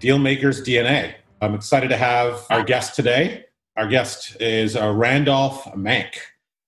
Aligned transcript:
Dealmaker's 0.00 0.60
DNA. 0.60 1.14
I'm 1.40 1.54
excited 1.54 1.88
to 1.88 1.96
have 1.96 2.44
our 2.50 2.62
guest 2.62 2.94
today. 2.94 3.44
Our 3.76 3.86
guest 3.88 4.36
is 4.40 4.76
uh, 4.76 4.92
Randolph 4.92 5.64
Mank. 5.74 6.14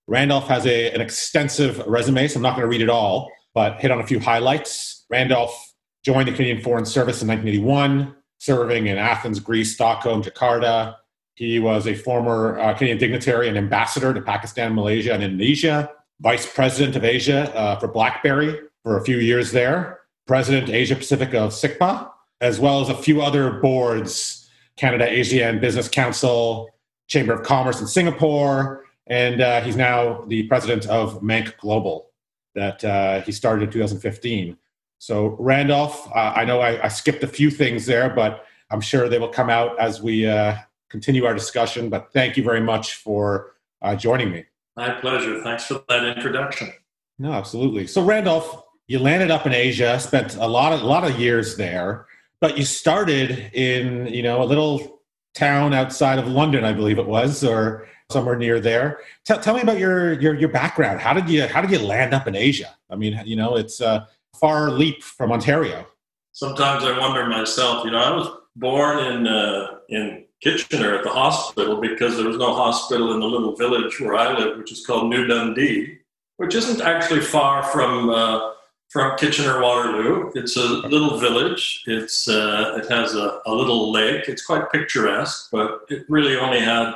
Randolph 0.07 0.47
has 0.47 0.65
a, 0.65 0.91
an 0.91 1.01
extensive 1.01 1.77
resume, 1.85 2.27
so 2.27 2.37
I'm 2.37 2.41
not 2.41 2.55
going 2.55 2.63
to 2.63 2.67
read 2.67 2.81
it 2.81 2.89
all, 2.89 3.31
but 3.53 3.79
hit 3.79 3.91
on 3.91 3.99
a 3.99 4.07
few 4.07 4.19
highlights. 4.19 5.05
Randolph 5.09 5.73
joined 6.03 6.27
the 6.27 6.31
Canadian 6.31 6.61
Foreign 6.63 6.85
Service 6.85 7.21
in 7.21 7.27
1981 7.27 8.15
serving 8.39 8.87
in 8.87 8.97
Athens, 8.97 9.39
Greece, 9.39 9.73
Stockholm, 9.73 10.23
Jakarta. 10.23 10.95
He 11.35 11.59
was 11.59 11.87
a 11.87 11.93
former 11.93 12.57
uh, 12.59 12.73
Canadian 12.73 12.97
dignitary 12.97 13.47
and 13.47 13.57
ambassador 13.57 14.13
to 14.13 14.21
Pakistan, 14.21 14.73
Malaysia, 14.73 15.13
and 15.13 15.23
Indonesia, 15.23 15.91
vice 16.21 16.51
president 16.51 16.95
of 16.95 17.03
Asia 17.03 17.53
uh, 17.55 17.77
for 17.77 17.89
BlackBerry 17.89 18.59
for 18.81 18.97
a 18.97 19.03
few 19.03 19.17
years 19.17 19.51
there, 19.51 19.99
president 20.25 20.69
Asia 20.69 20.95
Pacific 20.95 21.33
of 21.33 21.51
SICPA, 21.51 22.09
as 22.41 22.59
well 22.59 22.81
as 22.81 22.89
a 22.89 22.95
few 22.95 23.21
other 23.21 23.51
boards 23.59 24.49
Canada 24.79 25.05
ASEAN 25.05 25.59
Business 25.59 25.89
Council, 25.89 26.69
Chamber 27.07 27.33
of 27.33 27.43
Commerce 27.43 27.81
in 27.81 27.87
Singapore, 27.87 28.85
and 29.07 29.41
uh, 29.41 29.59
he's 29.59 29.75
now 29.75 30.23
the 30.27 30.43
president 30.43 30.85
of 30.87 31.21
Mank 31.21 31.57
Global 31.57 32.11
that 32.55 32.83
uh, 32.85 33.21
he 33.21 33.33
started 33.33 33.63
in 33.63 33.71
2015. 33.71 34.57
So, 34.99 35.35
Randolph, 35.39 36.07
uh, 36.15 36.33
I 36.35 36.45
know 36.45 36.61
I, 36.61 36.85
I, 36.85 36.87
skipped 36.87 37.23
a 37.23 37.27
few 37.27 37.49
things 37.49 37.85
there, 37.85 38.09
but 38.09 38.45
I'm 38.69 38.81
sure 38.81 39.09
they 39.09 39.19
will 39.19 39.29
come 39.29 39.49
out 39.49 39.79
as 39.79 40.01
we 40.01 40.25
uh, 40.27 40.55
continue 40.89 41.25
our 41.25 41.33
discussion. 41.33 41.89
But 41.89 42.11
thank 42.13 42.37
you 42.37 42.43
very 42.43 42.61
much 42.61 42.95
for 42.95 43.55
uh, 43.81 43.95
joining 43.95 44.31
me. 44.31 44.45
My 44.75 44.91
pleasure. 44.91 45.41
Thanks 45.41 45.65
for 45.65 45.83
that 45.89 46.05
introduction. 46.05 46.71
No, 47.17 47.31
absolutely. 47.33 47.87
So, 47.87 48.03
Randolph, 48.03 48.63
you 48.87 48.99
landed 48.99 49.31
up 49.31 49.45
in 49.45 49.53
Asia, 49.53 49.99
spent 49.99 50.35
a 50.35 50.47
lot 50.47 50.73
of 50.73 50.81
a 50.81 50.85
lot 50.85 51.09
of 51.09 51.19
years 51.19 51.55
there, 51.57 52.07
but 52.41 52.57
you 52.57 52.65
started 52.65 53.51
in 53.53 54.07
you 54.07 54.23
know 54.23 54.41
a 54.41 54.45
little 54.45 55.01
town 55.35 55.73
outside 55.73 56.19
of 56.19 56.27
London, 56.27 56.63
I 56.65 56.73
believe 56.73 56.99
it 56.99 57.05
was, 57.05 57.43
or 57.43 57.87
somewhere 58.11 58.35
near 58.35 58.59
there. 58.59 58.99
Tell, 59.25 59.39
tell 59.39 59.55
me 59.55 59.61
about 59.61 59.77
your, 59.77 60.19
your 60.19 60.35
your 60.35 60.49
background. 60.49 60.99
How 60.99 61.13
did 61.13 61.29
you 61.29 61.47
how 61.47 61.61
did 61.61 61.71
you 61.71 61.79
land 61.79 62.13
up 62.13 62.27
in 62.27 62.35
Asia? 62.35 62.75
I 62.89 62.95
mean, 62.95 63.21
you 63.25 63.35
know, 63.35 63.55
it's 63.55 63.81
uh, 63.81 64.05
far 64.39 64.71
leap 64.71 65.03
from 65.03 65.31
Ontario. 65.31 65.85
Sometimes 66.31 66.83
I 66.83 66.97
wonder 66.97 67.25
myself. 67.27 67.85
You 67.85 67.91
know, 67.91 67.99
I 67.99 68.15
was 68.15 68.29
born 68.55 68.99
in 68.99 69.27
uh, 69.27 69.67
in 69.89 70.25
Kitchener 70.41 70.95
at 70.95 71.03
the 71.03 71.09
hospital 71.09 71.81
because 71.81 72.15
there 72.15 72.27
was 72.27 72.37
no 72.37 72.53
hospital 72.53 73.13
in 73.13 73.19
the 73.19 73.25
little 73.25 73.55
village 73.55 73.99
where 73.99 74.15
I 74.15 74.37
live, 74.37 74.57
which 74.57 74.71
is 74.71 74.85
called 74.85 75.09
New 75.09 75.27
Dundee, 75.27 75.99
which 76.37 76.55
isn't 76.55 76.81
actually 76.81 77.21
far 77.21 77.63
from 77.63 78.09
uh, 78.09 78.53
from 78.89 79.17
Kitchener 79.17 79.61
Waterloo. 79.61 80.31
It's 80.35 80.57
a 80.57 80.63
little 80.63 81.17
village. 81.19 81.83
It's 81.87 82.27
uh, 82.27 82.79
it 82.81 82.91
has 82.91 83.15
a, 83.15 83.41
a 83.45 83.53
little 83.53 83.91
lake. 83.91 84.27
It's 84.27 84.45
quite 84.45 84.71
picturesque, 84.71 85.49
but 85.51 85.81
it 85.89 86.05
really 86.09 86.37
only 86.37 86.59
had 86.59 86.93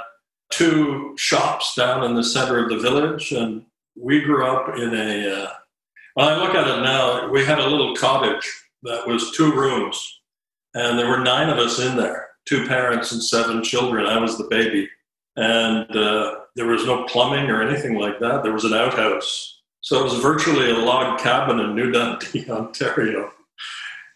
two 0.49 1.15
shops 1.17 1.73
down 1.75 2.03
in 2.03 2.15
the 2.15 2.23
center 2.23 2.63
of 2.63 2.69
the 2.69 2.79
village, 2.79 3.31
and 3.31 3.65
we 3.95 4.21
grew 4.21 4.45
up 4.45 4.77
in 4.77 4.93
a 4.93 5.43
uh, 5.43 5.51
when 6.15 6.27
I 6.27 6.35
look 6.35 6.53
at 6.53 6.67
it 6.67 6.81
now, 6.83 7.29
we 7.29 7.43
had 7.43 7.59
a 7.59 7.67
little 7.67 7.95
cottage 7.95 8.47
that 8.83 9.07
was 9.07 9.31
two 9.31 9.51
rooms, 9.51 10.21
and 10.75 10.99
there 10.99 11.09
were 11.09 11.23
nine 11.23 11.49
of 11.49 11.57
us 11.57 11.79
in 11.79 11.97
there 11.97 12.27
two 12.45 12.67
parents 12.67 13.11
and 13.11 13.23
seven 13.23 13.63
children. 13.63 14.05
I 14.05 14.19
was 14.19 14.37
the 14.37 14.45
baby. 14.45 14.89
And 15.35 15.89
uh, 15.95 16.35
there 16.55 16.67
was 16.67 16.85
no 16.85 17.05
plumbing 17.05 17.49
or 17.49 17.61
anything 17.61 17.95
like 17.95 18.19
that. 18.19 18.43
There 18.43 18.53
was 18.53 18.65
an 18.65 18.73
outhouse. 18.73 19.61
So 19.83 19.99
it 19.99 20.03
was 20.03 20.15
virtually 20.15 20.71
a 20.71 20.77
log 20.77 21.19
cabin 21.19 21.59
in 21.59 21.75
New 21.75 21.91
Dundee, 21.91 22.45
Ontario. 22.49 23.31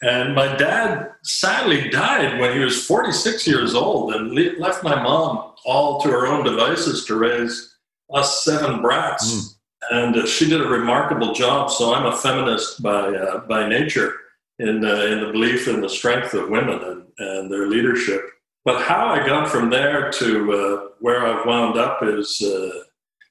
And 0.02 0.36
my 0.36 0.56
dad 0.56 1.12
sadly 1.24 1.90
died 1.90 2.40
when 2.40 2.54
he 2.54 2.60
was 2.60 2.86
46 2.86 3.48
years 3.48 3.76
old 3.76 4.14
and 4.14 4.60
left 4.60 4.84
my 4.84 4.96
mom 4.96 5.54
all 5.66 6.02
to 6.02 6.10
her 6.10 6.28
own 6.28 6.44
devices 6.44 7.06
to 7.06 7.16
raise 7.16 7.76
us 8.14 8.44
seven 8.44 8.82
brats. 8.82 9.32
Mm 9.32 9.58
and 9.90 10.18
uh, 10.18 10.26
she 10.26 10.50
did 10.50 10.62
a 10.62 10.68
remarkable 10.68 11.34
job. 11.34 11.72
So 11.72 11.94
I'm 11.94 12.06
a 12.06 12.16
feminist 12.16 12.82
by 12.82 13.16
uh, 13.16 13.40
by 13.48 13.68
nature, 13.68 14.14
in 14.60 14.84
uh, 14.84 15.06
in 15.06 15.22
the 15.22 15.32
belief 15.32 15.68
in 15.68 15.82
the 15.82 15.90
strength 15.90 16.34
of 16.34 16.50
women 16.50 16.82
and, 16.84 17.04
and 17.20 17.52
their 17.52 17.68
leadership. 17.68 18.22
But 18.66 18.82
how 18.82 19.08
I 19.08 19.26
got 19.26 19.48
from 19.48 19.70
there 19.70 20.12
to 20.12 20.54
uh, 20.54 20.88
where 21.00 21.26
I've 21.26 21.46
wound 21.46 21.78
up 21.78 22.00
is 22.04 22.42
uh, 22.42 22.84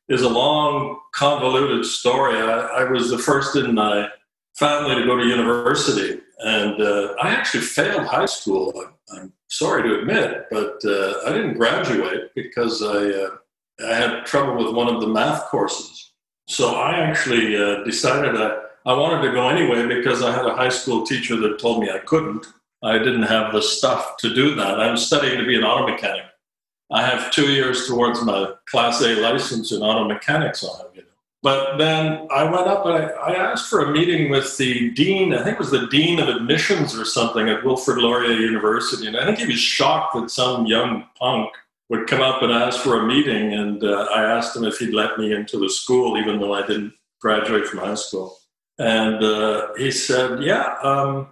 is 0.08 0.22
a 0.22 0.28
long, 0.28 0.98
convoluted 1.14 1.84
story. 1.84 2.36
I, 2.36 2.60
I, 2.60 2.84
was 2.84 3.10
the 3.10 3.18
first 3.18 3.56
in 3.56 3.74
my 3.74 4.08
family 4.54 4.94
to 4.94 5.04
go 5.04 5.16
to 5.16 5.24
university, 5.24 6.20
and 6.40 6.80
uh, 6.80 7.14
I 7.20 7.30
actually 7.30 7.64
failed 7.64 8.06
high 8.06 8.26
school. 8.26 8.72
I'm, 8.76 9.18
I'm 9.18 9.32
sorry 9.48 9.82
to 9.82 10.00
admit, 10.00 10.46
but 10.50 10.76
I 11.26 11.32
didn't 11.32 11.54
graduate 11.54 12.34
because 12.34 12.82
I 12.82 13.28
I 13.84 13.94
had 13.94 14.24
trouble 14.24 14.64
with 14.64 14.74
one 14.74 14.88
of 14.88 15.02
the 15.02 15.06
math 15.08 15.44
courses 15.50 16.06
so 16.48 16.76
I 16.76 16.98
actually 17.00 17.56
uh, 17.56 17.82
decided 17.84 18.36
I, 18.36 18.58
I 18.86 18.92
wanted 18.96 19.26
to 19.26 19.34
go 19.34 19.48
anyway 19.48 19.86
because 19.86 20.22
I 20.22 20.32
had 20.32 20.46
a 20.46 20.54
high 20.54 20.68
school 20.68 21.04
teacher 21.04 21.36
that 21.36 21.58
told 21.58 21.82
me 21.82 21.90
I 21.90 21.98
couldn't. 21.98 22.46
I 22.84 22.98
didn't 22.98 23.24
have 23.24 23.52
the 23.52 23.62
stuff 23.62 24.16
to 24.18 24.32
do 24.32 24.54
that. 24.54 24.80
I'm 24.80 24.96
studying 24.96 25.38
to 25.38 25.46
be 25.46 25.56
an 25.56 25.64
auto 25.64 25.90
mechanic. 25.90 26.25
I 26.90 27.04
have 27.04 27.32
two 27.32 27.52
years 27.52 27.86
towards 27.86 28.22
my 28.22 28.52
Class 28.68 29.02
A 29.02 29.16
license 29.16 29.72
in 29.72 29.82
auto 29.82 30.06
mechanics. 30.06 30.64
I'll 30.64 30.76
have 30.76 30.94
you 30.94 31.02
know. 31.02 31.08
But 31.42 31.76
then 31.76 32.26
I 32.30 32.44
went 32.44 32.66
up 32.66 32.86
and 32.86 32.94
I, 32.94 33.06
I, 33.08 33.34
asked 33.34 33.68
for 33.68 33.84
a 33.84 33.92
meeting 33.92 34.30
with 34.30 34.56
the 34.56 34.90
dean. 34.92 35.34
I 35.34 35.42
think 35.42 35.54
it 35.54 35.58
was 35.58 35.70
the 35.70 35.86
dean 35.88 36.18
of 36.18 36.28
admissions 36.28 36.98
or 36.98 37.04
something 37.04 37.48
at 37.48 37.64
Wilfrid 37.64 37.98
Laurier 37.98 38.38
University, 38.38 39.06
and 39.06 39.16
I 39.16 39.24
think 39.24 39.38
he 39.38 39.46
was 39.46 39.58
shocked 39.58 40.14
that 40.14 40.30
some 40.30 40.66
young 40.66 41.06
punk 41.18 41.50
would 41.88 42.08
come 42.08 42.20
up 42.20 42.42
and 42.42 42.52
ask 42.52 42.80
for 42.80 43.00
a 43.00 43.06
meeting, 43.06 43.52
and 43.52 43.84
uh, 43.84 44.08
I 44.12 44.24
asked 44.24 44.56
him 44.56 44.64
if 44.64 44.78
he'd 44.78 44.94
let 44.94 45.18
me 45.18 45.32
into 45.32 45.58
the 45.58 45.70
school, 45.70 46.18
even 46.18 46.40
though 46.40 46.52
I 46.52 46.66
didn't 46.66 46.94
graduate 47.20 47.66
from 47.66 47.78
high 47.78 47.94
school. 47.94 48.36
And 48.78 49.22
uh, 49.22 49.68
he 49.76 49.90
said, 49.90 50.42
"Yeah, 50.42 50.74
um, 50.82 51.28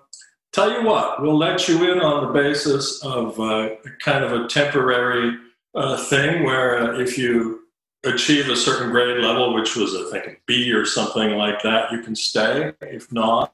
tell 0.53 0.71
you 0.71 0.87
what, 0.87 1.21
we'll 1.21 1.37
let 1.37 1.69
you 1.69 1.93
in 1.93 2.01
on 2.01 2.27
the 2.27 2.33
basis 2.33 3.05
of 3.05 3.39
uh, 3.41 3.71
kind 4.01 4.25
of 4.25 4.33
a 4.33 4.47
temporary 4.47 5.37
uh, 5.75 5.97
thing, 5.97 6.45
where 6.45 6.79
uh, 6.79 6.99
if 6.99 7.19
you 7.19 7.61
achieve 8.05 8.49
a 8.49 8.57
certain 8.57 8.91
grade 8.91 9.23
level, 9.23 9.55
which 9.55 9.77
was 9.77 9.95
I 9.95 10.11
think 10.11 10.27
a 10.27 10.37
B 10.47 10.73
or 10.73 10.85
something 10.85 11.33
like 11.33 11.63
that, 11.63 11.91
you 11.93 12.01
can 12.01 12.15
stay. 12.15 12.73
If 12.83 13.11
not, 13.13 13.51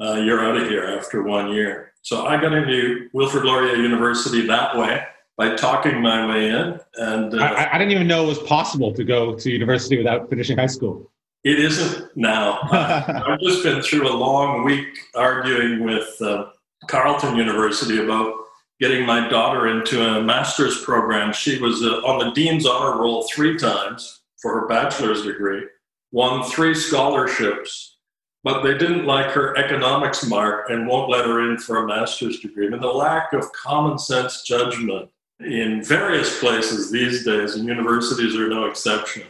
uh, 0.00 0.14
you're 0.14 0.44
out 0.44 0.56
of 0.56 0.68
here 0.68 0.84
after 0.84 1.22
one 1.22 1.52
year." 1.52 1.92
So 2.02 2.26
I 2.26 2.40
got 2.40 2.52
into 2.52 3.08
Wilfrid 3.12 3.44
Laurier 3.44 3.76
University 3.76 4.46
that 4.46 4.76
way 4.76 5.02
by 5.40 5.54
talking 5.54 6.02
my 6.02 6.26
way 6.26 6.50
in. 6.50 6.78
And 6.96 7.34
uh, 7.34 7.42
I, 7.42 7.74
I, 7.74 7.78
didn't 7.78 7.92
even 7.92 8.06
know 8.06 8.24
it 8.24 8.28
was 8.28 8.38
possible 8.40 8.92
to 8.92 9.04
go 9.04 9.34
to 9.34 9.50
university 9.50 9.96
without 9.96 10.28
finishing 10.28 10.58
high 10.58 10.66
school. 10.66 11.10
It 11.44 11.58
isn't 11.58 12.14
now. 12.14 12.58
I've 12.70 13.40
just 13.40 13.62
been 13.62 13.80
through 13.80 14.06
a 14.06 14.12
long 14.12 14.64
week 14.64 14.88
arguing 15.14 15.82
with 15.82 16.20
uh, 16.20 16.50
Carleton 16.88 17.36
University 17.36 18.04
about 18.04 18.34
getting 18.80 19.04
my 19.04 19.28
daughter 19.28 19.68
into 19.68 20.02
a 20.02 20.22
master's 20.22 20.82
program. 20.82 21.32
She 21.32 21.60
was 21.60 21.82
uh, 21.82 22.06
on 22.06 22.18
the 22.18 22.32
dean's 22.32 22.66
honor 22.66 23.00
roll 23.00 23.28
three 23.32 23.58
times 23.58 24.22
for 24.40 24.58
her 24.58 24.66
bachelor's 24.66 25.22
degree, 25.22 25.64
won 26.12 26.42
three 26.50 26.74
scholarships, 26.74 27.98
but 28.42 28.62
they 28.62 28.76
didn't 28.78 29.04
like 29.04 29.30
her 29.32 29.56
economics 29.58 30.26
mark 30.26 30.70
and 30.70 30.86
won't 30.88 31.10
let 31.10 31.26
her 31.26 31.50
in 31.50 31.58
for 31.58 31.84
a 31.84 31.86
master's 31.86 32.40
degree. 32.40 32.66
And 32.66 32.82
the 32.82 32.86
lack 32.86 33.34
of 33.34 33.52
common 33.52 33.98
sense 33.98 34.42
judgment 34.42 35.10
in 35.40 35.84
various 35.84 36.38
places 36.40 36.90
these 36.90 37.24
days, 37.24 37.56
and 37.56 37.66
universities 37.66 38.34
are 38.36 38.48
no 38.48 38.64
exception. 38.64 39.24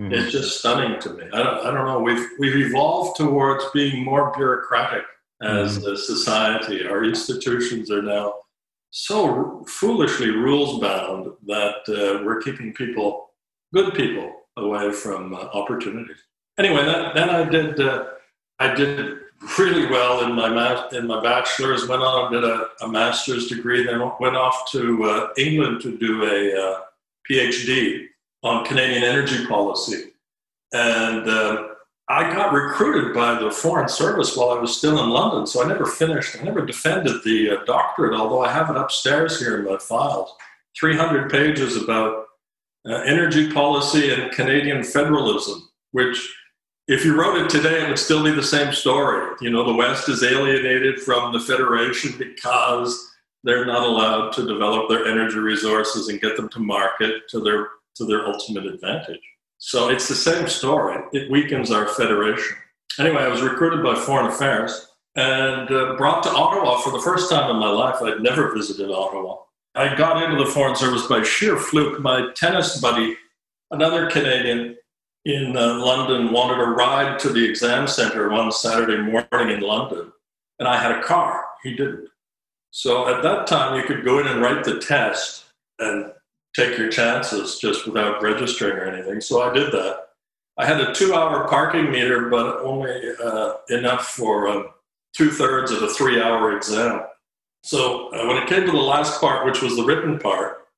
Mm-hmm. 0.00 0.12
It's 0.12 0.32
just 0.32 0.58
stunning 0.58 1.00
to 1.00 1.10
me. 1.10 1.24
I 1.32 1.42
don't, 1.42 1.66
I 1.66 1.70
don't 1.70 1.86
know. 1.86 2.00
We've 2.00 2.26
we've 2.38 2.66
evolved 2.66 3.16
towards 3.16 3.64
being 3.72 4.04
more 4.04 4.32
bureaucratic 4.34 5.04
as 5.42 5.78
mm-hmm. 5.78 5.92
a 5.92 5.96
society. 5.96 6.86
Our 6.86 7.04
institutions 7.04 7.90
are 7.90 8.02
now 8.02 8.34
so 8.92 9.64
foolishly 9.66 10.30
rules 10.30 10.78
bound 10.80 11.32
that 11.46 11.78
uh, 11.88 12.22
we're 12.24 12.40
keeping 12.40 12.72
people, 12.74 13.30
good 13.74 13.94
people, 13.94 14.30
away 14.58 14.92
from 14.92 15.34
uh, 15.34 15.38
opportunities. 15.54 16.18
Anyway, 16.58 16.84
that, 16.84 17.14
then 17.14 17.30
I 17.30 17.44
did 17.48 17.80
uh, 17.80 18.04
I 18.58 18.74
did 18.74 19.18
really 19.58 19.86
well 19.86 20.24
in 20.24 20.34
my 20.34 20.50
ma- 20.50 20.88
in 20.88 21.06
my 21.06 21.22
bachelor's. 21.22 21.88
Went 21.88 22.02
on 22.02 22.32
did 22.32 22.44
a, 22.44 22.68
a 22.82 22.88
master's 22.88 23.48
degree. 23.48 23.82
Then 23.82 24.10
went 24.20 24.36
off 24.36 24.70
to 24.72 25.04
uh, 25.04 25.28
England 25.38 25.80
to 25.82 25.96
do 25.96 26.24
a 26.24 26.62
uh, 26.62 26.80
PhD 27.28 28.08
on 28.42 28.66
Canadian 28.66 29.04
energy 29.04 29.46
policy, 29.46 30.12
and 30.74 31.26
uh, 31.26 31.68
I 32.08 32.32
got 32.32 32.52
recruited 32.52 33.14
by 33.14 33.38
the 33.38 33.50
Foreign 33.50 33.88
Service 33.88 34.36
while 34.36 34.50
I 34.50 34.58
was 34.58 34.76
still 34.76 35.02
in 35.02 35.10
London. 35.10 35.46
So 35.46 35.64
I 35.64 35.68
never 35.68 35.86
finished. 35.86 36.36
I 36.38 36.42
never 36.42 36.64
defended 36.66 37.22
the 37.24 37.50
uh, 37.50 37.64
doctorate, 37.64 38.18
although 38.18 38.42
I 38.42 38.52
have 38.52 38.70
it 38.70 38.76
upstairs 38.76 39.38
here 39.38 39.58
in 39.58 39.64
my 39.64 39.78
files. 39.78 40.34
300 40.78 41.30
pages 41.30 41.76
about 41.76 42.26
uh, 42.88 42.94
energy 43.06 43.52
policy 43.52 44.12
and 44.12 44.32
Canadian 44.32 44.82
federalism, 44.82 45.68
which 45.92 46.18
if 46.88 47.04
you 47.04 47.18
wrote 47.18 47.38
it 47.38 47.48
today, 47.48 47.84
it 47.84 47.88
would 47.88 47.98
still 47.98 48.24
be 48.24 48.32
the 48.32 48.42
same 48.42 48.72
story. 48.72 49.36
You 49.40 49.50
know, 49.50 49.64
the 49.64 49.74
West 49.74 50.08
is 50.08 50.24
alienated 50.24 51.00
from 51.00 51.32
the 51.32 51.40
Federation 51.40 52.12
because 52.18 53.08
they're 53.44 53.64
not 53.64 53.86
allowed 53.86 54.32
to 54.32 54.46
develop 54.46 54.88
their 54.88 55.06
energy 55.06 55.38
resources 55.38 56.08
and 56.08 56.20
get 56.20 56.36
them 56.36 56.48
to 56.50 56.58
market 56.58 57.28
to 57.30 57.40
their 57.40 57.68
to 57.94 58.06
their 58.06 58.26
ultimate 58.26 58.66
advantage. 58.66 59.20
So 59.64 59.90
it's 59.90 60.08
the 60.08 60.16
same 60.16 60.48
story. 60.48 61.00
It 61.12 61.30
weakens 61.30 61.70
our 61.70 61.86
federation. 61.86 62.56
Anyway, 62.98 63.22
I 63.22 63.28
was 63.28 63.42
recruited 63.42 63.84
by 63.84 63.94
Foreign 63.94 64.26
Affairs 64.26 64.88
and 65.14 65.70
uh, 65.70 65.94
brought 65.96 66.24
to 66.24 66.30
Ottawa 66.30 66.80
for 66.80 66.90
the 66.90 66.98
first 66.98 67.30
time 67.30 67.48
in 67.48 67.58
my 67.58 67.68
life. 67.68 68.02
I'd 68.02 68.20
never 68.20 68.52
visited 68.52 68.90
Ottawa. 68.90 69.36
I 69.76 69.94
got 69.94 70.20
into 70.20 70.42
the 70.44 70.50
Foreign 70.50 70.74
Service 70.74 71.06
by 71.06 71.22
sheer 71.22 71.56
fluke. 71.56 72.00
My 72.00 72.32
tennis 72.34 72.80
buddy, 72.80 73.16
another 73.70 74.10
Canadian, 74.10 74.76
in 75.26 75.56
uh, 75.56 75.74
London 75.74 76.32
wanted 76.32 76.60
a 76.60 76.66
ride 76.66 77.20
to 77.20 77.28
the 77.28 77.48
exam 77.48 77.86
center 77.86 78.30
one 78.30 78.50
Saturday 78.50 79.00
morning 79.00 79.56
in 79.56 79.60
London, 79.60 80.10
and 80.58 80.66
I 80.66 80.76
had 80.76 80.90
a 80.90 81.04
car. 81.04 81.44
He 81.62 81.76
didn't. 81.76 82.08
So 82.72 83.08
at 83.14 83.22
that 83.22 83.46
time, 83.46 83.78
you 83.78 83.84
could 83.84 84.04
go 84.04 84.18
in 84.18 84.26
and 84.26 84.42
write 84.42 84.64
the 84.64 84.80
test 84.80 85.44
and 85.78 86.10
take 86.54 86.76
your 86.78 86.90
chances 86.90 87.58
just 87.58 87.86
without 87.86 88.22
registering 88.22 88.76
or 88.76 88.84
anything. 88.84 89.20
So 89.20 89.42
I 89.42 89.52
did 89.52 89.72
that. 89.72 90.08
I 90.58 90.66
had 90.66 90.80
a 90.80 90.94
two 90.94 91.14
hour 91.14 91.48
parking 91.48 91.90
meter, 91.90 92.28
but 92.28 92.60
only 92.60 93.12
uh, 93.22 93.54
enough 93.70 94.08
for 94.08 94.48
uh, 94.48 94.62
two 95.14 95.30
thirds 95.30 95.70
of 95.70 95.82
a 95.82 95.88
three 95.88 96.20
hour 96.20 96.56
exam. 96.56 97.02
So 97.64 98.12
uh, 98.12 98.26
when 98.26 98.36
it 98.36 98.48
came 98.48 98.66
to 98.66 98.72
the 98.72 98.76
last 98.76 99.20
part, 99.20 99.46
which 99.46 99.62
was 99.62 99.76
the 99.76 99.84
written 99.84 100.18
part, 100.18 100.68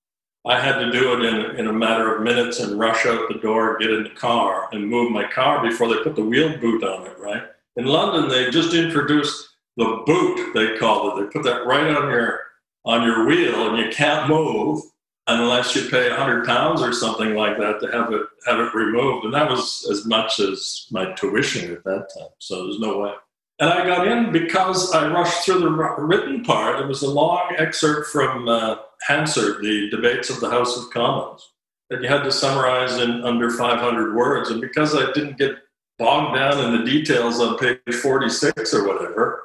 I 0.47 0.61
had 0.61 0.79
to 0.79 0.93
do 0.93 1.15
it 1.15 1.25
in, 1.25 1.57
in 1.57 1.67
a 1.69 1.73
matter 1.73 2.15
of 2.15 2.23
minutes 2.23 2.61
and 2.61 2.79
rush 2.79 3.07
out 3.07 3.29
the 3.29 3.39
door, 3.39 3.79
get 3.79 3.91
in 3.91 4.05
the 4.05 4.11
car, 4.11 4.69
and 4.73 4.87
move 4.87 5.11
my 5.11 5.27
car 5.27 5.67
before 5.67 5.89
they 5.89 6.03
put 6.03 6.17
the 6.17 6.25
wheel 6.25 6.57
boot 6.59 6.85
on 6.85 7.07
it, 7.07 7.19
right? 7.19 7.45
In 7.77 7.87
London, 7.87 8.29
they 8.29 8.51
just 8.51 8.75
introduced 8.75 9.49
the 9.77 10.03
boot, 10.07 10.53
they 10.55 10.77
called 10.77 11.19
it. 11.19 11.23
They 11.25 11.31
put 11.31 11.43
that 11.45 11.67
right 11.67 11.87
on 11.87 12.11
your 12.11 12.41
on 12.85 13.03
your 13.03 13.27
wheel, 13.27 13.71
and 13.71 13.79
you 13.79 13.91
can't 13.91 14.29
move 14.29 14.83
unless 15.27 15.75
you 15.75 15.89
pay 15.89 16.07
a 16.07 16.11
100 16.11 16.47
pounds 16.47 16.83
or 16.83 16.93
something 16.93 17.35
like 17.35 17.59
that 17.59 17.81
to 17.81 17.91
have 17.91 18.13
it 18.13 18.23
have 18.47 18.61
it 18.61 18.75
removed. 18.75 19.25
And 19.25 19.35
that 19.35 19.51
was 19.51 19.87
as 19.91 20.05
much 20.05 20.39
as 20.41 20.87
my 20.91 21.13
tuition 21.13 21.73
at 21.73 21.85
that 21.85 22.09
time. 22.17 22.29
So 22.39 22.65
there's 22.65 22.81
no 22.81 22.99
way. 22.99 23.13
And 23.61 23.71
I 23.71 23.87
got 23.87 24.07
in 24.07 24.33
because 24.33 24.93
I 24.93 25.09
rushed 25.09 25.45
through 25.45 25.61
the 25.61 25.71
written 25.71 26.43
part. 26.45 26.81
It 26.81 26.89
was 26.89 27.03
a 27.03 27.11
long 27.11 27.55
excerpt 27.57 28.09
from 28.09 28.49
uh, 28.49 28.77
Hansard, 29.07 29.63
the 29.63 29.89
debates 29.91 30.29
of 30.29 30.41
the 30.41 30.51
House 30.51 30.77
of 30.77 30.91
Commons, 30.91 31.53
that 31.89 32.03
you 32.03 32.09
had 32.09 32.25
to 32.25 32.33
summarize 32.33 32.99
in 32.99 33.23
under 33.23 33.51
500 33.51 34.17
words. 34.17 34.51
And 34.51 34.61
because 34.61 34.97
I 34.97 35.13
didn't 35.13 35.39
get 35.39 35.57
bogged 35.99 36.37
down 36.37 36.65
in 36.65 36.79
the 36.81 36.91
details 36.91 37.41
on 37.41 37.57
page 37.59 37.79
46 38.03 38.75
or 38.75 38.89
whatever, 38.89 39.45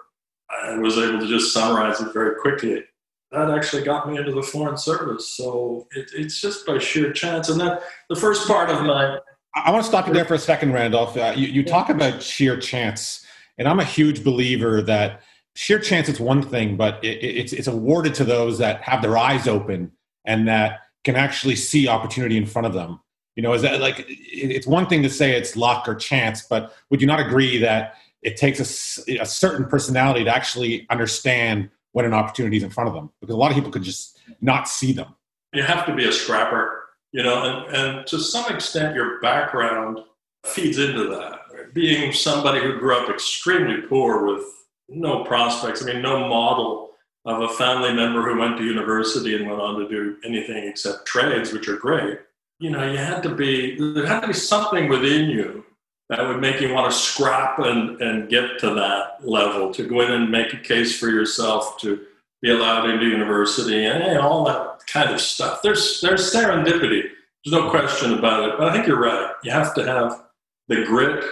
I 0.50 0.76
was 0.80 0.98
able 0.98 1.20
to 1.20 1.28
just 1.28 1.54
summarize 1.54 2.02
it 2.02 2.12
very 2.12 2.36
quickly. 2.42 2.84
That 3.31 3.52
actually 3.52 3.84
got 3.84 4.10
me 4.10 4.18
into 4.18 4.31
the 4.31 4.42
Foreign 4.42 4.78
Service. 4.78 5.28
So 5.30 5.88
it, 5.92 6.12
it's 6.16 6.42
just 6.42 6.66
by 6.66 6.80
sheer 6.80 7.14
chance. 7.14 7.50
And 7.50 7.62
that 7.62 7.84
the 8.10 8.16
first 8.16 8.48
part 8.48 8.70
of 8.70 8.84
my. 8.84 9.20
I 9.56 9.72
want 9.72 9.84
to 9.84 9.90
stop 9.90 10.08
you 10.08 10.14
there 10.14 10.26
for 10.26 10.36
a 10.36 10.40
second, 10.40 10.74
Randolph. 10.74 11.16
Uh, 11.16 11.34
you, 11.36 11.48
you 11.48 11.64
talk 11.64 11.90
about 11.90 12.24
sheer 12.24 12.58
chance 12.58 13.26
and 13.60 13.68
I'm 13.68 13.80
a 13.80 13.86
huge 13.86 14.24
believer 14.24 14.81
that 14.84 15.22
sheer 15.54 15.78
chance 15.80 16.10
is 16.10 16.20
one 16.20 16.42
thing, 16.42 16.78
but 16.78 17.04
it, 17.04 17.24
it's 17.24 17.54
it's 17.54 17.68
awarded 17.68 18.16
to 18.16 18.24
those 18.24 18.58
that 18.58 18.81
have 18.81 19.04
their 19.04 19.18
eyes 19.18 19.48
open 19.48 19.92
and 20.26 20.48
that 20.48 20.80
can 21.04 21.16
actually 21.16 21.58
see 21.58 21.88
opportunity 21.88 22.38
in 22.38 22.46
front 22.46 22.66
of 22.66 22.74
them. 22.74 23.00
You 23.36 23.44
know, 23.44 23.54
is 23.54 23.62
that 23.62 23.80
like 23.81 24.06
it's 24.08 24.66
one 24.66 24.88
thing 24.88 25.04
to 25.04 25.10
say 25.10 25.34
it's 25.36 25.56
luck 25.56 25.88
or 25.88 25.96
chance, 25.96 26.42
but 26.42 26.74
would 26.90 27.02
you 27.02 27.08
not 27.08 27.20
agree 27.20 27.58
that 27.60 27.96
it 28.22 28.38
takes 28.38 28.60
a, 29.08 29.18
a 29.20 29.26
certain 29.26 29.66
personality 29.66 30.24
to 30.24 30.34
actually 30.34 30.88
understand 30.90 31.70
when 31.91 32.06
an 32.06 32.13
opportunity 32.13 32.57
is 32.57 32.63
in 32.63 32.69
front 32.69 32.88
of 32.88 32.95
them? 32.95 33.09
Because 33.19 33.33
a 33.33 33.38
lot 33.38 33.51
of 33.51 33.56
people 33.56 33.71
could 33.71 33.83
just 33.83 34.19
not 34.41 34.68
see 34.68 34.91
them. 34.91 35.15
You 35.53 35.63
have 35.63 35.86
to 35.88 35.95
be 35.95 36.07
a 36.07 36.12
scrapper, 36.12 36.86
you 37.12 37.24
know, 37.24 37.44
and, 37.44 37.75
and 37.75 38.07
to 38.07 38.19
some 38.19 38.53
extent, 38.53 38.95
your 38.95 39.19
background 39.19 40.00
feeds 40.45 40.77
into 40.77 41.07
that 41.09 41.39
being 41.74 42.13
somebody 42.13 42.62
who 42.62 42.80
grew 42.80 42.95
up 42.95 43.09
extremely 43.09 43.81
poor 43.81 44.25
with 44.25 44.44
no 44.88 45.24
prospects, 45.24 45.83
I 45.83 45.94
mean, 45.94 46.01
no 46.01 46.27
model 46.27 46.91
of 47.25 47.41
a 47.41 47.50
family 47.50 47.94
member 47.94 48.24
who 48.24 48.39
went 48.39 48.57
to 48.57 48.63
university 48.63 49.35
and 49.35 49.47
went 49.47 49.62
on 49.62 49.80
to 49.80 49.88
do 49.88 50.18
anything 50.24 50.68
except 50.68 51.06
trades, 51.06 51.51
which 51.51 51.68
are 51.68 51.77
great. 51.77 52.19
You 52.59 52.71
know, 52.71 52.89
you 52.89 52.97
had 52.97 53.21
to 53.24 53.35
be, 53.35 53.77
there 53.94 54.06
had 54.06 54.21
to 54.21 54.27
be 54.27 54.33
something 54.33 54.89
within 54.89 55.30
you 55.30 55.65
that 56.09 56.27
would 56.27 56.41
make 56.41 56.59
you 56.59 56.73
want 56.73 56.91
to 56.91 56.97
scrap 56.97 57.59
and, 57.59 58.01
and 58.01 58.29
get 58.29 58.59
to 58.59 58.73
that 58.73 59.27
level, 59.27 59.71
to 59.73 59.88
go 59.88 60.01
in 60.01 60.11
and 60.11 60.31
make 60.31 60.53
a 60.53 60.57
case 60.57 60.97
for 60.97 61.09
yourself, 61.09 61.79
to 61.79 62.06
be 62.41 62.50
allowed 62.51 62.89
into 62.89 63.06
university, 63.06 63.85
and 63.85 64.17
all 64.17 64.44
that 64.45 64.79
kind 64.88 65.11
of 65.11 65.21
stuff. 65.21 65.61
There's, 65.61 66.01
there's 66.01 66.33
serendipity. 66.33 67.03
There's 67.44 67.53
no 67.53 67.69
question 67.69 68.13
about 68.17 68.50
it. 68.50 68.56
But 68.57 68.69
I 68.69 68.73
think 68.73 68.88
you're 68.88 69.00
right. 69.00 69.31
You 69.44 69.51
have 69.51 69.73
to 69.75 69.85
have 69.85 70.23
the 70.67 70.83
grit 70.85 71.23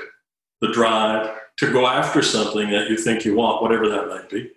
the 0.61 0.71
drive 0.71 1.29
to 1.57 1.71
go 1.71 1.87
after 1.87 2.21
something 2.21 2.69
that 2.71 2.89
you 2.89 2.97
think 2.97 3.25
you 3.25 3.35
want, 3.35 3.61
whatever 3.61 3.87
that 3.89 4.07
might 4.07 4.29
be. 4.29 4.51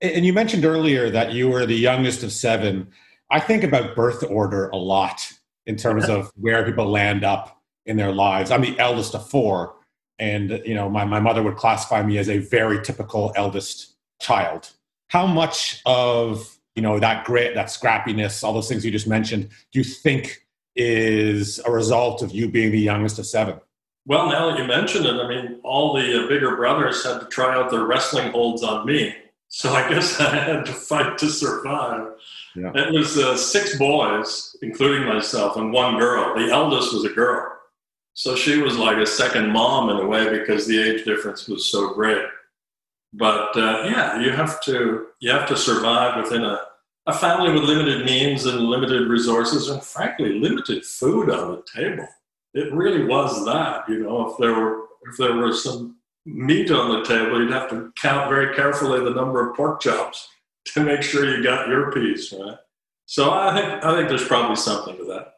And 0.00 0.24
you 0.24 0.32
mentioned 0.32 0.64
earlier 0.64 1.10
that 1.10 1.32
you 1.32 1.48
were 1.48 1.66
the 1.66 1.76
youngest 1.76 2.22
of 2.22 2.32
seven. 2.32 2.88
I 3.30 3.40
think 3.40 3.64
about 3.64 3.96
birth 3.96 4.24
order 4.28 4.68
a 4.68 4.76
lot 4.76 5.32
in 5.66 5.76
terms 5.76 6.04
of 6.08 6.30
where 6.36 6.64
people 6.64 6.86
land 6.86 7.24
up 7.24 7.62
in 7.86 7.96
their 7.96 8.12
lives. 8.12 8.50
I'm 8.50 8.62
the 8.62 8.78
eldest 8.78 9.14
of 9.14 9.28
four, 9.28 9.74
and 10.18 10.62
you 10.64 10.74
know, 10.74 10.88
my, 10.88 11.04
my 11.04 11.20
mother 11.20 11.42
would 11.42 11.56
classify 11.56 12.02
me 12.02 12.18
as 12.18 12.28
a 12.28 12.38
very 12.38 12.82
typical 12.82 13.32
eldest 13.36 13.94
child. 14.20 14.70
How 15.08 15.26
much 15.26 15.82
of 15.86 16.58
you 16.74 16.82
know 16.82 16.98
that 16.98 17.24
grit, 17.24 17.54
that 17.54 17.66
scrappiness, 17.66 18.42
all 18.42 18.52
those 18.52 18.68
things 18.68 18.84
you 18.84 18.90
just 18.90 19.06
mentioned, 19.06 19.48
do 19.72 19.78
you 19.78 19.84
think 19.84 20.44
is 20.76 21.60
a 21.60 21.70
result 21.70 22.22
of 22.22 22.32
you 22.32 22.48
being 22.48 22.72
the 22.72 22.80
youngest 22.80 23.18
of 23.18 23.26
seven? 23.26 23.60
Well, 24.06 24.28
now 24.28 24.50
that 24.50 24.58
you 24.58 24.64
mention 24.64 25.06
it, 25.06 25.14
I 25.14 25.26
mean, 25.28 25.60
all 25.62 25.94
the 25.94 26.24
uh, 26.24 26.28
bigger 26.28 26.56
brothers 26.56 27.04
had 27.04 27.20
to 27.20 27.26
try 27.26 27.54
out 27.54 27.70
their 27.70 27.84
wrestling 27.84 28.32
holds 28.32 28.62
on 28.62 28.84
me. 28.84 29.14
So 29.48 29.72
I 29.72 29.88
guess 29.88 30.20
I 30.20 30.34
had 30.34 30.66
to 30.66 30.72
fight 30.72 31.16
to 31.18 31.28
survive. 31.28 32.08
Yeah. 32.54 32.72
It 32.74 32.92
was 32.92 33.16
uh, 33.16 33.36
six 33.36 33.78
boys, 33.78 34.56
including 34.62 35.08
myself, 35.08 35.56
and 35.56 35.72
one 35.72 35.98
girl. 35.98 36.34
The 36.36 36.50
eldest 36.50 36.92
was 36.92 37.04
a 37.04 37.10
girl. 37.10 37.50
So 38.14 38.36
she 38.36 38.58
was 38.58 38.76
like 38.76 38.96
a 38.96 39.06
second 39.06 39.50
mom 39.50 39.90
in 39.90 39.96
a 39.96 40.06
way 40.06 40.38
because 40.38 40.66
the 40.66 40.80
age 40.80 41.04
difference 41.04 41.48
was 41.48 41.70
so 41.70 41.92
great. 41.92 42.24
But 43.12 43.56
uh, 43.56 43.84
yeah, 43.84 44.20
you 44.20 44.30
have 44.30 44.62
to 44.64 45.06
you 45.20 45.30
have 45.30 45.48
to 45.48 45.56
survive 45.56 46.22
within 46.22 46.44
a, 46.44 46.60
a 47.06 47.12
family 47.12 47.52
with 47.52 47.64
limited 47.64 48.06
means 48.06 48.46
and 48.46 48.60
limited 48.60 49.08
resources, 49.08 49.68
and 49.68 49.82
frankly, 49.82 50.38
limited 50.38 50.84
food 50.84 51.30
on 51.30 51.52
the 51.52 51.62
table 51.72 52.08
it 52.54 52.72
really 52.72 53.04
was 53.04 53.44
that. 53.44 53.88
You 53.88 54.00
know, 54.00 54.30
if 54.30 54.38
there 54.38 54.54
were 54.54 54.84
if 55.10 55.16
there 55.18 55.34
were 55.34 55.52
some 55.52 55.96
meat 56.24 56.70
on 56.70 56.92
the 56.92 57.06
table, 57.06 57.40
you'd 57.40 57.52
have 57.52 57.68
to 57.70 57.92
count 58.00 58.30
very 58.30 58.54
carefully 58.54 59.00
the 59.00 59.10
number 59.10 59.46
of 59.46 59.56
pork 59.56 59.80
chops 59.80 60.28
to 60.66 60.82
make 60.82 61.02
sure 61.02 61.36
you 61.36 61.42
got 61.42 61.68
your 61.68 61.92
piece 61.92 62.32
right. 62.32 62.56
So 63.06 63.32
I 63.32 63.54
think 63.54 63.84
I 63.84 63.94
think 63.94 64.08
there's 64.08 64.26
probably 64.26 64.56
something 64.56 64.96
to 64.96 65.04
that. 65.06 65.33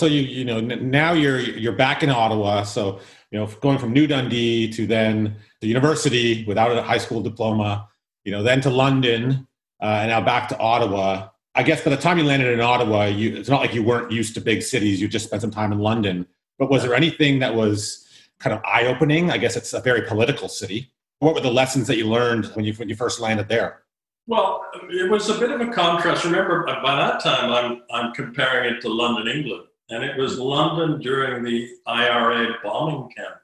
So 0.00 0.06
you 0.06 0.22
you 0.22 0.46
know 0.46 0.60
now 0.60 1.12
you're 1.12 1.40
you're 1.40 1.74
back 1.74 2.02
in 2.02 2.08
Ottawa. 2.08 2.62
So 2.62 3.00
you 3.30 3.38
know 3.38 3.46
going 3.60 3.76
from 3.76 3.92
New 3.92 4.06
Dundee 4.06 4.72
to 4.72 4.86
then 4.86 5.36
the 5.60 5.66
university 5.66 6.42
without 6.46 6.74
a 6.74 6.80
high 6.80 6.96
school 6.96 7.20
diploma, 7.20 7.86
you 8.24 8.32
know 8.32 8.42
then 8.42 8.62
to 8.62 8.70
London 8.70 9.46
uh, 9.82 10.00
and 10.00 10.08
now 10.08 10.22
back 10.22 10.48
to 10.48 10.58
Ottawa. 10.58 11.28
I 11.54 11.62
guess 11.64 11.84
by 11.84 11.90
the 11.90 11.98
time 11.98 12.16
you 12.16 12.24
landed 12.24 12.50
in 12.50 12.62
Ottawa, 12.62 13.04
you, 13.04 13.36
it's 13.36 13.50
not 13.50 13.60
like 13.60 13.74
you 13.74 13.82
weren't 13.82 14.10
used 14.10 14.32
to 14.36 14.40
big 14.40 14.62
cities. 14.62 15.02
You 15.02 15.06
just 15.06 15.26
spent 15.26 15.42
some 15.42 15.50
time 15.50 15.70
in 15.70 15.80
London. 15.80 16.26
But 16.58 16.70
was 16.70 16.82
there 16.82 16.94
anything 16.94 17.40
that 17.40 17.54
was 17.54 18.08
kind 18.38 18.56
of 18.56 18.62
eye 18.64 18.86
opening? 18.86 19.30
I 19.30 19.36
guess 19.36 19.54
it's 19.54 19.74
a 19.74 19.82
very 19.82 20.06
political 20.06 20.48
city. 20.48 20.92
What 21.18 21.34
were 21.34 21.42
the 21.42 21.52
lessons 21.52 21.86
that 21.88 21.98
you 21.98 22.06
learned 22.06 22.46
when 22.54 22.64
you 22.64 22.72
when 22.72 22.88
you 22.88 22.94
first 22.94 23.20
landed 23.20 23.48
there? 23.50 23.82
Well, 24.26 24.64
it 24.88 25.10
was 25.10 25.28
a 25.28 25.38
bit 25.38 25.50
of 25.50 25.60
a 25.60 25.70
contrast. 25.70 26.24
Remember, 26.24 26.64
by 26.64 26.96
that 26.96 27.22
time, 27.22 27.52
I'm 27.52 27.82
I'm 27.92 28.14
comparing 28.14 28.74
it 28.74 28.80
to 28.80 28.88
London, 28.88 29.28
England, 29.28 29.64
and 29.90 30.04
it 30.04 30.16
was 30.16 30.38
London 30.38 31.00
during 31.00 31.42
the 31.42 31.68
IRA 31.86 32.54
bombing 32.62 33.08
campaign. 33.16 33.40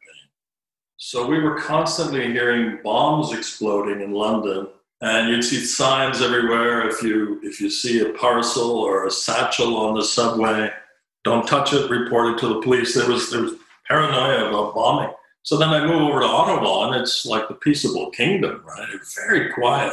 So 0.96 1.26
we 1.26 1.40
were 1.40 1.60
constantly 1.60 2.32
hearing 2.32 2.78
bombs 2.82 3.32
exploding 3.32 4.00
in 4.00 4.12
London, 4.12 4.68
and 5.02 5.28
you'd 5.28 5.42
see 5.42 5.60
signs 5.60 6.22
everywhere. 6.22 6.88
If 6.88 7.02
you 7.02 7.38
if 7.42 7.60
you 7.60 7.68
see 7.68 8.00
a 8.00 8.12
parcel 8.14 8.70
or 8.70 9.06
a 9.06 9.10
satchel 9.10 9.76
on 9.76 9.94
the 9.94 10.02
subway, 10.02 10.70
don't 11.24 11.46
touch 11.46 11.72
it. 11.72 11.90
Report 11.90 12.34
it 12.34 12.40
to 12.40 12.48
the 12.48 12.62
police. 12.62 12.94
There 12.94 13.08
was 13.08 13.30
there 13.30 13.42
was 13.42 13.54
paranoia 13.86 14.48
about 14.48 14.74
bombing. 14.74 15.12
So 15.42 15.56
then 15.56 15.68
I 15.68 15.86
move 15.86 16.02
over 16.02 16.20
to 16.20 16.26
Ottawa, 16.26 16.88
and 16.88 17.00
it's 17.00 17.26
like 17.26 17.46
the 17.46 17.54
peaceable 17.54 18.10
kingdom, 18.10 18.62
right? 18.66 18.88
Very 19.28 19.52
quiet, 19.52 19.92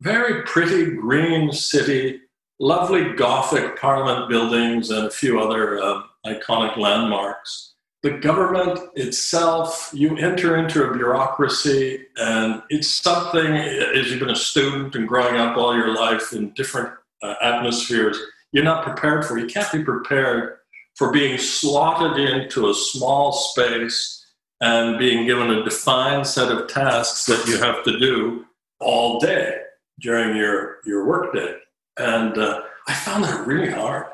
very 0.00 0.42
pretty 0.42 0.86
green 0.86 1.52
city, 1.52 2.20
lovely 2.60 3.14
Gothic 3.14 3.78
Parliament 3.78 4.28
buildings, 4.28 4.90
and 4.90 5.06
a 5.06 5.10
few 5.10 5.40
other 5.40 5.80
um, 5.82 6.04
iconic 6.26 6.76
landmarks. 6.76 7.74
The 8.02 8.10
government 8.10 8.78
itself, 8.94 9.90
you 9.92 10.16
enter 10.18 10.56
into 10.56 10.84
a 10.84 10.92
bureaucracy, 10.92 12.06
and 12.16 12.62
it's 12.70 12.88
something, 12.88 13.56
as 13.56 14.10
you've 14.10 14.20
been 14.20 14.30
a 14.30 14.36
student 14.36 14.94
and 14.94 15.08
growing 15.08 15.36
up 15.36 15.56
all 15.56 15.74
your 15.74 15.94
life 15.94 16.32
in 16.32 16.50
different 16.50 16.90
uh, 17.22 17.34
atmospheres, 17.42 18.16
you're 18.52 18.64
not 18.64 18.84
prepared 18.84 19.24
for. 19.24 19.38
You 19.38 19.46
can't 19.46 19.70
be 19.72 19.82
prepared 19.82 20.58
for 20.96 21.12
being 21.12 21.38
slotted 21.38 22.18
into 22.24 22.70
a 22.70 22.74
small 22.74 23.32
space 23.32 24.24
and 24.60 24.98
being 24.98 25.26
given 25.26 25.50
a 25.50 25.64
defined 25.64 26.26
set 26.26 26.50
of 26.50 26.68
tasks 26.68 27.26
that 27.26 27.46
you 27.46 27.58
have 27.58 27.84
to 27.84 27.98
do 27.98 28.44
all 28.80 29.18
day 29.18 29.58
during 30.00 30.36
your, 30.36 30.78
your 30.84 31.04
workday. 31.04 31.57
And 31.98 32.38
uh, 32.38 32.62
I 32.86 32.94
found 32.94 33.24
that 33.24 33.46
really 33.46 33.70
hard. 33.70 34.06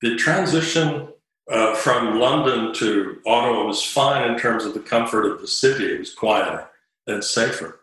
The 0.00 0.16
transition 0.16 1.08
uh, 1.50 1.74
from 1.76 2.18
London 2.18 2.74
to 2.74 3.20
Ottawa 3.26 3.64
was 3.64 3.82
fine 3.82 4.30
in 4.30 4.38
terms 4.38 4.64
of 4.64 4.74
the 4.74 4.80
comfort 4.80 5.26
of 5.26 5.40
the 5.40 5.46
city. 5.46 5.94
It 5.94 5.98
was 5.98 6.14
quieter 6.14 6.68
and 7.06 7.22
safer. 7.22 7.80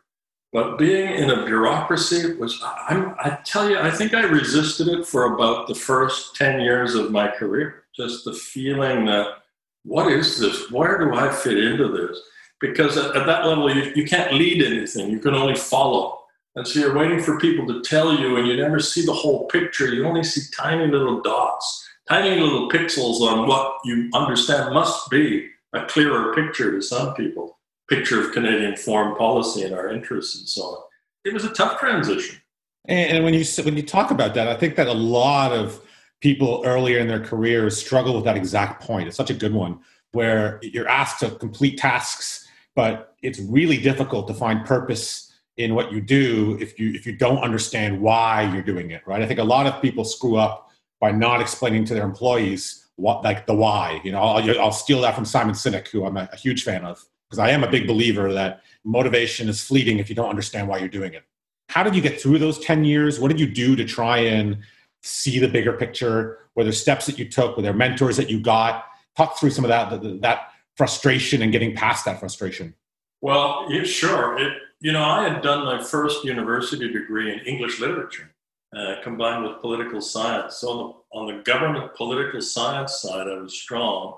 But 0.52 0.78
being 0.78 1.10
in 1.16 1.32
a 1.32 1.46
bureaucracy 1.46 2.36
was, 2.36 2.62
I'm, 2.64 3.16
I 3.18 3.40
tell 3.44 3.70
you, 3.70 3.80
I 3.80 3.90
think 3.90 4.14
I 4.14 4.22
resisted 4.24 4.88
it 4.88 5.08
for 5.08 5.34
about 5.34 5.68
the 5.68 5.74
first 5.74 6.36
10 6.36 6.62
years 6.62 6.94
of 6.94 7.12
my 7.12 7.28
career. 7.28 7.86
Just 7.96 8.24
the 8.24 8.34
feeling 8.34 9.06
that, 9.06 9.38
what 9.84 10.12
is 10.12 10.40
this? 10.40 10.70
Where 10.72 11.00
do 11.00 11.16
I 11.16 11.34
fit 11.34 11.58
into 11.58 11.88
this? 11.88 12.20
Because 12.62 12.98
at, 12.98 13.16
at 13.16 13.26
that 13.26 13.48
level, 13.48 13.74
you, 13.74 13.92
you 13.96 14.06
can't 14.06 14.34
lead 14.34 14.64
anything, 14.64 15.10
you 15.10 15.20
can 15.20 15.34
only 15.34 15.56
follow. 15.56 16.20
And 16.56 16.68
so 16.68 16.80
you're 16.80 16.96
waiting 16.96 17.22
for 17.22 17.40
people 17.40 17.66
to 17.68 17.82
tell 17.82 18.18
you, 18.18 18.38
and 18.38 18.48
you 18.48 18.56
never 18.56 18.80
see 18.80 19.06
the 19.06 19.14
whole 19.14 19.48
picture. 19.48 19.94
You 19.94 20.06
only 20.06 20.24
see 20.24 20.42
tiny 20.56 20.86
little 20.86 21.22
dots, 21.22 21.88
tiny 22.08 22.40
little 22.40 22.70
pixels 22.70 23.22
on 23.22 23.48
what 23.48 23.78
you 23.86 24.10
understand 24.14 24.74
must 24.74 25.10
be 25.10 25.50
a 25.74 25.86
clearer 25.86 26.34
picture 26.34 26.72
to 26.72 26.82
some 26.82 27.14
people 27.16 27.58
picture 27.90 28.22
of 28.22 28.32
Canadian 28.32 28.76
foreign 28.76 29.16
policy 29.16 29.64
and 29.64 29.76
our 29.76 29.90
interests 29.90 30.38
and 30.38 30.48
so 30.48 30.62
on. 30.62 30.84
It 31.26 31.34
was 31.34 31.46
a 31.46 31.50
tough 31.50 31.80
transition. 31.80 32.40
And, 32.86 33.24
when 33.24 33.34
you 33.34 33.46
when 33.64 33.78
you 33.78 33.84
talk 33.84 34.12
about 34.12 34.34
that, 34.34 34.48
I 34.48 34.56
think 34.56 34.76
that 34.76 34.88
a 34.88 34.94
lot 34.94 35.54
of 35.54 35.82
people 36.20 36.64
earlier 36.66 37.00
in 37.00 37.08
their 37.08 37.20
careers 37.20 37.78
struggle 37.78 38.16
with 38.16 38.26
that 38.26 38.36
exact 38.36 38.82
point. 38.84 39.08
It's 39.08 39.18
such 39.18 39.30
a 39.30 39.34
good 39.34 39.54
one 39.54 39.80
where 40.12 40.60
you're 40.62 40.88
asked 40.88 41.20
to 41.22 41.32
complete 41.32 41.78
tasks, 41.78 42.48
but 42.76 43.16
it's 43.22 43.40
really 43.40 43.78
difficult 43.78 44.28
to 44.28 44.34
find 44.34 44.66
purpose 44.66 45.23
in 45.58 45.76
what 45.76 45.92
you 45.92 46.02
do 46.02 46.58
if 46.60 46.80
you 46.80 46.92
if 46.94 47.06
you 47.06 47.16
don't 47.16 47.40
understand 47.40 48.02
why 48.02 48.44
you're 48.54 48.64
doing 48.64 48.92
it. 48.92 49.02
Right? 49.06 49.22
I 49.22 49.28
think 49.28 49.40
a 49.40 49.44
lot 49.44 49.68
of 49.68 49.82
people 49.82 50.04
screw 50.04 50.36
up 50.38 50.72
by 51.00 51.12
not 51.12 51.42
explaining 51.42 51.86
to 51.86 51.94
their 51.94 52.06
employees 52.06 52.88
what 52.96 53.24
like 53.24 53.46
the 53.46 53.56
why. 53.56 54.00
You 54.04 54.12
know, 54.12 54.22
I'll, 54.22 54.62
I'll 54.62 54.72
steal 54.72 55.02
that 55.02 55.16
from 55.16 55.26
Simon 55.26 55.56
Sinek, 55.56 55.88
who 55.88 56.06
I'm 56.06 56.18
a, 56.18 56.30
a 56.32 56.38
huge 56.38 56.64
fan 56.64 56.86
of 56.86 57.04
because 57.30 57.40
I 57.40 57.50
am 57.50 57.64
a 57.64 57.70
big 57.70 57.88
believer 57.88 58.32
that 58.34 58.62
motivation 58.84 59.50
is 59.50 59.62
fleeting 59.64 60.00
if 60.00 60.10
you 60.10 60.16
don't 60.16 60.30
understand 60.30 60.68
why 60.68 60.78
you're 60.78 60.88
doing 60.88 61.14
it. 61.14 61.24
How 61.70 61.82
did 61.82 61.96
you 61.96 62.02
get 62.02 62.22
through 62.22 62.40
those 62.40 62.60
10 62.60 62.84
years? 62.84 63.20
What 63.20 63.30
did 63.30 63.40
you 63.40 63.48
do 63.48 63.76
to 63.76 63.86
try 63.86 64.20
and 64.20 64.60
see 65.02 65.40
the 65.40 65.48
bigger 65.48 65.74
picture? 65.74 66.40
Were 66.56 66.64
there 66.64 66.74
steps 66.74 67.08
that 67.08 67.18
you 67.18 67.28
took? 67.28 67.58
Were 67.58 67.64
there 67.64 67.74
mentors 67.74 68.18
that 68.18 68.30
you 68.30 68.40
got? 68.40 68.86
Talk 69.18 69.40
through 69.40 69.50
some 69.50 69.66
of 69.66 69.70
that, 69.70 70.22
that 70.22 70.52
frustration 70.78 71.42
and 71.42 71.52
getting 71.52 71.76
past 71.76 72.06
that 72.06 72.20
frustration. 72.20 72.76
Well, 73.22 73.66
yeah, 73.70 73.84
sure. 73.84 74.38
It, 74.38 74.54
you 74.84 74.92
know, 74.92 75.02
I 75.02 75.30
had 75.30 75.42
done 75.42 75.64
my 75.64 75.82
first 75.82 76.26
university 76.26 76.92
degree 76.92 77.32
in 77.32 77.40
English 77.46 77.80
literature 77.80 78.30
uh, 78.76 78.96
combined 79.02 79.46
with 79.46 79.62
political 79.62 80.02
science. 80.02 80.58
So 80.58 80.68
on 80.70 80.78
the, 80.78 81.18
on 81.18 81.38
the 81.38 81.44
government 81.44 81.96
political 81.96 82.42
science 82.42 83.00
side, 83.00 83.28
I 83.28 83.40
was 83.40 83.58
strong. 83.58 84.18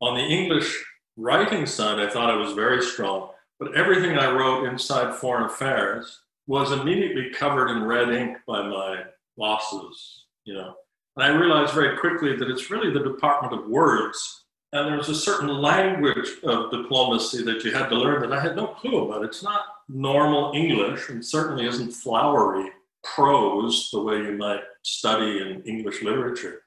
On 0.00 0.14
the 0.14 0.22
English 0.22 0.74
writing 1.18 1.66
side, 1.66 2.00
I 2.00 2.08
thought 2.08 2.30
I 2.30 2.36
was 2.36 2.54
very 2.54 2.80
strong, 2.80 3.28
but 3.60 3.76
everything 3.76 4.16
I 4.16 4.32
wrote 4.32 4.66
inside 4.66 5.14
foreign 5.16 5.44
affairs 5.44 6.20
was 6.46 6.72
immediately 6.72 7.28
covered 7.28 7.68
in 7.68 7.84
red 7.84 8.08
ink 8.08 8.38
by 8.46 8.62
my 8.66 9.02
bosses, 9.36 10.24
you 10.44 10.54
know. 10.54 10.74
And 11.16 11.24
I 11.26 11.36
realized 11.36 11.74
very 11.74 11.98
quickly 11.98 12.34
that 12.36 12.48
it's 12.48 12.70
really 12.70 12.90
the 12.90 13.04
department 13.04 13.52
of 13.52 13.68
words. 13.68 14.44
And 14.72 14.88
there's 14.88 15.10
a 15.10 15.14
certain 15.14 15.48
language 15.48 16.28
of 16.42 16.70
diplomacy 16.70 17.42
that 17.44 17.64
you 17.64 17.72
had 17.72 17.88
to 17.90 17.96
learn 17.96 18.22
that 18.22 18.32
I 18.32 18.40
had 18.40 18.56
no 18.56 18.68
clue 18.68 19.04
about. 19.04 19.24
It's 19.24 19.42
not 19.42 19.75
normal 19.88 20.52
English 20.54 21.08
and 21.08 21.24
certainly 21.24 21.66
isn't 21.66 21.92
flowery 21.92 22.70
prose 23.14 23.88
the 23.92 24.02
way 24.02 24.16
you 24.16 24.32
might 24.32 24.62
study 24.82 25.40
in 25.40 25.62
English 25.62 26.02
literature. 26.02 26.62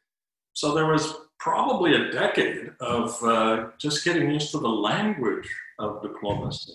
So 0.54 0.74
there 0.74 0.88
was 0.88 1.14
probably 1.40 1.96
a 1.96 2.12
decade 2.12 2.72
of 2.80 3.22
uh, 3.24 3.68
just 3.78 4.04
getting 4.04 4.30
used 4.32 4.52
to 4.52 4.60
the 4.60 4.68
language 4.68 5.50
of 5.80 6.02
diplomacy. 6.02 6.74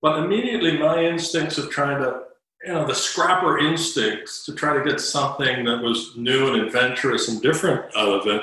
But 0.00 0.24
immediately, 0.24 0.78
my 0.78 1.04
instincts 1.04 1.58
of 1.58 1.70
trying 1.70 2.02
to, 2.02 2.22
you 2.64 2.72
know, 2.72 2.86
the 2.86 2.94
scrapper 2.94 3.58
instincts 3.58 4.44
to 4.46 4.54
try 4.54 4.76
to 4.76 4.84
get 4.84 5.00
something 5.00 5.64
that 5.64 5.82
was 5.82 6.16
new 6.16 6.52
and 6.52 6.62
adventurous 6.62 7.28
and 7.28 7.40
different 7.40 7.84
out 7.96 8.20
of 8.20 8.26
it 8.26 8.42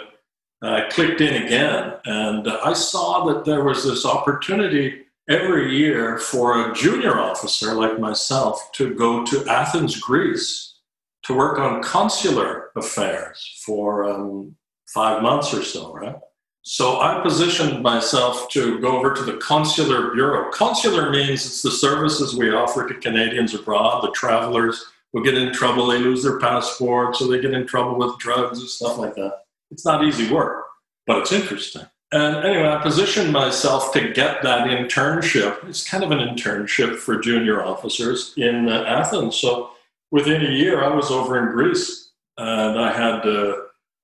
uh, 0.61 0.81
clicked 0.89 1.21
in 1.21 1.43
again. 1.43 1.93
And 2.05 2.47
I 2.47 2.73
saw 2.73 3.25
that 3.25 3.45
there 3.45 3.63
was 3.63 3.83
this 3.83 4.05
opportunity 4.05 5.03
every 5.29 5.77
year 5.77 6.17
for 6.17 6.71
a 6.71 6.73
junior 6.73 7.19
officer 7.19 7.73
like 7.75 7.99
myself 7.99 8.71
to 8.73 8.95
go 8.95 9.23
to 9.25 9.45
Athens, 9.47 9.99
Greece, 9.99 10.79
to 11.23 11.35
work 11.35 11.59
on 11.59 11.83
consular 11.83 12.71
affairs 12.75 13.61
for 13.63 14.09
um, 14.09 14.55
five 14.87 15.21
months 15.21 15.53
or 15.53 15.63
so, 15.63 15.93
right? 15.93 16.15
So 16.63 16.99
I 16.99 17.21
positioned 17.21 17.81
myself 17.83 18.49
to 18.49 18.79
go 18.79 18.97
over 18.97 19.13
to 19.13 19.23
the 19.23 19.37
consular 19.37 20.13
bureau. 20.13 20.51
Consular 20.51 21.09
means 21.09 21.45
it's 21.45 21.61
the 21.61 21.71
services 21.71 22.35
we 22.35 22.51
offer 22.51 22.87
to 22.87 22.93
Canadians 22.95 23.53
abroad, 23.53 24.03
the 24.03 24.11
travelers 24.11 24.83
who 25.13 25.23
get 25.23 25.35
in 25.35 25.53
trouble, 25.53 25.87
they 25.87 25.99
lose 25.99 26.23
their 26.23 26.39
passports, 26.39 27.21
or 27.21 27.27
they 27.29 27.41
get 27.41 27.53
in 27.53 27.65
trouble 27.65 27.97
with 27.97 28.19
drugs 28.19 28.59
and 28.59 28.69
stuff 28.69 28.97
like 28.97 29.15
that. 29.15 29.43
It's 29.71 29.85
not 29.85 30.03
easy 30.03 30.31
work, 30.31 30.65
but 31.07 31.19
it's 31.19 31.31
interesting. 31.31 31.85
And 32.11 32.37
anyway, 32.37 32.67
I 32.67 32.81
positioned 32.81 33.31
myself 33.31 33.93
to 33.93 34.11
get 34.11 34.41
that 34.41 34.67
internship. 34.67 35.67
It's 35.69 35.87
kind 35.87 36.03
of 36.03 36.09
an 36.11 36.19
internship 36.19 36.97
for 36.97 37.19
junior 37.19 37.63
officers 37.63 38.33
in 38.35 38.67
uh, 38.67 38.83
Athens. 38.83 39.35
So 39.35 39.71
within 40.09 40.43
a 40.43 40.49
year, 40.49 40.83
I 40.83 40.93
was 40.93 41.11
over 41.11 41.37
in 41.37 41.53
Greece 41.53 42.09
and 42.37 42.79
I 42.79 42.91
had 42.91 43.27
uh, 43.27 43.57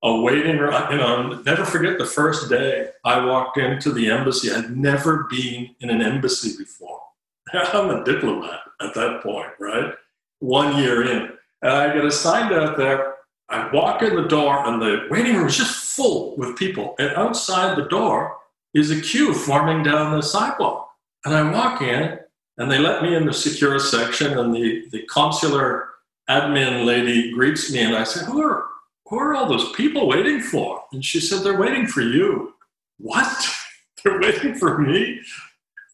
a 0.04 0.22
waiting 0.22 0.58
room. 0.60 0.74
You 0.92 0.98
know, 0.98 1.42
never 1.46 1.66
forget 1.66 1.98
the 1.98 2.06
first 2.06 2.48
day 2.48 2.90
I 3.04 3.26
walked 3.26 3.58
into 3.58 3.92
the 3.92 4.12
embassy. 4.12 4.52
I'd 4.52 4.78
never 4.78 5.28
been 5.30 5.76
in 5.80 5.90
an 5.90 6.04
embassy 6.04 6.56
before. 6.58 7.02
I'm 7.54 7.90
a 7.90 8.04
diplomat 8.04 8.62
at 8.82 8.94
that 8.94 9.22
point, 9.24 9.50
right? 9.60 9.94
One 10.40 10.78
year 10.78 11.10
in. 11.10 11.32
And 11.64 11.72
I 11.72 11.92
get 11.92 12.06
assigned 12.06 12.54
out 12.54 12.78
there. 12.78 13.15
I 13.50 13.70
walk 13.72 14.02
in 14.02 14.16
the 14.16 14.28
door, 14.28 14.66
and 14.66 14.82
the 14.82 15.08
waiting 15.10 15.36
room 15.36 15.48
is 15.48 15.58
just 15.58 15.96
full 15.96 16.36
with 16.38 16.58
people. 16.58 16.96
And 17.00 17.10
outside 17.12 17.78
the 17.78 17.88
door 17.90 18.38
is 18.74 18.92
a 18.92 19.02
queue 19.02 19.34
forming 19.34 19.84
down 19.84 20.12
the 20.12 20.24
sidewalk. 20.24 20.90
And 21.24 21.36
I 21.36 21.52
walk 21.52 21.82
in, 21.82 22.20
and 22.58 22.72
they 22.72 22.80
let 22.80 23.04
me 23.04 23.16
in 23.16 23.26
the 23.26 23.34
secure 23.34 23.80
section, 23.80 24.38
and 24.38 24.54
the, 24.54 24.86
the 24.92 25.04
consular 25.04 25.90
admin 26.30 26.86
lady 26.86 27.32
greets 27.32 27.72
me, 27.72 27.82
and 27.82 27.96
I 27.96 28.04
say, 28.04 28.26
Who 28.26 28.42
are 28.42 28.66
who 29.08 29.20
are 29.20 29.36
all 29.36 29.48
those 29.48 29.72
people 29.74 30.08
waiting 30.08 30.42
for? 30.42 30.84
And 30.92 31.06
she 31.06 31.20
said, 31.20 31.44
They're 31.44 31.60
waiting 31.60 31.88
for 31.88 32.02
you. 32.02 32.54
What? 32.98 33.48
They're 34.04 34.20
waiting 34.20 34.56
for 34.56 34.80
me? 34.80 35.22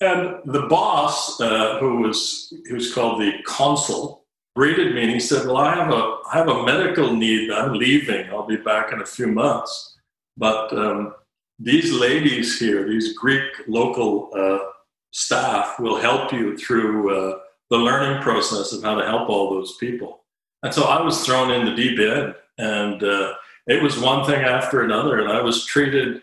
And 0.01 0.39
the 0.45 0.63
boss, 0.63 1.39
uh, 1.39 1.77
who 1.79 1.97
was 1.97 2.53
who 2.67 2.75
was 2.75 2.93
called 2.93 3.21
the 3.21 3.33
consul, 3.45 4.20
greeted 4.55 4.93
me 4.93 5.03
and 5.03 5.11
he 5.11 5.19
said, 5.19 5.45
Well, 5.45 5.57
I 5.57 5.75
have 5.75 5.91
a 5.91 6.17
I 6.31 6.37
have 6.37 6.47
a 6.47 6.63
medical 6.63 7.13
need. 7.13 7.51
I'm 7.51 7.73
leaving. 7.73 8.29
I'll 8.29 8.47
be 8.47 8.57
back 8.57 8.91
in 8.93 9.01
a 9.01 9.05
few 9.05 9.27
months. 9.27 9.97
But 10.37 10.71
um, 10.77 11.13
these 11.59 11.93
ladies 11.93 12.59
here, 12.59 12.87
these 12.87 13.17
Greek 13.17 13.43
local 13.67 14.29
uh, 14.35 14.71
staff, 15.11 15.79
will 15.79 15.99
help 15.99 16.31
you 16.31 16.57
through 16.57 17.15
uh, 17.15 17.39
the 17.69 17.77
learning 17.77 18.21
process 18.21 18.73
of 18.73 18.83
how 18.83 18.95
to 18.95 19.05
help 19.05 19.29
all 19.29 19.51
those 19.51 19.77
people. 19.77 20.23
And 20.63 20.73
so 20.73 20.83
I 20.83 21.01
was 21.01 21.25
thrown 21.25 21.51
in 21.51 21.65
the 21.65 21.75
deep 21.75 21.99
end 21.99 22.35
and 22.57 23.03
uh, 23.03 23.33
it 23.67 23.81
was 23.81 23.99
one 23.99 24.25
thing 24.25 24.43
after 24.43 24.83
another. 24.83 25.19
And 25.19 25.31
I 25.31 25.41
was 25.41 25.65
treated 25.65 26.21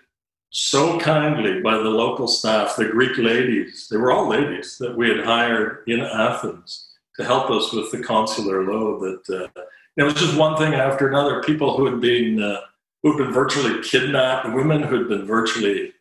so 0.51 0.99
kindly 0.99 1.61
by 1.61 1.77
the 1.77 1.91
local 1.91 2.27
staff, 2.27 2.77
the 2.77 2.87
Greek 2.87 3.19
ladies, 3.19 3.89
they 3.91 3.97
were 3.97 4.13
all 4.13 4.29
ladies 4.29 4.79
that 4.79 4.97
we 4.97 5.09
had 5.09 5.25
hired 5.25 5.85
in 5.87 6.01
Athens 6.01 6.88
to 7.19 7.25
help 7.25 7.51
us 7.51 7.73
with 7.73 7.91
the 7.91 8.03
consular 8.03 8.65
load. 8.65 9.01
That 9.01 9.45
uh, 9.57 9.61
it 9.97 10.03
was 10.03 10.15
just 10.15 10.37
one 10.37 10.57
thing 10.57 10.75
after 10.75 11.09
another. 11.09 11.43
People 11.43 11.77
who 11.77 11.87
had 11.87 12.01
been 12.01 12.43
uh, 12.43 12.61
who 13.03 13.17
had 13.17 13.25
been 13.25 13.33
virtually 13.33 13.83
kidnapped, 13.83 14.55
women 14.55 14.83
who 14.83 14.99
had 14.99 15.09
been 15.09 15.27
virtually 15.27 15.93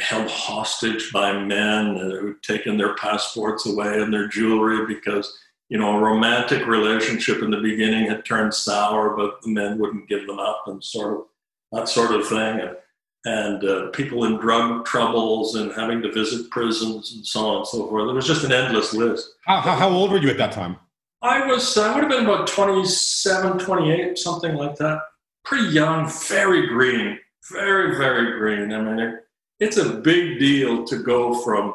held 0.00 0.30
hostage 0.30 1.10
by 1.12 1.32
men 1.32 1.96
who'd 1.96 2.42
taken 2.42 2.76
their 2.76 2.94
passports 2.96 3.64
away 3.66 4.02
and 4.02 4.12
their 4.12 4.28
jewelry 4.28 4.86
because 4.86 5.38
you 5.70 5.78
know 5.78 5.96
a 5.96 6.00
romantic 6.00 6.66
relationship 6.66 7.42
in 7.42 7.50
the 7.50 7.60
beginning 7.60 8.08
had 8.08 8.24
turned 8.24 8.52
sour, 8.52 9.16
but 9.16 9.40
the 9.42 9.50
men 9.50 9.78
wouldn't 9.78 10.08
give 10.08 10.26
them 10.26 10.38
up 10.38 10.64
and 10.66 10.84
sort 10.84 11.14
of 11.14 11.24
that 11.72 11.88
sort 11.88 12.12
of 12.12 12.26
thing. 12.26 12.60
And, 12.60 12.76
and 13.24 13.64
uh, 13.64 13.88
people 13.88 14.24
in 14.24 14.36
drug 14.36 14.84
troubles 14.84 15.56
and 15.56 15.72
having 15.72 16.00
to 16.02 16.12
visit 16.12 16.50
prisons 16.50 17.12
and 17.12 17.26
so 17.26 17.46
on 17.46 17.56
and 17.58 17.66
so 17.66 17.88
forth. 17.88 18.08
It 18.08 18.14
was 18.14 18.26
just 18.26 18.44
an 18.44 18.52
endless 18.52 18.94
list. 18.94 19.34
How, 19.44 19.60
how, 19.60 19.74
how 19.74 19.90
old 19.90 20.10
were 20.10 20.18
you 20.18 20.30
at 20.30 20.38
that 20.38 20.52
time? 20.52 20.76
I 21.20 21.46
was, 21.46 21.76
I 21.76 21.94
would 21.94 22.04
have 22.04 22.10
been 22.10 22.24
about 22.24 22.46
27, 22.46 23.58
28, 23.58 24.18
something 24.18 24.54
like 24.54 24.76
that. 24.76 25.00
Pretty 25.44 25.68
young, 25.68 26.08
very 26.28 26.68
green, 26.68 27.18
very, 27.50 27.96
very 27.96 28.38
green. 28.38 28.72
I 28.72 28.80
mean, 28.80 28.98
it, 29.00 29.14
it's 29.58 29.78
a 29.78 29.94
big 29.94 30.38
deal 30.38 30.84
to 30.84 31.02
go 31.02 31.42
from 31.42 31.74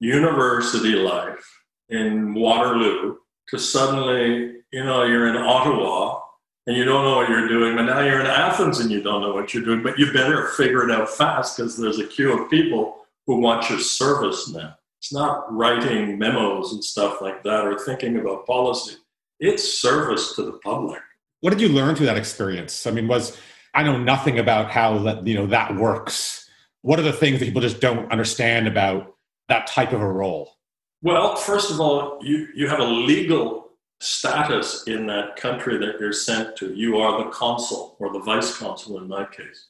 university 0.00 0.96
life 0.96 1.44
in 1.88 2.34
Waterloo 2.34 3.16
to 3.48 3.58
suddenly, 3.58 4.56
you 4.70 4.84
know, 4.84 5.04
you're 5.04 5.28
in 5.28 5.36
Ottawa 5.36 6.20
and 6.66 6.76
you 6.76 6.84
don't 6.84 7.04
know 7.04 7.16
what 7.16 7.28
you're 7.28 7.48
doing, 7.48 7.76
but 7.76 7.84
now 7.84 8.00
you're 8.00 8.20
in 8.20 8.26
Athens 8.26 8.80
and 8.80 8.90
you 8.90 9.02
don't 9.02 9.20
know 9.20 9.34
what 9.34 9.52
you're 9.52 9.64
doing, 9.64 9.82
but 9.82 9.98
you 9.98 10.12
better 10.12 10.48
figure 10.48 10.88
it 10.88 10.90
out 10.90 11.10
fast 11.10 11.56
because 11.56 11.76
there's 11.76 11.98
a 11.98 12.06
queue 12.06 12.32
of 12.32 12.50
people 12.50 12.96
who 13.26 13.40
want 13.40 13.68
your 13.68 13.80
service 13.80 14.50
now. 14.52 14.74
It's 15.00 15.12
not 15.12 15.52
writing 15.52 16.18
memos 16.18 16.72
and 16.72 16.82
stuff 16.82 17.20
like 17.20 17.42
that 17.42 17.66
or 17.66 17.78
thinking 17.78 18.16
about 18.16 18.46
policy. 18.46 18.96
It's 19.40 19.80
service 19.80 20.34
to 20.36 20.42
the 20.42 20.52
public. 20.64 21.00
What 21.40 21.50
did 21.50 21.60
you 21.60 21.68
learn 21.68 21.94
through 21.94 22.06
that 22.06 22.16
experience? 22.16 22.86
I 22.86 22.90
mean, 22.90 23.08
was 23.08 23.36
I 23.74 23.82
know 23.82 23.98
nothing 23.98 24.38
about 24.38 24.70
how 24.70 24.98
that 25.00 25.26
you 25.26 25.34
know 25.34 25.46
that 25.48 25.76
works. 25.76 26.48
What 26.80 26.98
are 26.98 27.02
the 27.02 27.12
things 27.12 27.40
that 27.40 27.46
people 27.46 27.60
just 27.60 27.80
don't 27.80 28.10
understand 28.10 28.66
about 28.66 29.14
that 29.48 29.66
type 29.66 29.92
of 29.92 30.00
a 30.00 30.10
role? 30.10 30.54
Well, 31.02 31.36
first 31.36 31.70
of 31.70 31.80
all, 31.80 32.18
you, 32.22 32.48
you 32.54 32.66
have 32.68 32.80
a 32.80 32.84
legal 32.84 33.63
status 34.04 34.84
in 34.86 35.06
that 35.06 35.36
country 35.36 35.78
that 35.78 35.98
you're 35.98 36.12
sent 36.12 36.56
to. 36.56 36.74
You 36.74 36.98
are 36.98 37.24
the 37.24 37.30
consul 37.30 37.96
or 37.98 38.12
the 38.12 38.20
vice 38.20 38.56
consul 38.56 38.98
in 38.98 39.08
my 39.08 39.24
case. 39.24 39.68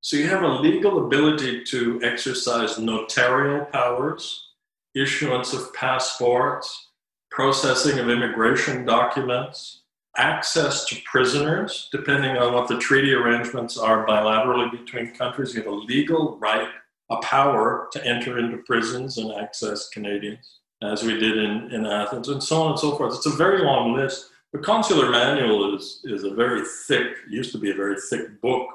So 0.00 0.16
you 0.16 0.28
have 0.28 0.42
a 0.42 0.60
legal 0.60 1.06
ability 1.06 1.64
to 1.64 2.00
exercise 2.02 2.78
notarial 2.78 3.64
powers, 3.66 4.50
issuance 4.94 5.52
of 5.52 5.72
passports, 5.74 6.90
processing 7.30 7.98
of 7.98 8.08
immigration 8.08 8.84
documents, 8.84 9.82
access 10.16 10.84
to 10.86 10.96
prisoners, 11.04 11.88
depending 11.92 12.36
on 12.36 12.54
what 12.54 12.68
the 12.68 12.78
treaty 12.78 13.12
arrangements 13.12 13.76
are 13.76 14.06
bilaterally 14.06 14.70
between 14.70 15.14
countries. 15.14 15.54
You 15.54 15.62
have 15.62 15.72
a 15.72 15.74
legal 15.74 16.38
right, 16.38 16.68
a 17.10 17.16
power 17.18 17.88
to 17.92 18.06
enter 18.06 18.38
into 18.38 18.58
prisons 18.58 19.18
and 19.18 19.32
access 19.32 19.88
Canadians 19.90 20.60
as 20.82 21.02
we 21.02 21.18
did 21.18 21.38
in, 21.38 21.70
in 21.72 21.86
Athens, 21.86 22.28
and 22.28 22.42
so 22.42 22.62
on 22.62 22.70
and 22.72 22.78
so 22.78 22.96
forth. 22.96 23.14
It's 23.14 23.26
a 23.26 23.30
very 23.30 23.62
long 23.62 23.94
list. 23.94 24.30
The 24.52 24.58
consular 24.58 25.10
manual 25.10 25.76
is, 25.76 26.00
is 26.04 26.24
a 26.24 26.34
very 26.34 26.62
thick, 26.86 27.16
used 27.28 27.52
to 27.52 27.58
be 27.58 27.70
a 27.70 27.74
very 27.74 27.96
thick 28.10 28.40
book 28.40 28.68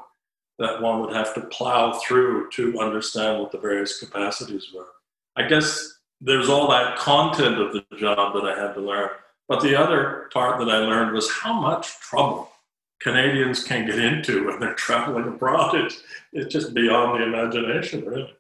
that 0.60 0.82
one 0.82 1.02
would 1.02 1.14
have 1.14 1.34
to 1.34 1.42
plow 1.42 1.94
through 1.94 2.50
to 2.52 2.80
understand 2.80 3.40
what 3.40 3.52
the 3.52 3.58
various 3.58 4.00
capacities 4.00 4.68
were. 4.74 4.88
I 5.36 5.48
guess 5.48 6.00
there's 6.20 6.50
all 6.50 6.70
that 6.70 6.98
content 6.98 7.60
of 7.60 7.74
the 7.74 7.84
job 7.98 8.34
that 8.36 8.46
I 8.46 8.60
had 8.60 8.74
to 8.74 8.82
learn. 8.82 9.10
But 9.48 9.62
the 9.62 9.76
other 9.76 10.30
part 10.32 10.60
that 10.60 10.70
I 10.70 10.78
learned 10.78 11.14
was 11.14 11.30
how 11.30 11.54
much 11.54 12.00
trouble 12.00 12.52
Canadians 13.02 13.64
can 13.64 13.86
get 13.86 13.98
into 14.00 14.46
when 14.48 14.60
they're 14.60 14.74
traveling 14.76 15.28
abroad. 15.28 15.76
It's, 15.76 16.04
it's 16.32 16.54
just 16.54 16.74
beyond 16.74 17.20
the 17.20 17.26
imagination, 17.26 18.06
really. 18.06 18.34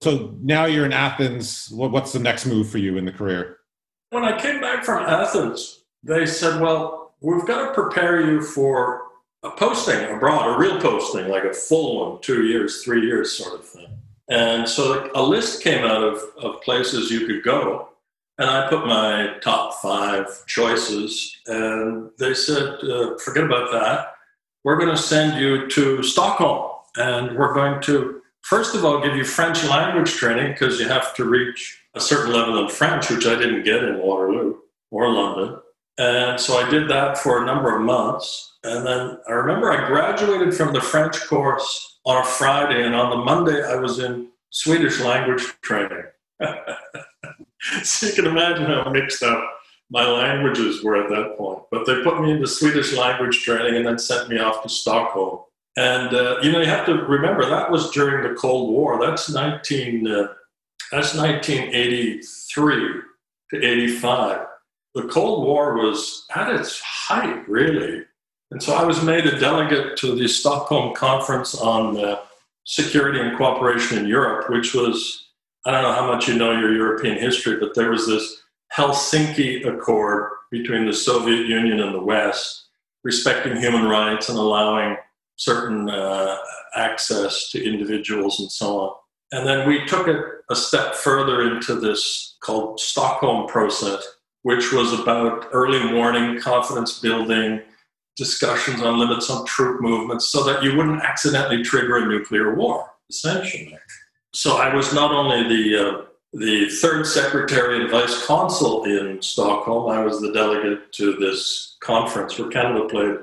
So 0.00 0.34
now 0.40 0.66
you're 0.66 0.86
in 0.86 0.92
Athens. 0.92 1.68
What's 1.70 2.12
the 2.12 2.20
next 2.20 2.46
move 2.46 2.70
for 2.70 2.78
you 2.78 2.98
in 2.98 3.04
the 3.04 3.12
career? 3.12 3.58
When 4.10 4.24
I 4.24 4.40
came 4.40 4.60
back 4.60 4.84
from 4.84 5.04
Athens, 5.04 5.84
they 6.02 6.24
said, 6.24 6.60
well, 6.60 7.14
we've 7.20 7.46
got 7.46 7.66
to 7.66 7.74
prepare 7.74 8.20
you 8.20 8.40
for 8.40 9.02
a 9.42 9.50
posting 9.50 10.02
abroad, 10.04 10.54
a 10.54 10.58
real 10.58 10.80
posting, 10.80 11.28
like 11.28 11.44
a 11.44 11.52
full 11.52 12.12
one, 12.12 12.20
two 12.22 12.44
years, 12.44 12.82
three 12.84 13.04
years 13.04 13.32
sort 13.32 13.58
of 13.58 13.66
thing. 13.66 13.88
And 14.28 14.68
so 14.68 15.10
a 15.14 15.22
list 15.22 15.62
came 15.62 15.84
out 15.84 16.02
of, 16.02 16.22
of 16.36 16.60
places 16.62 17.10
you 17.10 17.26
could 17.26 17.42
go. 17.42 17.88
And 18.38 18.48
I 18.48 18.68
put 18.68 18.86
my 18.86 19.34
top 19.42 19.80
five 19.82 20.26
choices, 20.46 21.36
and 21.48 22.08
they 22.20 22.34
said, 22.34 22.74
uh, 22.84 23.18
forget 23.18 23.42
about 23.42 23.72
that. 23.72 24.12
We're 24.62 24.76
going 24.76 24.94
to 24.94 25.02
send 25.02 25.40
you 25.40 25.68
to 25.70 26.04
Stockholm, 26.04 26.70
and 26.96 27.36
we're 27.36 27.52
going 27.52 27.80
to 27.82 28.17
first 28.48 28.74
of 28.74 28.84
all 28.84 29.00
give 29.02 29.14
you 29.14 29.24
French 29.24 29.62
language 29.64 30.12
training 30.12 30.52
because 30.52 30.80
you 30.80 30.88
have 30.88 31.14
to 31.14 31.24
reach 31.24 31.82
a 31.94 32.00
certain 32.00 32.32
level 32.32 32.62
in 32.62 32.68
French, 32.68 33.10
which 33.10 33.26
I 33.26 33.34
didn't 33.34 33.64
get 33.64 33.84
in 33.84 33.98
Waterloo 33.98 34.56
or 34.90 35.12
London. 35.12 35.60
And 35.98 36.40
so 36.40 36.56
I 36.56 36.70
did 36.70 36.88
that 36.88 37.18
for 37.18 37.42
a 37.42 37.46
number 37.46 37.76
of 37.76 37.82
months. 37.82 38.56
And 38.64 38.86
then 38.86 39.18
I 39.28 39.32
remember 39.32 39.70
I 39.70 39.86
graduated 39.86 40.54
from 40.54 40.72
the 40.72 40.80
French 40.80 41.20
course 41.26 41.98
on 42.06 42.22
a 42.22 42.24
Friday, 42.24 42.84
and 42.84 42.94
on 42.94 43.10
the 43.10 43.24
Monday 43.24 43.62
I 43.62 43.74
was 43.74 43.98
in 43.98 44.28
Swedish 44.50 45.00
language 45.00 45.42
training. 45.60 46.04
so 47.82 48.06
you 48.06 48.12
can 48.14 48.26
imagine 48.26 48.66
how 48.66 48.88
mixed 48.90 49.22
up 49.22 49.44
my 49.90 50.06
languages 50.06 50.82
were 50.82 51.02
at 51.02 51.10
that 51.10 51.36
point. 51.36 51.64
But 51.70 51.84
they 51.84 52.02
put 52.02 52.20
me 52.20 52.30
into 52.30 52.46
Swedish 52.46 52.96
language 52.96 53.42
training 53.42 53.76
and 53.76 53.86
then 53.86 53.98
sent 53.98 54.28
me 54.28 54.38
off 54.38 54.62
to 54.62 54.68
Stockholm. 54.68 55.40
And 55.78 56.12
uh, 56.12 56.38
you 56.42 56.50
know, 56.50 56.58
you 56.58 56.66
have 56.66 56.86
to 56.86 56.94
remember 57.04 57.48
that 57.48 57.70
was 57.70 57.92
during 57.92 58.28
the 58.28 58.34
Cold 58.34 58.70
War. 58.70 58.98
That's 59.00 59.30
19. 59.30 60.08
Uh, 60.08 60.26
that's 60.90 61.14
1983 61.14 63.02
to 63.50 63.64
85. 63.64 64.46
The 64.96 65.02
Cold 65.04 65.46
War 65.46 65.76
was 65.76 66.26
at 66.34 66.52
its 66.52 66.80
height, 66.80 67.48
really. 67.48 68.02
And 68.50 68.60
so 68.60 68.74
I 68.74 68.82
was 68.82 69.04
made 69.04 69.26
a 69.26 69.38
delegate 69.38 69.96
to 69.98 70.16
the 70.16 70.26
Stockholm 70.26 70.96
Conference 70.96 71.54
on 71.54 71.96
uh, 71.96 72.22
Security 72.64 73.20
and 73.20 73.36
Cooperation 73.36 73.98
in 73.98 74.08
Europe, 74.08 74.50
which 74.50 74.74
was, 74.74 75.28
I 75.64 75.70
don't 75.70 75.82
know 75.82 75.92
how 75.92 76.12
much 76.12 76.26
you 76.26 76.34
know 76.34 76.58
your 76.58 76.74
European 76.74 77.18
history, 77.18 77.56
but 77.60 77.76
there 77.76 77.90
was 77.90 78.08
this 78.08 78.42
Helsinki 78.76 79.64
Accord 79.64 80.32
between 80.50 80.86
the 80.86 80.94
Soviet 80.94 81.46
Union 81.46 81.78
and 81.78 81.94
the 81.94 82.02
West, 82.02 82.66
respecting 83.04 83.56
human 83.56 83.84
rights 83.84 84.28
and 84.28 84.38
allowing 84.38 84.96
certain 85.38 85.88
uh, 85.88 86.36
access 86.74 87.50
to 87.50 87.64
individuals 87.64 88.40
and 88.40 88.52
so 88.52 88.80
on. 88.80 88.90
And 89.32 89.46
then 89.46 89.68
we 89.68 89.86
took 89.86 90.08
it 90.08 90.16
a 90.50 90.56
step 90.56 90.94
further 90.94 91.42
into 91.42 91.74
this 91.74 92.36
called 92.42 92.80
Stockholm 92.80 93.46
process, 93.46 94.02
which 94.42 94.72
was 94.72 94.98
about 94.98 95.46
early 95.52 95.92
warning, 95.94 96.40
confidence 96.40 96.98
building, 96.98 97.62
discussions 98.16 98.82
on 98.82 98.98
limits 98.98 99.30
on 99.30 99.46
troop 99.46 99.80
movements, 99.80 100.28
so 100.28 100.42
that 100.44 100.62
you 100.62 100.76
wouldn't 100.76 101.02
accidentally 101.02 101.62
trigger 101.62 101.98
a 101.98 102.06
nuclear 102.06 102.54
war, 102.54 102.90
essentially. 103.10 103.78
So 104.32 104.56
I 104.56 104.74
was 104.74 104.92
not 104.92 105.12
only 105.12 105.48
the 105.48 105.88
uh, 105.88 106.02
the 106.34 106.68
third 106.68 107.06
secretary 107.06 107.80
and 107.80 107.90
vice 107.90 108.26
consul 108.26 108.84
in 108.84 109.20
Stockholm. 109.22 109.90
I 109.90 110.04
was 110.04 110.20
the 110.20 110.32
delegate 110.32 110.92
to 110.92 111.14
this 111.14 111.76
conference 111.80 112.38
where 112.38 112.50
Canada 112.50 112.86
played 112.86 113.16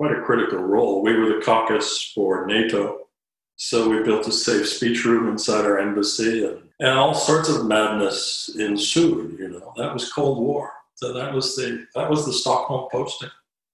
quite 0.00 0.16
a 0.16 0.22
critical 0.22 0.60
role. 0.60 1.02
We 1.02 1.14
were 1.14 1.28
the 1.28 1.44
caucus 1.44 2.10
for 2.14 2.46
NATO, 2.46 3.00
so 3.56 3.90
we 3.90 4.02
built 4.02 4.26
a 4.26 4.32
safe 4.32 4.66
speech 4.66 5.04
room 5.04 5.28
inside 5.28 5.66
our 5.66 5.78
embassy, 5.78 6.46
and, 6.46 6.62
and 6.78 6.98
all 6.98 7.12
sorts 7.12 7.50
of 7.50 7.66
madness 7.66 8.48
ensued. 8.58 9.38
You 9.38 9.48
know, 9.48 9.74
that 9.76 9.92
was 9.92 10.10
Cold 10.10 10.38
War. 10.38 10.72
So 10.94 11.12
that 11.12 11.34
was 11.34 11.54
the 11.54 11.86
that 11.94 12.08
was 12.08 12.24
the 12.24 12.32
Stockholm 12.32 12.88
posting. 12.90 13.28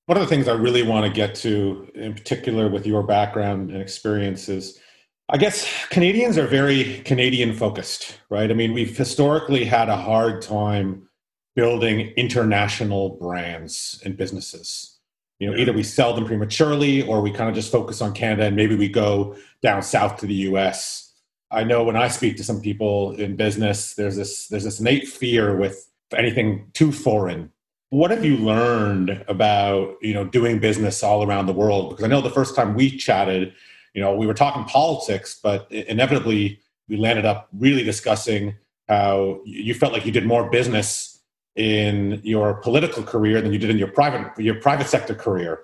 One 0.07 0.19
of 0.19 0.25
the 0.25 0.29
things 0.29 0.49
I 0.49 0.55
really 0.55 0.83
want 0.83 1.07
to 1.07 1.13
get 1.13 1.37
to, 1.37 1.89
in 1.95 2.13
particular, 2.13 2.69
with 2.69 2.89
your 2.89 3.05
background 3.05 3.71
and 3.71 3.81
experiences. 3.81 4.81
I 5.29 5.37
guess 5.37 5.65
Canadians 5.91 6.39
are 6.39 6.49
very 6.49 7.03
Canadian 7.05 7.55
focused, 7.55 8.19
right? 8.31 8.51
I 8.51 8.55
mean, 8.55 8.73
we've 8.73 8.97
historically 8.97 9.65
had 9.65 9.89
a 9.89 9.97
hard 9.97 10.43
time 10.43 11.09
building 11.55 12.13
international 12.17 13.11
brands 13.11 14.03
and 14.05 14.17
businesses 14.17 14.96
you 15.39 15.51
know 15.51 15.57
either 15.57 15.73
we 15.73 15.83
sell 15.83 16.15
them 16.15 16.25
prematurely 16.25 17.03
or 17.03 17.21
we 17.21 17.31
kind 17.31 17.49
of 17.49 17.55
just 17.55 17.73
focus 17.73 18.01
on 18.01 18.13
canada 18.13 18.45
and 18.45 18.57
maybe 18.57 18.77
we 18.77 18.89
go 18.89 19.37
down 19.63 19.83
south 19.83 20.17
to 20.17 20.27
the 20.27 20.35
us 20.35 21.15
i 21.51 21.63
know 21.63 21.85
when 21.85 21.97
i 21.97 22.09
speak 22.09 22.37
to 22.37 22.45
some 22.45 22.61
people 22.61 23.13
in 23.17 23.37
business 23.37 23.95
there's 23.95 24.17
this 24.17 24.49
there's 24.49 24.65
this 24.65 24.81
innate 24.81 25.07
fear 25.07 25.57
with 25.57 25.89
anything 26.17 26.71
too 26.73 26.93
foreign. 26.93 27.51
What 27.91 28.13
have 28.13 28.25
you 28.25 28.37
learned 28.37 29.25
about 29.29 29.97
you 30.03 30.15
know 30.15 30.25
doing 30.25 30.59
business 30.59 31.03
all 31.03 31.25
around 31.25 31.47
the 31.47 31.53
world? 31.53 31.91
Because 31.91 32.05
i 32.05 32.09
know 32.09 32.21
the 32.21 32.31
first 32.31 32.55
time 32.55 32.75
we 32.75 32.91
chatted 32.97 33.55
you 33.97 34.03
know, 34.03 34.15
we 34.15 34.27
were 34.27 34.35
talking 34.35 34.63
politics, 34.65 35.41
but 35.43 35.73
inevitably 35.73 36.61
we 36.87 36.99
landed 36.99 37.25
up 37.25 37.49
really 37.59 37.83
discussing 37.83 38.55
how 38.89 39.41
you 39.47 39.73
felt 39.73 39.95
like 39.95 40.05
you 40.05 40.13
did 40.13 40.27
more 40.27 40.51
business 40.51 41.16
in 41.57 42.21
your 42.23 42.55
political 42.55 43.03
career 43.03 43.41
than 43.41 43.53
you 43.53 43.59
did 43.59 43.71
in 43.71 43.79
your 43.79 43.89
private 43.89 44.39
your 44.39 44.57
private 44.57 44.87
sector 44.87 45.15
career. 45.15 45.63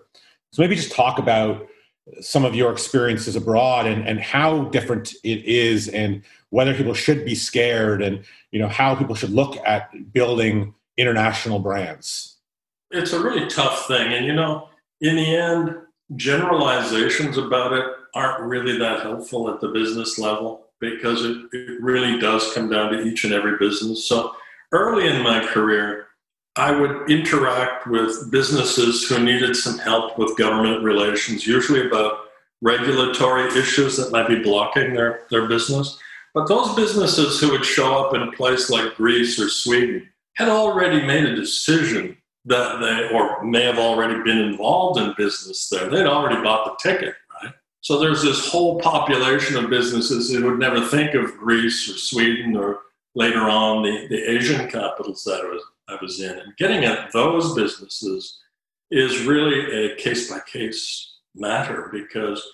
So 0.53 0.63
maybe 0.63 0.75
just 0.75 0.93
talk 0.93 1.19
about 1.19 1.67
some 2.21 2.45
of 2.45 2.55
your 2.55 2.73
experiences 2.73 3.37
abroad 3.37 3.87
and, 3.87 4.07
and 4.09 4.21
how 4.21 4.65
different 4.65 5.15
it 5.23 5.45
is 5.45 5.89
and 5.89 6.23
whether 6.51 6.75
people 6.75 6.95
should 6.95 7.25
be 7.25 7.35
scared 7.35 8.03
and 8.03 8.25
you 8.51 8.59
know 8.59 8.69
how 8.69 8.95
people 8.95 9.15
should 9.15 9.31
look 9.31 9.57
at 9.67 10.13
building 10.13 10.75
international 10.97 11.59
brands. 11.59 12.37
It's 12.91 13.13
a 13.13 13.23
really 13.23 13.49
tough 13.49 13.87
thing. 13.87 14.13
And 14.13 14.27
you 14.27 14.33
know 14.33 14.69
in 15.01 15.17
the 15.17 15.37
end 15.37 15.77
generalizations 16.17 17.37
about 17.37 17.73
it 17.73 17.85
aren't 18.15 18.45
really 18.45 18.79
that 18.79 19.01
helpful 19.01 19.49
at 19.51 19.61
the 19.61 19.69
business 19.69 20.19
level 20.19 20.67
because 20.81 21.25
it, 21.25 21.37
it 21.53 21.81
really 21.81 22.19
does 22.19 22.53
come 22.53 22.69
down 22.69 22.93
to 22.93 23.03
each 23.03 23.25
and 23.25 23.33
every 23.33 23.57
business. 23.59 24.07
So 24.07 24.35
early 24.73 25.09
in 25.09 25.23
my 25.23 25.45
career 25.47 26.09
I 26.57 26.71
would 26.71 27.11
interact 27.11 27.87
with 27.87 28.31
businesses 28.31 29.09
who 29.09 29.19
needed 29.25 29.57
some 29.57 29.79
help 29.79 30.19
with 30.19 30.37
government 30.37 30.85
relations, 30.85 31.47
usually 31.47 31.87
about 31.87 32.27
regulatory 32.61 33.49
issues 33.59 33.97
that 33.97 34.13
might 34.13 34.29
be 34.29 34.43
blocking 34.43 34.93
their, 34.93 35.23
their 35.31 35.49
business. 35.49 35.99
But 36.35 36.49
those 36.49 36.75
businesses 36.75 37.41
who 37.41 37.51
would 37.51 37.65
show 37.65 38.05
up 38.05 38.15
in 38.15 38.23
a 38.23 38.33
place 38.33 38.69
like 38.69 38.97
Greece 38.97 39.41
or 39.41 39.49
Sweden 39.49 40.09
had 40.35 40.49
already 40.49 41.05
made 41.07 41.25
a 41.25 41.35
decision 41.35 42.19
that 42.45 42.81
they, 42.81 43.17
or 43.17 43.43
may 43.45 43.63
have 43.63 43.79
already 43.79 44.23
been 44.23 44.39
involved 44.39 45.01
in 45.01 45.15
business 45.17 45.69
there. 45.69 45.89
They'd 45.89 46.07
already 46.07 46.43
bought 46.43 46.67
the 46.67 46.91
ticket, 46.91 47.15
right? 47.43 47.53
So 47.81 47.99
there's 47.99 48.23
this 48.23 48.49
whole 48.51 48.79
population 48.81 49.57
of 49.57 49.71
businesses 49.71 50.31
who 50.31 50.45
would 50.45 50.59
never 50.59 50.87
think 50.87 51.15
of 51.15 51.37
Greece 51.39 51.89
or 51.89 51.97
Sweden 51.97 52.57
or 52.57 52.81
later 53.15 53.49
on 53.49 53.83
the, 53.83 54.07
the 54.09 54.31
Asian 54.31 54.69
capitals 54.71 55.25
that 55.25 55.41
I 55.41 55.49
was, 55.49 55.63
I 55.89 55.99
was 56.01 56.21
in. 56.21 56.39
And 56.39 56.57
getting 56.57 56.85
at 56.85 57.13
those 57.13 57.55
businesses 57.55 58.41
is 58.91 59.25
really 59.25 59.87
a 59.87 59.97
case 59.97 60.31
by 60.31 60.41
case 60.47 61.17
matter 61.35 61.89
because 61.93 62.47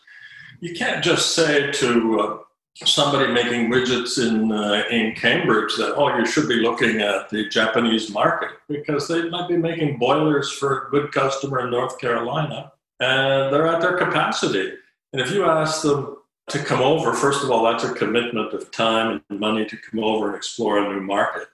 you 0.61 0.75
can't 0.75 1.03
just 1.03 1.35
say 1.35 1.71
to 1.73 2.21
uh, 2.21 2.39
somebody 2.85 3.33
making 3.33 3.71
widgets 3.71 4.19
in 4.25 4.53
uh, 4.53 4.85
in 4.91 5.15
Cambridge 5.15 5.75
that 5.77 5.95
oh 5.97 6.17
you 6.17 6.25
should 6.25 6.49
be 6.49 6.57
looking 6.57 7.01
at 7.01 7.29
the 7.29 7.49
Japanese 7.49 8.13
market 8.13 8.51
because 8.69 9.09
they 9.09 9.29
might 9.29 9.49
be 9.49 9.57
making 9.57 9.99
boilers 9.99 10.53
for 10.53 10.87
a 10.87 10.91
good 10.91 11.11
customer 11.11 11.61
in 11.61 11.71
North 11.71 11.99
Carolina 11.99 12.73
and 13.01 13.53
they're 13.53 13.67
at 13.67 13.81
their 13.81 13.97
capacity. 13.97 14.73
And 15.13 15.21
if 15.21 15.33
you 15.33 15.45
ask 15.45 15.83
them 15.83 16.18
to 16.51 16.59
come 16.59 16.81
over, 16.81 17.13
first 17.13 17.45
of 17.45 17.51
all, 17.51 17.65
that's 17.65 17.85
a 17.85 17.95
commitment 17.95 18.53
of 18.53 18.71
time 18.71 19.23
and 19.29 19.41
money 19.41 19.65
to 19.67 19.77
come 19.77 20.03
over 20.03 20.29
and 20.29 20.37
explore 20.37 20.79
a 20.79 20.93
new 20.93 21.01
market. 21.01 21.49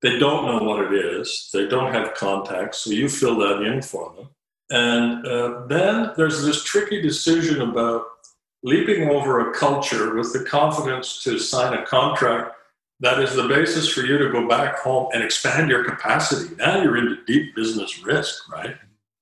They 0.00 0.18
don't 0.18 0.46
know 0.46 0.64
what 0.66 0.84
it 0.84 0.92
is. 0.92 1.50
They 1.52 1.66
don't 1.66 1.92
have 1.92 2.14
contacts, 2.14 2.78
so 2.78 2.90
you 2.90 3.08
fill 3.08 3.38
that 3.38 3.62
in 3.62 3.82
for 3.82 4.14
them. 4.14 4.28
And 4.70 5.26
uh, 5.26 5.66
then 5.66 6.12
there's 6.16 6.44
this 6.44 6.62
tricky 6.62 7.02
decision 7.02 7.62
about 7.62 8.04
leaping 8.62 9.08
over 9.08 9.50
a 9.50 9.54
culture 9.54 10.14
with 10.14 10.32
the 10.32 10.44
confidence 10.44 11.22
to 11.24 11.38
sign 11.38 11.74
a 11.74 11.86
contract 11.86 12.54
that 13.00 13.20
is 13.20 13.34
the 13.34 13.46
basis 13.46 13.88
for 13.88 14.00
you 14.00 14.18
to 14.18 14.30
go 14.30 14.48
back 14.48 14.78
home 14.78 15.08
and 15.12 15.22
expand 15.22 15.70
your 15.70 15.84
capacity. 15.84 16.54
Now 16.56 16.82
you're 16.82 16.96
into 16.96 17.24
deep 17.26 17.54
business 17.54 18.02
risk, 18.02 18.50
right? 18.52 18.76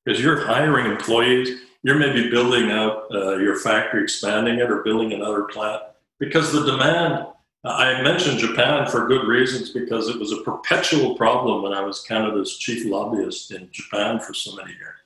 Because 0.05 0.21
you're 0.21 0.47
hiring 0.47 0.91
employees, 0.91 1.61
you're 1.87 1.99
maybe 1.99 2.29
building 2.29 2.73
out 2.73 3.05
uh, 3.15 3.37
your 3.37 3.61
factory, 3.61 4.03
expanding 4.03 4.59
it, 4.59 4.69
or 4.71 4.83
building 4.83 5.13
another 5.13 5.45
plant. 5.45 5.83
Because 6.19 6.51
the 6.51 6.65
demand, 6.65 7.27
I 7.65 8.03
mentioned 8.03 8.41
Japan 8.41 8.89
for 8.89 9.07
good 9.07 9.29
reasons 9.29 9.71
because 9.71 10.09
it 10.09 10.19
was 10.19 10.33
a 10.33 10.43
perpetual 10.43 11.15
problem 11.15 11.63
when 11.63 11.73
I 11.73 11.83
was 11.83 12.03
Canada's 12.03 12.59
chief 12.59 12.85
lobbyist 12.85 13.53
in 13.53 13.69
Japan 13.71 14.19
for 14.19 14.35
so 14.35 14.57
many 14.57 14.73
years. 14.73 14.99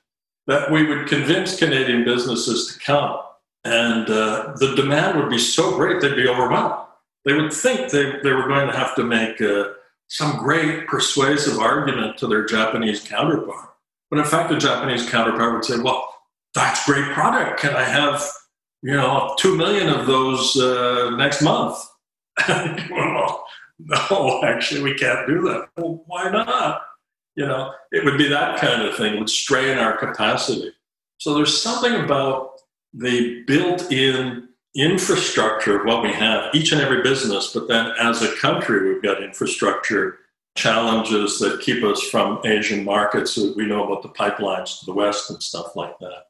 That 0.47 0.71
we 0.71 0.87
would 0.87 1.07
convince 1.07 1.59
Canadian 1.59 2.03
businesses 2.03 2.73
to 2.73 2.79
come 2.79 3.19
and 3.63 4.09
uh, 4.09 4.53
the 4.55 4.73
demand 4.75 5.19
would 5.19 5.29
be 5.29 5.37
so 5.37 5.75
great 5.75 6.01
they'd 6.01 6.15
be 6.15 6.27
overwhelmed. 6.27 6.87
They 7.25 7.33
would 7.33 7.53
think 7.53 7.91
they, 7.91 8.19
they 8.23 8.31
were 8.31 8.47
going 8.47 8.65
to 8.65 8.75
have 8.75 8.95
to 8.95 9.03
make 9.03 9.39
uh, 9.39 9.65
some 10.07 10.39
great 10.39 10.87
persuasive 10.87 11.59
argument 11.59 12.17
to 12.17 12.27
their 12.27 12.43
Japanese 12.45 13.01
counterpart. 13.01 13.69
But 14.09 14.17
in 14.17 14.25
fact, 14.25 14.49
the 14.49 14.57
Japanese 14.57 15.07
counterpart 15.07 15.53
would 15.53 15.65
say, 15.65 15.77
well, 15.77 16.10
that's 16.53 16.85
great 16.85 17.05
product. 17.13 17.59
Can 17.59 17.75
I 17.75 17.83
have, 17.83 18.23
you 18.81 18.93
know, 18.93 19.35
two 19.39 19.55
million 19.55 19.89
of 19.89 20.07
those 20.07 20.57
uh, 20.57 21.11
next 21.17 21.41
month? 21.41 21.77
well, 22.47 23.45
no, 23.79 24.41
actually, 24.43 24.81
we 24.81 24.93
can't 24.95 25.27
do 25.27 25.41
that. 25.43 25.69
Well, 25.77 26.03
why 26.07 26.29
not? 26.29 26.81
You 27.35 27.47
know, 27.47 27.73
it 27.91 28.03
would 28.03 28.17
be 28.17 28.27
that 28.27 28.59
kind 28.59 28.81
of 28.81 28.95
thing. 28.95 29.15
It 29.15 29.19
would 29.19 29.29
strain 29.29 29.77
our 29.77 29.97
capacity. 29.97 30.73
So 31.17 31.33
there's 31.33 31.61
something 31.61 31.95
about 31.95 32.53
the 32.93 33.43
built 33.43 33.91
in 33.91 34.49
infrastructure 34.75 35.79
of 35.79 35.85
what 35.85 36.03
we 36.03 36.11
have, 36.11 36.53
each 36.53 36.71
and 36.71 36.81
every 36.81 37.01
business, 37.01 37.51
but 37.53 37.67
then 37.67 37.91
as 37.99 38.21
a 38.21 38.35
country, 38.37 38.87
we've 38.87 39.03
got 39.03 39.23
infrastructure 39.23 40.19
challenges 40.55 41.39
that 41.39 41.61
keep 41.61 41.83
us 41.83 42.01
from 42.01 42.39
Asian 42.45 42.83
markets. 42.83 43.37
We 43.37 43.65
know 43.65 43.85
about 43.85 44.03
the 44.03 44.09
pipelines 44.09 44.79
to 44.79 44.85
the 44.85 44.93
West 44.93 45.29
and 45.29 45.41
stuff 45.41 45.75
like 45.75 45.97
that. 45.99 46.25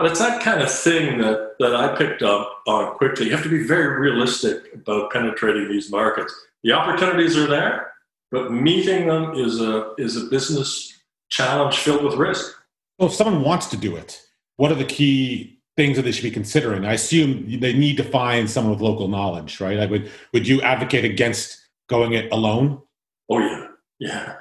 But 0.00 0.12
it's 0.12 0.20
that 0.20 0.40
kind 0.40 0.62
of 0.62 0.72
thing 0.72 1.18
that, 1.18 1.56
that 1.58 1.76
I 1.76 1.94
picked 1.94 2.22
up 2.22 2.62
on 2.66 2.94
quickly. 2.94 3.26
You 3.26 3.32
have 3.32 3.42
to 3.42 3.50
be 3.50 3.66
very 3.66 4.00
realistic 4.00 4.72
about 4.72 5.10
penetrating 5.10 5.68
these 5.68 5.90
markets. 5.90 6.34
The 6.64 6.72
opportunities 6.72 7.36
are 7.36 7.46
there, 7.46 7.92
but 8.32 8.50
meeting 8.50 9.08
them 9.08 9.34
is 9.34 9.60
a, 9.60 9.92
is 9.98 10.16
a 10.16 10.24
business 10.30 10.98
challenge 11.28 11.76
filled 11.76 12.02
with 12.02 12.14
risk. 12.14 12.50
Well, 12.98 13.10
if 13.10 13.14
someone 13.14 13.42
wants 13.42 13.66
to 13.66 13.76
do 13.76 13.94
it, 13.94 14.22
what 14.56 14.72
are 14.72 14.74
the 14.74 14.86
key 14.86 15.60
things 15.76 15.98
that 15.98 16.04
they 16.04 16.12
should 16.12 16.22
be 16.22 16.30
considering? 16.30 16.86
I 16.86 16.94
assume 16.94 17.60
they 17.60 17.74
need 17.74 17.98
to 17.98 18.04
find 18.04 18.48
someone 18.48 18.72
with 18.72 18.80
local 18.80 19.06
knowledge, 19.06 19.60
right? 19.60 19.76
Like, 19.76 19.90
would 19.90 20.10
would 20.32 20.48
you 20.48 20.62
advocate 20.62 21.04
against 21.04 21.60
going 21.90 22.14
it 22.14 22.32
alone? 22.32 22.80
Oh 23.28 23.38
yeah, 23.38 23.66
yeah. 23.98 24.38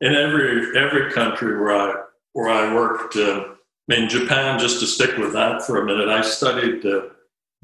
In 0.00 0.14
every 0.14 0.74
every 0.74 1.12
country 1.12 1.60
where 1.60 1.76
I 1.76 1.94
where 2.32 2.48
I 2.48 2.74
worked, 2.74 3.16
uh, 3.16 3.55
I 3.88 4.00
mean 4.00 4.08
Japan. 4.08 4.58
Just 4.58 4.80
to 4.80 4.86
stick 4.86 5.16
with 5.16 5.32
that 5.32 5.62
for 5.62 5.80
a 5.80 5.84
minute, 5.84 6.08
I 6.08 6.22
studied 6.22 6.84
uh, 6.84 7.02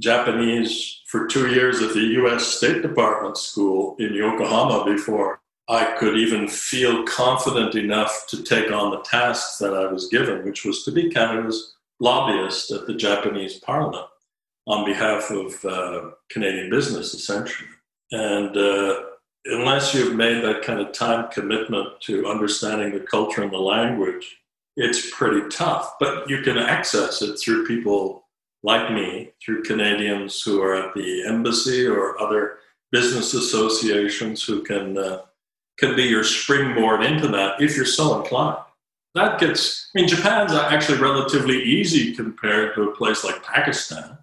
Japanese 0.00 1.02
for 1.06 1.26
two 1.26 1.52
years 1.52 1.82
at 1.82 1.94
the 1.94 2.00
U.S. 2.00 2.46
State 2.46 2.82
Department 2.82 3.36
school 3.36 3.96
in 3.98 4.14
Yokohama 4.14 4.84
before 4.84 5.40
I 5.68 5.96
could 5.98 6.16
even 6.16 6.48
feel 6.48 7.04
confident 7.04 7.74
enough 7.74 8.26
to 8.28 8.42
take 8.42 8.72
on 8.72 8.90
the 8.90 9.00
tasks 9.00 9.58
that 9.58 9.74
I 9.74 9.90
was 9.90 10.08
given, 10.08 10.44
which 10.44 10.64
was 10.64 10.84
to 10.84 10.92
be 10.92 11.10
Canada's 11.10 11.74
lobbyist 12.00 12.72
at 12.72 12.86
the 12.86 12.94
Japanese 12.94 13.58
parliament 13.60 14.06
on 14.66 14.84
behalf 14.84 15.30
of 15.30 15.64
uh, 15.64 16.10
Canadian 16.30 16.70
business, 16.70 17.14
essentially. 17.14 17.68
And 18.10 18.56
uh, 18.56 19.02
unless 19.46 19.94
you've 19.94 20.16
made 20.16 20.42
that 20.42 20.62
kind 20.62 20.80
of 20.80 20.92
time 20.92 21.30
commitment 21.30 22.00
to 22.02 22.26
understanding 22.26 22.92
the 22.92 23.00
culture 23.00 23.42
and 23.42 23.52
the 23.52 23.58
language, 23.58 24.38
it's 24.76 25.10
pretty 25.14 25.48
tough. 25.48 25.94
But 26.00 26.28
you 26.28 26.42
can 26.42 26.58
access 26.58 27.22
it 27.22 27.36
through 27.36 27.66
people 27.66 28.24
like 28.62 28.92
me, 28.92 29.32
through 29.44 29.64
Canadians 29.64 30.42
who 30.42 30.62
are 30.62 30.74
at 30.74 30.94
the 30.94 31.26
embassy 31.26 31.86
or 31.86 32.20
other 32.20 32.58
business 32.90 33.34
associations 33.34 34.44
who 34.44 34.62
can 34.62 34.98
uh, 34.98 35.22
can 35.78 35.96
be 35.96 36.04
your 36.04 36.22
springboard 36.22 37.02
into 37.02 37.26
that 37.28 37.60
if 37.60 37.76
you're 37.76 37.86
so 37.86 38.20
inclined 38.20 38.58
that 39.14 39.38
gets, 39.38 39.90
I 39.94 40.00
mean, 40.00 40.08
Japan's 40.08 40.52
actually 40.52 40.98
relatively 40.98 41.62
easy 41.62 42.14
compared 42.14 42.74
to 42.74 42.90
a 42.90 42.96
place 42.96 43.24
like 43.24 43.42
Pakistan. 43.42 44.18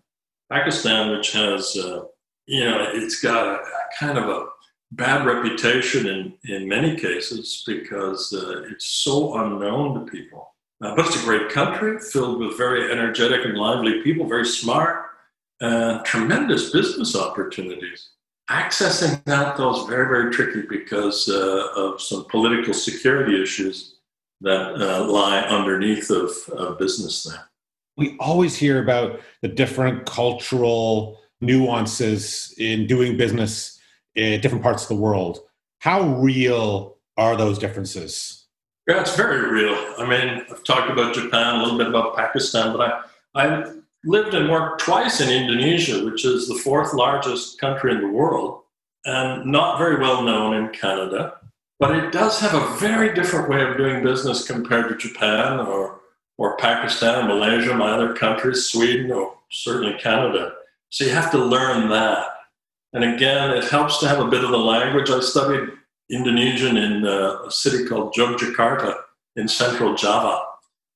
Pakistan, 0.51 1.15
which 1.15 1.31
has, 1.33 1.77
uh, 1.77 2.05
you 2.47 2.65
know, 2.65 2.89
it's 2.93 3.21
got 3.21 3.45
a, 3.45 3.59
a, 3.59 3.89
kind 3.99 4.17
of 4.17 4.27
a 4.29 4.47
bad 4.91 5.25
reputation 5.25 6.07
in, 6.07 6.33
in 6.45 6.67
many 6.67 6.95
cases 6.95 7.63
because 7.67 8.33
uh, 8.33 8.63
it's 8.69 8.87
so 8.87 9.37
unknown 9.37 9.93
to 9.93 10.11
people. 10.11 10.55
Uh, 10.81 10.95
but 10.95 11.05
it's 11.05 11.21
a 11.21 11.25
great 11.25 11.49
country 11.49 11.99
filled 11.99 12.39
with 12.39 12.57
very 12.57 12.91
energetic 12.91 13.45
and 13.45 13.57
lively 13.57 14.01
people, 14.01 14.27
very 14.27 14.45
smart, 14.45 15.05
and 15.61 16.03
tremendous 16.05 16.71
business 16.71 17.15
opportunities. 17.15 18.09
Accessing 18.49 19.23
that, 19.25 19.57
though, 19.57 19.75
is 19.75 19.87
very, 19.87 20.07
very 20.07 20.31
tricky 20.33 20.63
because 20.67 21.29
uh, 21.29 21.67
of 21.75 22.01
some 22.01 22.25
political 22.29 22.73
security 22.73 23.41
issues 23.41 23.97
that 24.41 24.81
uh, 24.81 25.05
lie 25.05 25.41
underneath 25.41 26.09
of, 26.09 26.31
of 26.53 26.79
business 26.79 27.23
there. 27.23 27.49
We 27.97 28.15
always 28.19 28.55
hear 28.55 28.81
about 28.81 29.19
the 29.41 29.49
different 29.49 30.05
cultural 30.05 31.19
nuances 31.41 32.55
in 32.57 32.87
doing 32.87 33.17
business 33.17 33.75
in 33.75 33.78
different 34.41 34.63
parts 34.63 34.83
of 34.83 34.89
the 34.89 35.01
world. 35.01 35.39
How 35.79 36.01
real 36.01 36.97
are 37.17 37.35
those 37.35 37.57
differences? 37.57 38.45
Yeah, 38.87 39.01
it's 39.01 39.15
very 39.15 39.49
real. 39.51 39.75
I 39.97 40.05
mean, 40.09 40.45
I've 40.49 40.63
talked 40.63 40.89
about 40.89 41.13
Japan, 41.13 41.55
a 41.55 41.63
little 41.63 41.77
bit 41.77 41.87
about 41.87 42.15
Pakistan, 42.15 42.75
but 42.75 42.81
I, 42.81 43.01
I 43.35 43.71
lived 44.03 44.33
and 44.33 44.49
worked 44.49 44.81
twice 44.81 45.21
in 45.21 45.29
Indonesia, 45.29 46.03
which 46.03 46.25
is 46.25 46.47
the 46.47 46.55
fourth 46.55 46.93
largest 46.93 47.59
country 47.59 47.91
in 47.91 48.01
the 48.01 48.07
world 48.07 48.63
and 49.05 49.45
not 49.45 49.77
very 49.77 49.99
well 49.99 50.23
known 50.23 50.55
in 50.55 50.69
Canada. 50.69 51.35
But 51.79 51.95
it 51.95 52.11
does 52.11 52.39
have 52.39 52.53
a 52.53 52.75
very 52.77 53.13
different 53.13 53.49
way 53.49 53.61
of 53.61 53.77
doing 53.77 54.03
business 54.03 54.45
compared 54.45 54.89
to 54.89 54.97
Japan 54.97 55.59
or, 55.59 56.01
or 56.37 56.57
Pakistan, 56.57 57.27
Malaysia, 57.27 57.73
my 57.73 57.91
other 57.91 58.13
countries, 58.13 58.67
Sweden, 58.67 59.11
or 59.11 59.35
certainly 59.49 59.97
Canada. 59.97 60.53
So 60.89 61.05
you 61.05 61.11
have 61.11 61.31
to 61.31 61.37
learn 61.37 61.89
that. 61.89 62.25
And 62.93 63.03
again, 63.03 63.51
it 63.51 63.65
helps 63.65 63.99
to 63.99 64.07
have 64.07 64.19
a 64.19 64.27
bit 64.27 64.43
of 64.43 64.51
the 64.51 64.57
language. 64.57 65.09
I 65.09 65.19
studied 65.19 65.69
Indonesian 66.09 66.77
in 66.77 67.05
uh, 67.05 67.43
a 67.45 67.51
city 67.51 67.85
called 67.85 68.13
Yogyakarta 68.15 68.95
in 69.35 69.47
central 69.47 69.95
Java, 69.95 70.43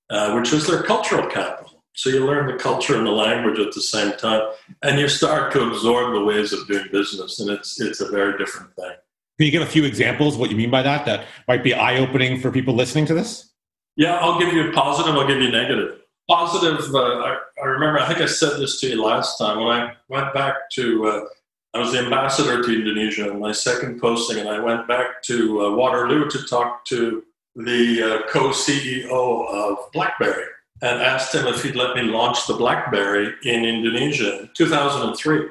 uh, 0.09 0.33
which 0.33 0.51
is 0.53 0.65
their 0.67 0.83
cultural 0.83 1.27
capital. 1.29 1.83
So 1.95 2.09
you 2.09 2.25
learn 2.25 2.47
the 2.47 2.57
culture 2.61 2.97
and 2.97 3.05
the 3.05 3.11
language 3.11 3.59
at 3.59 3.71
the 3.73 3.81
same 3.81 4.13
time, 4.17 4.41
and 4.81 4.99
you 4.99 5.07
start 5.07 5.53
to 5.53 5.69
absorb 5.69 6.13
the 6.13 6.23
ways 6.23 6.51
of 6.51 6.67
doing 6.67 6.87
business, 6.91 7.39
and 7.39 7.51
it's 7.51 7.79
it's 7.79 8.01
a 8.01 8.09
very 8.09 8.35
different 8.39 8.75
thing. 8.75 8.93
Can 9.37 9.45
you 9.45 9.51
give 9.51 9.61
a 9.61 9.67
few 9.67 9.83
examples 9.83 10.35
what 10.35 10.49
you 10.49 10.57
mean 10.57 10.71
by 10.71 10.81
that 10.81 11.05
that 11.05 11.27
might 11.47 11.63
be 11.63 11.73
eye 11.75 11.97
opening 11.97 12.39
for 12.39 12.51
people 12.51 12.73
listening 12.73 13.05
to 13.07 13.13
this? 13.13 13.51
Yeah, 13.95 14.17
I'll 14.17 14.39
give 14.39 14.51
you 14.53 14.69
a 14.69 14.73
positive. 14.73 15.13
I'll 15.13 15.27
give 15.27 15.39
you 15.39 15.49
a 15.49 15.51
negative. 15.51 15.99
Positive. 16.27 16.79
Uh, 16.93 16.97
I, 16.97 17.37
I, 17.61 17.65
remember. 17.65 17.99
I 17.99 18.07
think 18.07 18.21
I 18.21 18.25
said 18.25 18.57
this 18.59 18.81
to 18.81 18.87
you 18.87 19.03
last 19.03 19.37
time 19.37 19.59
when 19.59 19.67
I 19.67 19.93
went 20.09 20.33
back 20.33 20.71
to. 20.71 21.27
I 21.75 21.79
was 21.79 21.91
the 21.91 21.99
ambassador 21.99 22.61
to 22.61 22.75
Indonesia 22.75 23.31
in 23.31 23.39
my 23.39 23.51
second 23.51 23.99
posting, 23.99 24.37
and 24.37 24.47
I 24.47 24.59
went 24.59 24.87
back 24.87 25.23
to 25.23 25.65
uh, 25.65 25.75
Waterloo 25.75 26.29
to 26.29 26.43
talk 26.45 26.85
to 26.85 27.23
the 27.55 28.03
uh, 28.03 28.29
co-CEO 28.29 29.47
of 29.47 29.91
BlackBerry 29.91 30.45
and 30.83 31.01
asked 31.01 31.33
him 31.33 31.47
if 31.47 31.63
he'd 31.63 31.75
let 31.75 31.95
me 31.95 32.03
launch 32.03 32.45
the 32.45 32.53
BlackBerry 32.53 33.33
in 33.43 33.65
Indonesia 33.65 34.41
in 34.41 34.49
2003, 34.55 35.47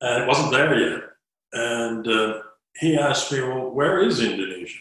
and 0.00 0.22
it 0.22 0.28
wasn't 0.28 0.52
there 0.52 0.78
yet. 0.78 1.02
And 1.52 2.06
uh, 2.06 2.42
he 2.76 2.96
asked 2.96 3.32
me, 3.32 3.40
"Well, 3.40 3.70
where 3.70 4.00
is 4.00 4.20
Indonesia?" 4.20 4.78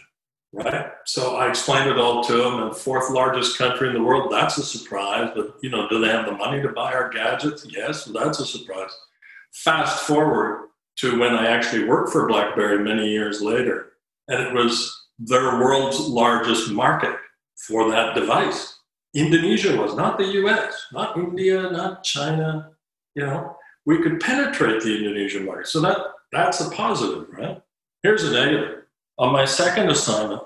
Right. 0.51 0.91
So 1.05 1.37
I 1.37 1.49
explained 1.49 1.89
it 1.89 1.97
all 1.97 2.23
to 2.25 2.47
him. 2.47 2.61
And 2.61 2.75
fourth 2.75 3.09
largest 3.09 3.57
country 3.57 3.87
in 3.87 3.95
the 3.95 4.03
world. 4.03 4.31
That's 4.31 4.59
a 4.59 4.63
surprise. 4.63 5.31
But 5.33 5.55
you 5.63 5.71
know, 5.71 5.89
do 5.89 5.99
they 5.99 6.09
have 6.09 6.27
the 6.27 6.33
money 6.33 6.61
to 6.61 6.69
buy 6.69 6.93
our 6.93 7.09
gadgets? 7.09 7.65
Yes. 7.67 8.05
That's 8.05 8.39
a 8.39 8.45
surprise. 8.45 8.91
Fast 9.51 10.03
forward 10.03 10.69
to 10.97 11.19
when 11.19 11.33
I 11.33 11.47
actually 11.47 11.85
worked 11.85 12.11
for 12.11 12.27
BlackBerry 12.27 12.83
many 12.83 13.09
years 13.09 13.41
later. 13.41 13.93
And 14.27 14.41
it 14.41 14.53
was 14.53 14.93
their 15.19 15.59
world's 15.59 15.99
largest 15.99 16.71
market 16.71 17.15
for 17.67 17.89
that 17.91 18.15
device. 18.15 18.79
Indonesia 19.13 19.75
was 19.79 19.95
not 19.95 20.17
the 20.17 20.25
US, 20.43 20.87
not 20.91 21.17
India, 21.17 21.69
not 21.69 22.03
China. 22.03 22.71
You 23.15 23.25
know, 23.25 23.55
we 23.85 24.01
could 24.01 24.19
penetrate 24.19 24.81
the 24.81 24.97
Indonesian 24.97 25.45
market. 25.45 25.67
So 25.67 25.81
that, 25.81 25.97
that's 26.31 26.61
a 26.61 26.69
positive, 26.71 27.27
right? 27.29 27.61
Here's 28.01 28.23
a 28.23 28.31
negative. 28.31 28.83
On 29.19 29.31
my 29.31 29.45
second 29.45 29.89
assignment, 29.89 30.41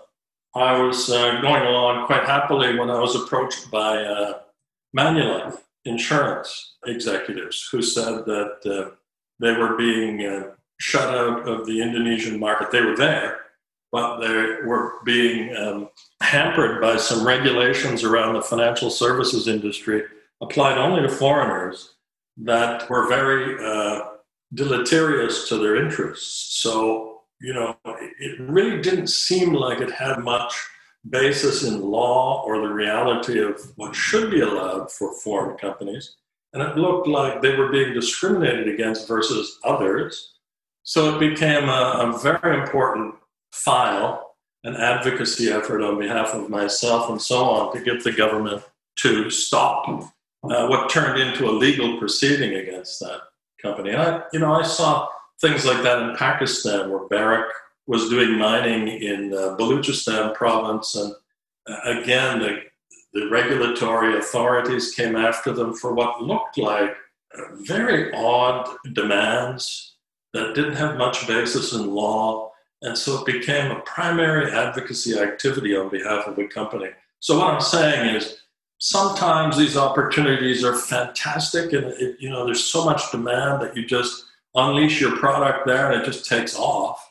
I 0.55 0.81
was 0.81 1.09
uh, 1.09 1.39
going 1.41 1.63
along 1.63 2.07
quite 2.07 2.23
happily 2.23 2.77
when 2.77 2.89
I 2.89 2.99
was 2.99 3.15
approached 3.15 3.71
by 3.71 4.03
uh, 4.03 4.39
Manulife 4.95 5.59
insurance 5.85 6.75
executives 6.85 7.67
who 7.71 7.81
said 7.81 8.25
that 8.25 8.57
uh, 8.65 8.95
they 9.39 9.53
were 9.53 9.75
being 9.77 10.25
uh, 10.25 10.51
shut 10.79 11.13
out 11.13 11.47
of 11.47 11.65
the 11.65 11.81
Indonesian 11.81 12.39
market. 12.39 12.71
They 12.71 12.81
were 12.81 12.95
there, 12.95 13.39
but 13.91 14.19
they 14.19 14.65
were 14.65 14.93
being 15.05 15.55
um, 15.55 15.89
hampered 16.21 16.81
by 16.81 16.97
some 16.97 17.25
regulations 17.25 18.03
around 18.03 18.33
the 18.33 18.41
financial 18.41 18.89
services 18.89 19.47
industry 19.47 20.03
applied 20.41 20.77
only 20.77 21.01
to 21.01 21.09
foreigners 21.09 21.95
that 22.37 22.89
were 22.89 23.07
very 23.07 23.57
uh, 23.63 24.01
deleterious 24.53 25.49
to 25.49 25.57
their 25.57 25.75
interests. 25.83 26.59
So, 26.61 27.21
you 27.41 27.53
know, 27.53 27.77
it 27.85 28.39
really 28.39 28.81
didn't 28.81 29.07
seem 29.07 29.53
like 29.53 29.81
it 29.81 29.91
had 29.91 30.19
much 30.19 30.53
basis 31.09 31.63
in 31.63 31.81
law 31.81 32.43
or 32.45 32.61
the 32.61 32.73
reality 32.73 33.39
of 33.39 33.59
what 33.75 33.95
should 33.95 34.29
be 34.29 34.41
allowed 34.41 34.91
for 34.91 35.13
foreign 35.21 35.57
companies 35.57 36.15
and 36.53 36.63
it 36.63 36.77
looked 36.77 37.07
like 37.07 37.41
they 37.41 37.55
were 37.55 37.69
being 37.69 37.93
discriminated 37.93 38.67
against 38.67 39.07
versus 39.07 39.59
others. 39.63 40.33
So 40.83 41.15
it 41.15 41.19
became 41.19 41.69
a, 41.69 42.13
a 42.13 42.19
very 42.19 42.59
important 42.59 43.15
file, 43.51 44.35
an 44.63 44.75
advocacy 44.75 45.49
effort 45.49 45.81
on 45.81 45.99
behalf 45.99 46.33
of 46.33 46.49
myself 46.49 47.09
and 47.09 47.21
so 47.21 47.43
on 47.43 47.73
to 47.73 47.83
get 47.83 48.03
the 48.03 48.11
government 48.11 48.63
to 48.97 49.29
stop 49.29 49.87
uh, 50.43 50.67
what 50.67 50.89
turned 50.89 51.19
into 51.19 51.49
a 51.49 51.51
legal 51.51 51.97
proceeding 51.97 52.55
against 52.55 52.99
that 52.99 53.21
company. 53.61 53.91
And 53.91 54.01
I, 54.01 54.23
you 54.33 54.39
know, 54.39 54.53
I 54.53 54.63
saw 54.63 55.07
things 55.41 55.65
like 55.65 55.83
that 55.83 56.01
in 56.01 56.15
Pakistan, 56.15 56.89
where 56.89 57.07
Barrick 57.07 57.51
was 57.85 58.09
doing 58.09 58.37
mining 58.37 58.87
in 58.87 59.33
uh, 59.33 59.55
Baluchistan 59.57 60.33
province, 60.35 60.95
and 60.95 61.13
uh, 61.69 61.99
again, 61.99 62.39
the 62.39 62.61
the 63.17 63.27
regulatory 63.29 64.15
authorities 64.15 64.93
came 64.93 65.15
after 65.15 65.51
them 65.51 65.73
for 65.73 65.95
what 65.95 66.21
looked 66.21 66.59
like 66.59 66.95
very 67.61 68.13
odd 68.13 68.69
demands 68.93 69.95
that 70.33 70.53
didn't 70.53 70.75
have 70.75 70.97
much 70.97 71.27
basis 71.27 71.73
in 71.73 71.89
law. 71.89 72.51
And 72.83 72.95
so 72.95 73.19
it 73.19 73.25
became 73.25 73.71
a 73.71 73.81
primary 73.81 74.51
advocacy 74.51 75.17
activity 75.17 75.75
on 75.75 75.89
behalf 75.89 76.27
of 76.27 76.35
the 76.35 76.47
company. 76.47 76.89
So 77.19 77.39
what 77.39 77.55
I'm 77.55 77.61
saying 77.61 78.15
is 78.15 78.37
sometimes 78.77 79.57
these 79.57 79.77
opportunities 79.77 80.63
are 80.63 80.75
fantastic 80.75 81.73
and 81.73 81.85
it, 81.85 82.17
you 82.19 82.29
know 82.29 82.45
there's 82.45 82.65
so 82.65 82.85
much 82.85 83.11
demand 83.11 83.63
that 83.63 83.75
you 83.75 83.87
just 83.87 84.25
unleash 84.53 85.01
your 85.01 85.17
product 85.17 85.65
there 85.65 85.91
and 85.91 86.01
it 86.01 86.05
just 86.05 86.29
takes 86.29 86.55
off. 86.55 87.03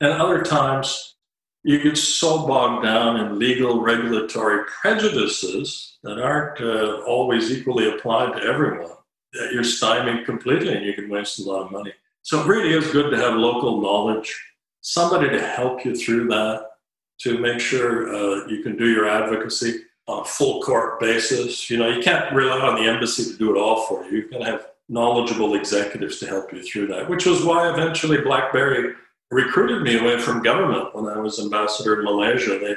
And 0.00 0.12
other 0.12 0.42
times 0.42 1.16
you 1.64 1.82
get 1.82 1.98
so 1.98 2.46
bogged 2.46 2.84
down 2.84 3.20
in 3.20 3.38
legal 3.38 3.80
regulatory 3.80 4.64
prejudices 4.80 5.98
that 6.02 6.20
aren't 6.20 6.60
uh, 6.60 7.02
always 7.02 7.50
equally 7.50 7.88
applied 7.88 8.34
to 8.34 8.42
everyone 8.42 8.92
that 9.32 9.52
you're 9.52 9.64
stymied 9.64 10.24
completely 10.24 10.74
and 10.74 10.84
you 10.84 10.94
can 10.94 11.08
waste 11.08 11.38
a 11.38 11.42
lot 11.42 11.66
of 11.66 11.70
money. 11.70 11.92
So 12.22 12.40
it 12.40 12.46
really 12.46 12.72
is 12.72 12.90
good 12.90 13.10
to 13.10 13.16
have 13.16 13.34
local 13.34 13.80
knowledge, 13.80 14.34
somebody 14.80 15.28
to 15.30 15.46
help 15.46 15.84
you 15.84 15.94
through 15.96 16.28
that, 16.28 16.66
to 17.20 17.38
make 17.38 17.60
sure 17.60 18.14
uh, 18.14 18.46
you 18.46 18.62
can 18.62 18.76
do 18.76 18.88
your 18.88 19.08
advocacy 19.08 19.80
on 20.06 20.22
a 20.22 20.24
full 20.24 20.62
court 20.62 21.00
basis. 21.00 21.68
You 21.68 21.78
know, 21.78 21.88
you 21.88 22.02
can't 22.02 22.32
rely 22.34 22.60
on 22.60 22.76
the 22.76 22.88
embassy 22.88 23.24
to 23.24 23.36
do 23.36 23.54
it 23.54 23.58
all 23.58 23.86
for 23.86 24.04
you. 24.04 24.18
You've 24.18 24.30
got 24.30 24.38
to 24.38 24.44
have 24.44 24.66
knowledgeable 24.88 25.54
executives 25.54 26.18
to 26.20 26.26
help 26.26 26.52
you 26.52 26.62
through 26.62 26.86
that, 26.88 27.08
which 27.08 27.26
was 27.26 27.44
why 27.44 27.70
eventually 27.70 28.20
BlackBerry 28.20 28.94
recruited 29.30 29.82
me 29.82 29.98
away 29.98 30.18
from 30.18 30.42
government 30.42 30.94
when 30.94 31.06
I 31.06 31.18
was 31.18 31.38
ambassador 31.38 31.98
in 31.98 32.04
Malaysia. 32.04 32.58
They 32.58 32.76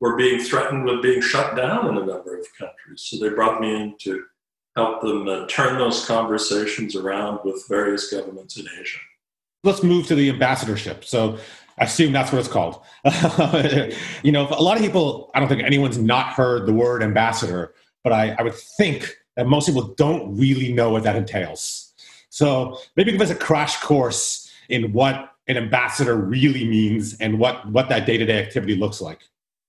were 0.00 0.16
being 0.16 0.40
threatened 0.40 0.84
with 0.84 1.02
being 1.02 1.20
shut 1.20 1.56
down 1.56 1.88
in 1.88 1.96
a 1.96 2.06
number 2.06 2.38
of 2.38 2.46
countries. 2.58 3.02
So 3.02 3.18
they 3.18 3.34
brought 3.34 3.60
me 3.60 3.74
in 3.74 3.94
to 4.00 4.24
help 4.76 5.02
them 5.02 5.28
uh, 5.28 5.46
turn 5.46 5.78
those 5.78 6.06
conversations 6.06 6.96
around 6.96 7.40
with 7.44 7.66
various 7.68 8.10
governments 8.10 8.56
in 8.56 8.66
Asia. 8.80 8.98
Let's 9.62 9.82
move 9.82 10.06
to 10.06 10.14
the 10.14 10.30
ambassadorship. 10.30 11.04
So 11.04 11.38
I 11.78 11.84
assume 11.84 12.12
that's 12.12 12.32
what 12.32 12.38
it's 12.38 12.48
called. 12.48 12.82
you 14.22 14.32
know, 14.32 14.48
a 14.48 14.62
lot 14.62 14.76
of 14.76 14.82
people, 14.82 15.30
I 15.34 15.40
don't 15.40 15.48
think 15.48 15.62
anyone's 15.62 15.98
not 15.98 16.28
heard 16.28 16.66
the 16.66 16.72
word 16.72 17.02
ambassador, 17.02 17.74
but 18.02 18.12
I, 18.12 18.36
I 18.38 18.42
would 18.42 18.54
think 18.54 19.16
that 19.36 19.46
most 19.46 19.66
people 19.66 19.94
don't 19.96 20.36
really 20.36 20.72
know 20.72 20.90
what 20.90 21.02
that 21.02 21.16
entails. 21.16 21.92
So 22.30 22.78
maybe 22.96 23.12
give 23.12 23.20
us 23.20 23.30
a 23.30 23.34
crash 23.34 23.80
course 23.80 24.50
in 24.68 24.92
what 24.92 25.29
an 25.50 25.56
ambassador 25.56 26.14
really 26.14 26.64
means 26.66 27.18
and 27.18 27.38
what, 27.38 27.68
what 27.70 27.88
that 27.88 28.06
day 28.06 28.16
to 28.16 28.24
day 28.24 28.42
activity 28.42 28.76
looks 28.76 29.00
like? 29.00 29.20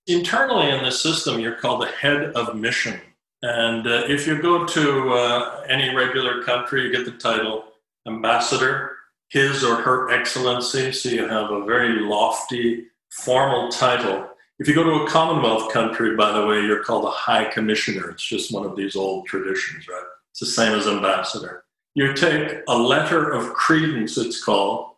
Internally 0.06 0.70
in 0.70 0.82
the 0.82 0.90
system, 0.90 1.40
you're 1.40 1.56
called 1.56 1.82
the 1.82 1.90
head 1.90 2.32
of 2.34 2.54
mission. 2.56 3.00
And 3.42 3.86
uh, 3.86 4.04
if 4.06 4.26
you 4.26 4.40
go 4.40 4.64
to 4.64 5.12
uh, 5.12 5.64
any 5.68 5.94
regular 5.94 6.42
country, 6.44 6.84
you 6.84 6.92
get 6.92 7.04
the 7.04 7.18
title 7.18 7.64
ambassador, 8.06 8.96
his 9.30 9.64
or 9.64 9.76
her 9.76 10.10
excellency. 10.10 10.92
So 10.92 11.08
you 11.08 11.26
have 11.26 11.50
a 11.50 11.64
very 11.64 12.00
lofty, 12.00 12.84
formal 13.10 13.70
title. 13.70 14.28
If 14.60 14.68
you 14.68 14.74
go 14.74 14.84
to 14.84 15.04
a 15.04 15.08
Commonwealth 15.08 15.72
country, 15.72 16.14
by 16.14 16.30
the 16.32 16.46
way, 16.46 16.60
you're 16.60 16.84
called 16.84 17.04
a 17.04 17.10
high 17.10 17.46
commissioner. 17.46 18.10
It's 18.10 18.22
just 18.24 18.52
one 18.52 18.64
of 18.64 18.76
these 18.76 18.94
old 18.94 19.26
traditions, 19.26 19.88
right? 19.88 20.04
It's 20.30 20.40
the 20.40 20.46
same 20.46 20.78
as 20.78 20.86
ambassador. 20.86 21.64
You 21.94 22.14
take 22.14 22.60
a 22.68 22.78
letter 22.78 23.32
of 23.32 23.52
credence, 23.54 24.16
it's 24.16 24.42
called, 24.42 24.91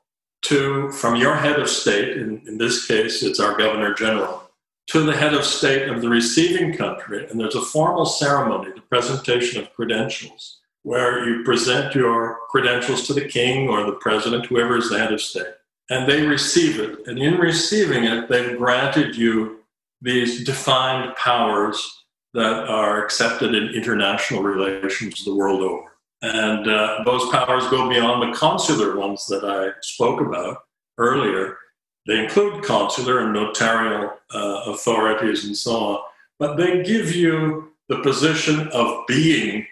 to 0.45 0.91
from 0.93 1.17
your 1.17 1.35
head 1.35 1.59
of 1.59 1.69
state, 1.69 2.17
in, 2.17 2.41
in 2.47 2.59
this 2.59 2.87
case 2.87 3.23
it's 3.23 3.41
our 3.41 3.57
governor 3.57 3.95
general, 3.95 4.43
to 4.89 5.01
the 5.01 5.17
head 5.17 5.35
of 5.35 5.45
state 5.45 5.89
of 5.89 6.03
the 6.03 6.09
receiving 6.09 6.77
country, 6.77 7.27
and 7.27 7.41
there's 7.41 7.55
a 7.55 7.63
formal 7.63 8.05
ceremony, 8.05 8.71
the 8.75 8.81
presentation 8.83 9.63
of 9.63 9.73
credentials, 9.73 10.61
where 10.83 11.27
you 11.27 11.43
present 11.45 11.95
your 11.95 12.41
credentials 12.51 13.07
to 13.07 13.15
the 13.15 13.27
king 13.27 13.69
or 13.69 13.85
the 13.85 13.99
president, 14.01 14.47
whoever 14.47 14.77
is 14.77 14.91
the 14.91 14.99
head 14.99 15.13
of 15.13 15.21
state, 15.21 15.55
and 15.91 16.09
they 16.09 16.27
receive 16.27 16.79
it. 16.79 17.07
And 17.07 17.19
in 17.19 17.39
receiving 17.39 18.05
it, 18.05 18.29
they've 18.29 18.59
granted 18.59 19.17
you 19.17 19.61
these 20.03 20.45
defined 20.45 21.17
powers 21.17 22.05
that 22.35 22.69
are 22.69 23.03
accepted 23.03 23.55
in 23.55 23.71
international 23.71 24.43
relations 24.43 25.25
the 25.25 25.35
world 25.35 25.63
over. 25.63 25.94
And 26.25 26.67
uh, 26.67 27.03
those 27.05 27.29
powers 27.29 27.69
go 27.69 27.87
beyond 27.87 28.23
the 28.23 28.37
consular 28.39 28.97
ones 28.97 29.27
that 29.27 29.45
I 29.45 29.79
spoke 29.83 30.23
about 30.23 30.63
earlier. 30.97 31.59
They 32.07 32.25
include 32.25 32.65
consular 32.65 33.19
and 33.19 33.35
notarial 33.35 34.11
uh, 34.33 34.63
authorities 34.69 35.45
and 35.45 35.55
so 35.55 35.77
on, 35.77 35.99
but 36.39 36.57
they 36.57 36.83
give 36.83 37.15
you 37.15 37.73
the 37.91 37.99
position 37.99 38.69
of 38.69 39.07
being 39.07 39.67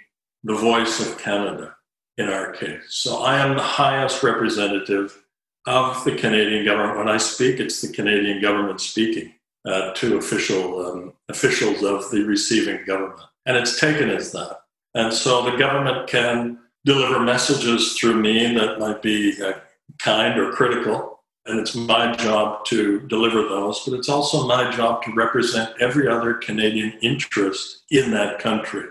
the 0.44 0.54
voice 0.54 1.00
of 1.00 1.16
Canada 1.16 1.74
in 2.18 2.28
our 2.28 2.52
case. 2.52 2.82
So 2.88 3.22
I 3.22 3.38
am 3.38 3.56
the 3.56 3.62
highest 3.62 4.22
representative 4.22 5.24
of 5.66 6.04
the 6.04 6.16
Canadian 6.16 6.66
government. 6.66 6.98
When 6.98 7.08
I 7.08 7.16
speak, 7.16 7.60
it's 7.60 7.80
the 7.80 7.94
Canadian 7.94 8.42
government 8.42 8.82
speaking 8.82 9.32
uh, 9.66 9.94
to 9.94 10.18
official 10.18 10.84
um, 10.84 11.12
officials 11.30 11.82
of 11.82 12.10
the 12.10 12.24
receiving 12.24 12.84
government, 12.84 13.20
and 13.46 13.56
it's 13.56 13.80
taken 13.80 14.10
as 14.10 14.32
that. 14.32 14.61
And 14.94 15.12
so 15.12 15.42
the 15.42 15.56
government 15.56 16.08
can 16.08 16.58
deliver 16.84 17.20
messages 17.20 17.94
through 17.94 18.16
me 18.16 18.54
that 18.54 18.78
might 18.78 19.02
be 19.02 19.40
uh, 19.42 19.52
kind 19.98 20.38
or 20.38 20.52
critical, 20.52 21.20
and 21.46 21.58
it's 21.58 21.74
my 21.74 22.14
job 22.16 22.64
to 22.66 23.00
deliver 23.08 23.42
those. 23.42 23.80
But 23.84 23.94
it's 23.94 24.08
also 24.08 24.46
my 24.46 24.70
job 24.70 25.02
to 25.04 25.12
represent 25.12 25.74
every 25.80 26.08
other 26.08 26.34
Canadian 26.34 26.98
interest 27.02 27.84
in 27.90 28.10
that 28.12 28.38
country. 28.38 28.84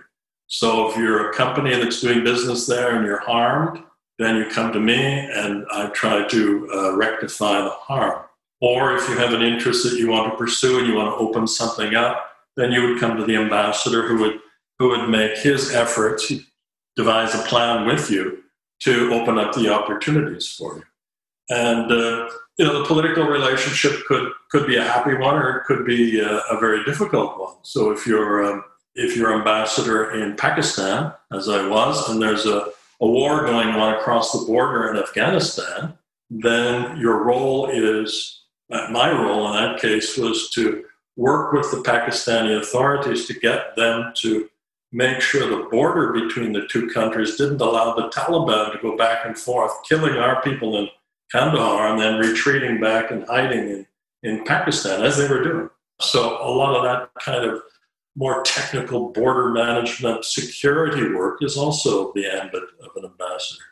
So 0.48 0.90
if 0.90 0.98
you're 0.98 1.30
a 1.30 1.34
company 1.34 1.72
that's 1.76 2.02
doing 2.02 2.24
business 2.24 2.68
there 2.68 2.96
and 2.96 3.06
you're 3.06 3.20
harmed, 3.22 3.82
then 4.20 4.36
you 4.36 4.46
come 4.46 4.74
to 4.74 4.80
me 4.80 4.96
and 4.96 5.66
I 5.72 5.88
try 5.88 6.28
to 6.28 6.70
uh, 6.74 6.96
rectify 6.96 7.62
the 7.62 7.70
harm. 7.70 8.26
Or 8.60 8.96
if 8.96 9.08
you 9.08 9.18
have 9.18 9.34
an 9.34 9.42
interest 9.42 9.90
that 9.90 9.98
you 9.98 10.10
want 10.10 10.32
to 10.32 10.38
pursue 10.38 10.78
and 10.78 10.88
you 10.88 10.96
want 10.96 11.10
to 11.10 11.16
open 11.16 11.48
something 11.48 11.96
up, 11.96 12.28
then 12.58 12.72
you 12.72 12.86
would 12.86 13.00
come 13.00 13.18
to 13.18 13.26
the 13.26 13.36
ambassador 13.36 14.08
who 14.08 14.20
would 14.20 14.40
who 14.82 14.88
would 14.88 15.10
make 15.10 15.38
his 15.38 15.76
efforts, 15.76 16.34
devise 16.96 17.36
a 17.36 17.44
plan 17.44 17.86
with 17.86 18.10
you 18.10 18.42
to 18.80 19.14
open 19.14 19.38
up 19.38 19.54
the 19.54 19.72
opportunities 19.72 20.48
for 20.48 20.78
you. 20.78 20.84
And 21.56 21.92
uh, 21.92 22.30
you 22.58 22.66
know, 22.66 22.80
the 22.80 22.88
political 22.88 23.26
relationship 23.26 24.04
could 24.08 24.32
could 24.50 24.66
be 24.66 24.78
a 24.78 24.84
happy 24.84 25.14
one, 25.14 25.36
or 25.36 25.58
it 25.58 25.66
could 25.66 25.86
be 25.86 26.20
a, 26.20 26.38
a 26.50 26.60
very 26.60 26.84
difficult 26.84 27.40
one. 27.40 27.54
So 27.62 27.92
if 27.92 28.08
you're 28.08 28.44
um, 28.44 28.64
if 28.96 29.16
you're 29.16 29.38
ambassador 29.38 30.20
in 30.20 30.36
Pakistan, 30.36 31.14
as 31.32 31.48
I 31.48 31.68
was, 31.68 32.10
and 32.10 32.20
there's 32.20 32.48
a, 32.48 32.70
a 33.02 33.08
war 33.08 33.46
going 33.46 33.70
on 33.70 33.94
across 33.94 34.32
the 34.32 34.48
border 34.48 34.90
in 34.90 34.98
Afghanistan, 34.98 35.94
then 36.32 36.98
your 36.98 37.24
role 37.24 37.70
is 37.70 38.46
my 38.90 39.12
role 39.12 39.48
in 39.50 39.54
that 39.62 39.80
case 39.80 40.18
was 40.18 40.50
to 40.56 40.86
work 41.18 41.54
with 41.54 41.70
the 41.70 41.84
Pakistani 41.84 42.60
authorities 42.60 43.28
to 43.28 43.34
get 43.36 43.76
them 43.76 44.12
to 44.16 44.50
make 44.92 45.22
sure 45.22 45.48
the 45.48 45.70
border 45.70 46.12
between 46.12 46.52
the 46.54 46.68
two 46.68 46.90
countries 46.90 47.36
didn't 47.36 47.62
allow 47.62 47.96
the 47.96 48.10
Taliban 48.10 48.72
to 48.72 48.80
go 48.80 48.98
back 48.98 49.26
and 49.26 49.38
forth, 49.38 49.72
killing 49.88 50.16
our 50.16 50.42
people 50.42 50.78
in 50.78 50.90
Kandahar 51.32 51.92
and 51.92 52.00
then 52.00 52.20
retreating 52.20 52.82
back 52.82 53.12
and 53.12 53.26
hiding 53.26 53.70
in, 53.70 53.88
in 54.24 54.44
Pakistan 54.44 55.04
as 55.04 55.18
they 55.18 55.28
were 55.28 55.44
doing. 55.44 55.70
So 56.02 56.38
a 56.42 56.52
lot 56.52 56.76
of 56.76 56.84
that 56.84 57.24
kind 57.24 57.46
of 57.46 57.62
more 58.16 58.44
technical 58.44 59.10
border 59.10 59.52
management 59.52 60.26
security 60.26 61.14
work 61.14 61.42
is 61.42 61.56
also 61.56 62.12
the 62.14 62.26
ambit 62.26 62.64
of 62.84 62.92
an 62.96 63.06
ambassador. 63.06 63.64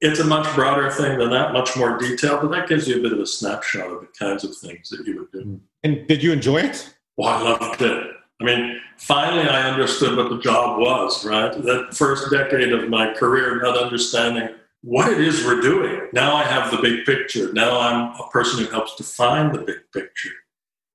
It's 0.00 0.20
a 0.20 0.24
much 0.24 0.52
broader 0.54 0.90
thing 0.90 1.18
than 1.18 1.30
that, 1.30 1.52
much 1.52 1.76
more 1.76 1.96
detailed, 1.96 2.42
but 2.42 2.50
that 2.50 2.68
gives 2.68 2.86
you 2.86 2.98
a 2.98 3.02
bit 3.02 3.12
of 3.12 3.18
a 3.18 3.26
snapshot 3.26 3.90
of 3.90 4.00
the 4.00 4.08
kinds 4.18 4.44
of 4.44 4.56
things 4.56 4.90
that 4.90 5.04
you 5.06 5.18
would 5.18 5.32
do. 5.32 5.44
Mm. 5.44 5.60
And 5.82 6.06
did 6.06 6.22
you 6.22 6.32
enjoy 6.32 6.58
it? 6.58 6.94
Well, 7.16 7.28
I 7.28 7.42
loved 7.42 7.82
it. 7.82 8.06
I 8.40 8.44
mean, 8.44 8.80
finally, 8.98 9.48
I 9.48 9.70
understood 9.70 10.16
what 10.16 10.30
the 10.30 10.38
job 10.38 10.78
was, 10.78 11.24
right? 11.24 11.52
That 11.52 11.94
first 11.94 12.30
decade 12.30 12.72
of 12.72 12.88
my 12.88 13.14
career, 13.14 13.60
not 13.60 13.78
understanding 13.78 14.50
what 14.82 15.12
it 15.12 15.20
is 15.20 15.44
we're 15.44 15.60
doing. 15.60 16.08
Now 16.12 16.36
I 16.36 16.44
have 16.44 16.70
the 16.70 16.78
big 16.78 17.04
picture. 17.04 17.52
Now 17.52 17.80
I'm 17.80 18.14
a 18.20 18.28
person 18.30 18.64
who 18.64 18.70
helps 18.70 18.94
define 18.96 19.52
the 19.52 19.58
big 19.58 19.78
picture. 19.92 20.30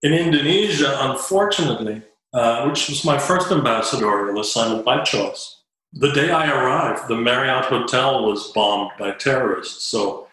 In 0.02 0.14
Indonesia, 0.14 0.98
unfortunately, 1.02 2.02
uh, 2.34 2.66
which 2.68 2.90
was 2.90 3.06
my 3.06 3.18
first 3.18 3.52
ambassadorial 3.52 4.40
assignment 4.40 4.86
by 4.86 5.04
choice, 5.04 5.62
the 5.94 6.12
day 6.12 6.32
I 6.32 6.50
arrived, 6.50 7.08
the 7.08 7.16
Marriott 7.16 7.66
Hotel 7.66 8.26
was 8.26 8.52
bombed 8.52 8.92
by 8.98 9.12
terrorists. 9.12 9.86
So 9.86 10.28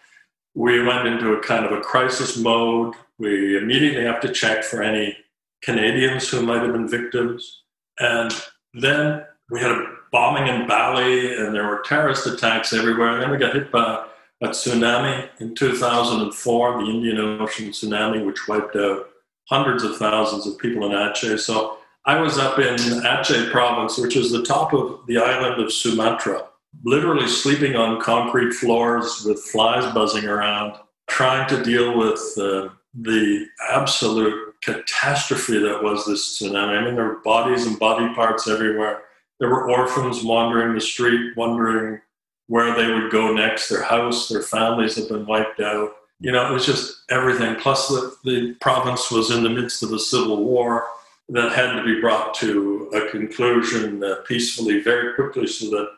we 0.55 0.83
went 0.83 1.07
into 1.07 1.33
a 1.33 1.43
kind 1.43 1.65
of 1.65 1.71
a 1.71 1.81
crisis 1.81 2.37
mode. 2.37 2.95
We 3.19 3.57
immediately 3.57 4.03
have 4.03 4.19
to 4.21 4.31
check 4.31 4.63
for 4.63 4.81
any 4.81 5.15
Canadians 5.61 6.27
who 6.29 6.41
might 6.41 6.63
have 6.63 6.73
been 6.73 6.89
victims. 6.89 7.60
And 7.99 8.33
then 8.73 9.25
we 9.49 9.59
had 9.59 9.71
a 9.71 9.85
bombing 10.11 10.47
in 10.47 10.67
Bali, 10.67 11.35
and 11.35 11.53
there 11.53 11.67
were 11.67 11.83
terrorist 11.85 12.27
attacks 12.27 12.73
everywhere. 12.73 13.13
And 13.13 13.21
then 13.21 13.31
we 13.31 13.37
got 13.37 13.53
hit 13.53 13.71
by 13.71 14.05
a 14.41 14.47
tsunami 14.49 15.29
in 15.39 15.55
2004, 15.55 16.83
the 16.83 16.89
Indian 16.89 17.41
Ocean 17.41 17.69
tsunami, 17.69 18.25
which 18.25 18.47
wiped 18.47 18.75
out 18.75 19.09
hundreds 19.49 19.83
of 19.83 19.97
thousands 19.97 20.47
of 20.47 20.57
people 20.57 20.85
in 20.85 20.91
Aceh. 20.91 21.39
So 21.39 21.77
I 22.05 22.19
was 22.19 22.37
up 22.37 22.57
in 22.57 22.75
Aceh 22.75 23.51
province, 23.51 23.97
which 23.97 24.15
is 24.15 24.31
the 24.31 24.43
top 24.43 24.73
of 24.73 25.05
the 25.07 25.17
island 25.17 25.61
of 25.61 25.71
Sumatra, 25.71 26.45
literally 26.83 27.27
sleeping 27.27 27.75
on 27.75 28.01
concrete 28.01 28.53
floors 28.53 29.23
with 29.25 29.39
flies 29.39 29.93
buzzing 29.93 30.25
around, 30.25 30.75
trying 31.07 31.47
to 31.49 31.63
deal 31.63 31.97
with 31.97 32.19
uh, 32.37 32.69
the 32.93 33.45
absolute 33.69 34.50
catastrophe 34.61 35.59
that 35.59 35.83
was 35.83 36.05
this 36.05 36.39
tsunami. 36.39 36.77
I 36.77 36.85
mean, 36.85 36.95
there 36.95 37.05
were 37.05 37.21
bodies 37.23 37.65
and 37.65 37.79
body 37.79 38.13
parts 38.13 38.47
everywhere. 38.47 39.01
There 39.39 39.49
were 39.49 39.69
orphans 39.69 40.23
wandering 40.23 40.75
the 40.75 40.81
street, 40.81 41.35
wondering 41.35 41.99
where 42.47 42.75
they 42.75 42.91
would 42.91 43.11
go 43.11 43.33
next. 43.33 43.69
Their 43.69 43.83
house, 43.83 44.29
their 44.29 44.43
families 44.43 44.95
had 44.95 45.07
been 45.07 45.25
wiped 45.25 45.59
out. 45.59 45.91
You 46.19 46.31
know, 46.31 46.47
it 46.47 46.53
was 46.53 46.65
just 46.65 47.03
everything. 47.09 47.55
Plus, 47.55 47.87
the, 47.87 48.15
the 48.23 48.53
province 48.61 49.09
was 49.09 49.31
in 49.31 49.43
the 49.43 49.49
midst 49.49 49.81
of 49.81 49.91
a 49.93 49.99
civil 49.99 50.43
war 50.43 50.85
that 51.29 51.53
had 51.53 51.73
to 51.73 51.83
be 51.83 51.99
brought 51.99 52.33
to 52.35 52.91
a 52.93 53.09
conclusion 53.09 54.03
uh, 54.03 54.15
peacefully 54.27 54.81
very 54.81 55.15
quickly 55.15 55.47
so 55.47 55.69
that 55.71 55.89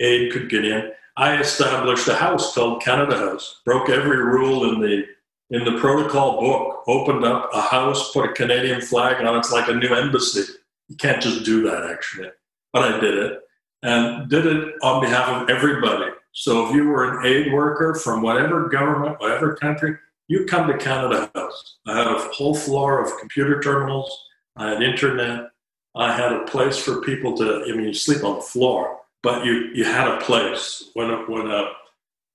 aid 0.00 0.32
could 0.32 0.50
get 0.50 0.64
in. 0.64 0.90
I 1.16 1.38
established 1.40 2.08
a 2.08 2.14
house 2.14 2.54
called 2.54 2.82
Canada 2.82 3.16
House, 3.16 3.60
broke 3.64 3.90
every 3.90 4.18
rule 4.18 4.72
in 4.72 4.80
the 4.80 5.04
in 5.50 5.64
the 5.64 5.78
protocol 5.78 6.40
book, 6.40 6.84
opened 6.86 7.24
up 7.24 7.50
a 7.52 7.60
house, 7.60 8.12
put 8.12 8.28
a 8.28 8.32
Canadian 8.32 8.80
flag 8.80 9.24
on 9.24 9.34
it. 9.34 9.38
It's 9.38 9.52
like 9.52 9.68
a 9.68 9.74
new 9.74 9.94
embassy. 9.94 10.52
You 10.88 10.96
can't 10.96 11.22
just 11.22 11.44
do 11.44 11.62
that, 11.62 11.90
actually. 11.90 12.30
But 12.72 12.82
I 12.82 13.00
did 13.00 13.16
it 13.16 13.40
and 13.82 14.28
did 14.28 14.46
it 14.46 14.74
on 14.82 15.00
behalf 15.00 15.28
of 15.28 15.50
everybody. 15.50 16.10
So 16.32 16.68
if 16.68 16.74
you 16.74 16.88
were 16.88 17.18
an 17.18 17.26
aid 17.26 17.52
worker 17.52 17.94
from 17.94 18.22
whatever 18.22 18.68
government, 18.68 19.20
whatever 19.20 19.56
country, 19.56 19.96
you 20.28 20.44
come 20.44 20.66
to 20.68 20.76
Canada 20.76 21.30
House. 21.34 21.78
I 21.86 21.96
had 21.96 22.06
a 22.06 22.18
whole 22.32 22.54
floor 22.54 23.02
of 23.02 23.18
computer 23.18 23.60
terminals 23.60 24.28
I 24.58 24.70
had 24.70 24.82
internet. 24.82 25.50
I 25.94 26.12
had 26.12 26.32
a 26.32 26.44
place 26.44 26.76
for 26.76 27.00
people 27.00 27.36
to, 27.38 27.64
I 27.64 27.72
mean, 27.72 27.86
you 27.86 27.94
sleep 27.94 28.24
on 28.24 28.36
the 28.36 28.42
floor, 28.42 28.98
but 29.22 29.44
you, 29.44 29.70
you 29.72 29.84
had 29.84 30.08
a 30.08 30.20
place. 30.20 30.90
When, 30.94 31.10
when 31.30 31.50
a, 31.50 31.70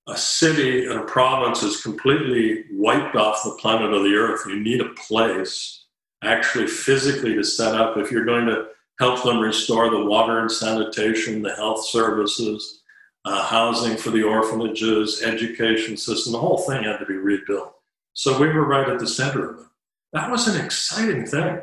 a 0.08 0.16
city 0.16 0.86
and 0.86 1.00
a 1.00 1.04
province 1.04 1.62
is 1.62 1.82
completely 1.82 2.64
wiped 2.72 3.16
off 3.16 3.42
the 3.44 3.56
planet 3.60 3.92
of 3.92 4.02
the 4.02 4.14
earth, 4.14 4.42
you 4.46 4.60
need 4.60 4.80
a 4.80 4.94
place 4.94 5.86
actually 6.22 6.66
physically 6.66 7.34
to 7.34 7.44
set 7.44 7.74
up 7.74 7.96
if 7.96 8.10
you're 8.10 8.24
going 8.24 8.46
to 8.46 8.66
help 9.00 9.22
them 9.22 9.40
restore 9.40 9.90
the 9.90 10.04
water 10.04 10.40
and 10.40 10.50
sanitation, 10.50 11.42
the 11.42 11.54
health 11.54 11.84
services, 11.86 12.82
uh, 13.24 13.44
housing 13.46 13.96
for 13.96 14.10
the 14.10 14.22
orphanages, 14.22 15.22
education 15.22 15.96
system, 15.96 16.32
the 16.32 16.38
whole 16.38 16.58
thing 16.58 16.84
had 16.84 16.98
to 16.98 17.06
be 17.06 17.16
rebuilt. 17.16 17.74
So 18.12 18.38
we 18.38 18.48
were 18.48 18.66
right 18.66 18.88
at 18.88 18.98
the 18.98 19.06
center 19.06 19.50
of 19.50 19.60
it. 19.60 19.66
That 20.12 20.30
was 20.30 20.46
an 20.46 20.64
exciting 20.64 21.26
thing 21.26 21.60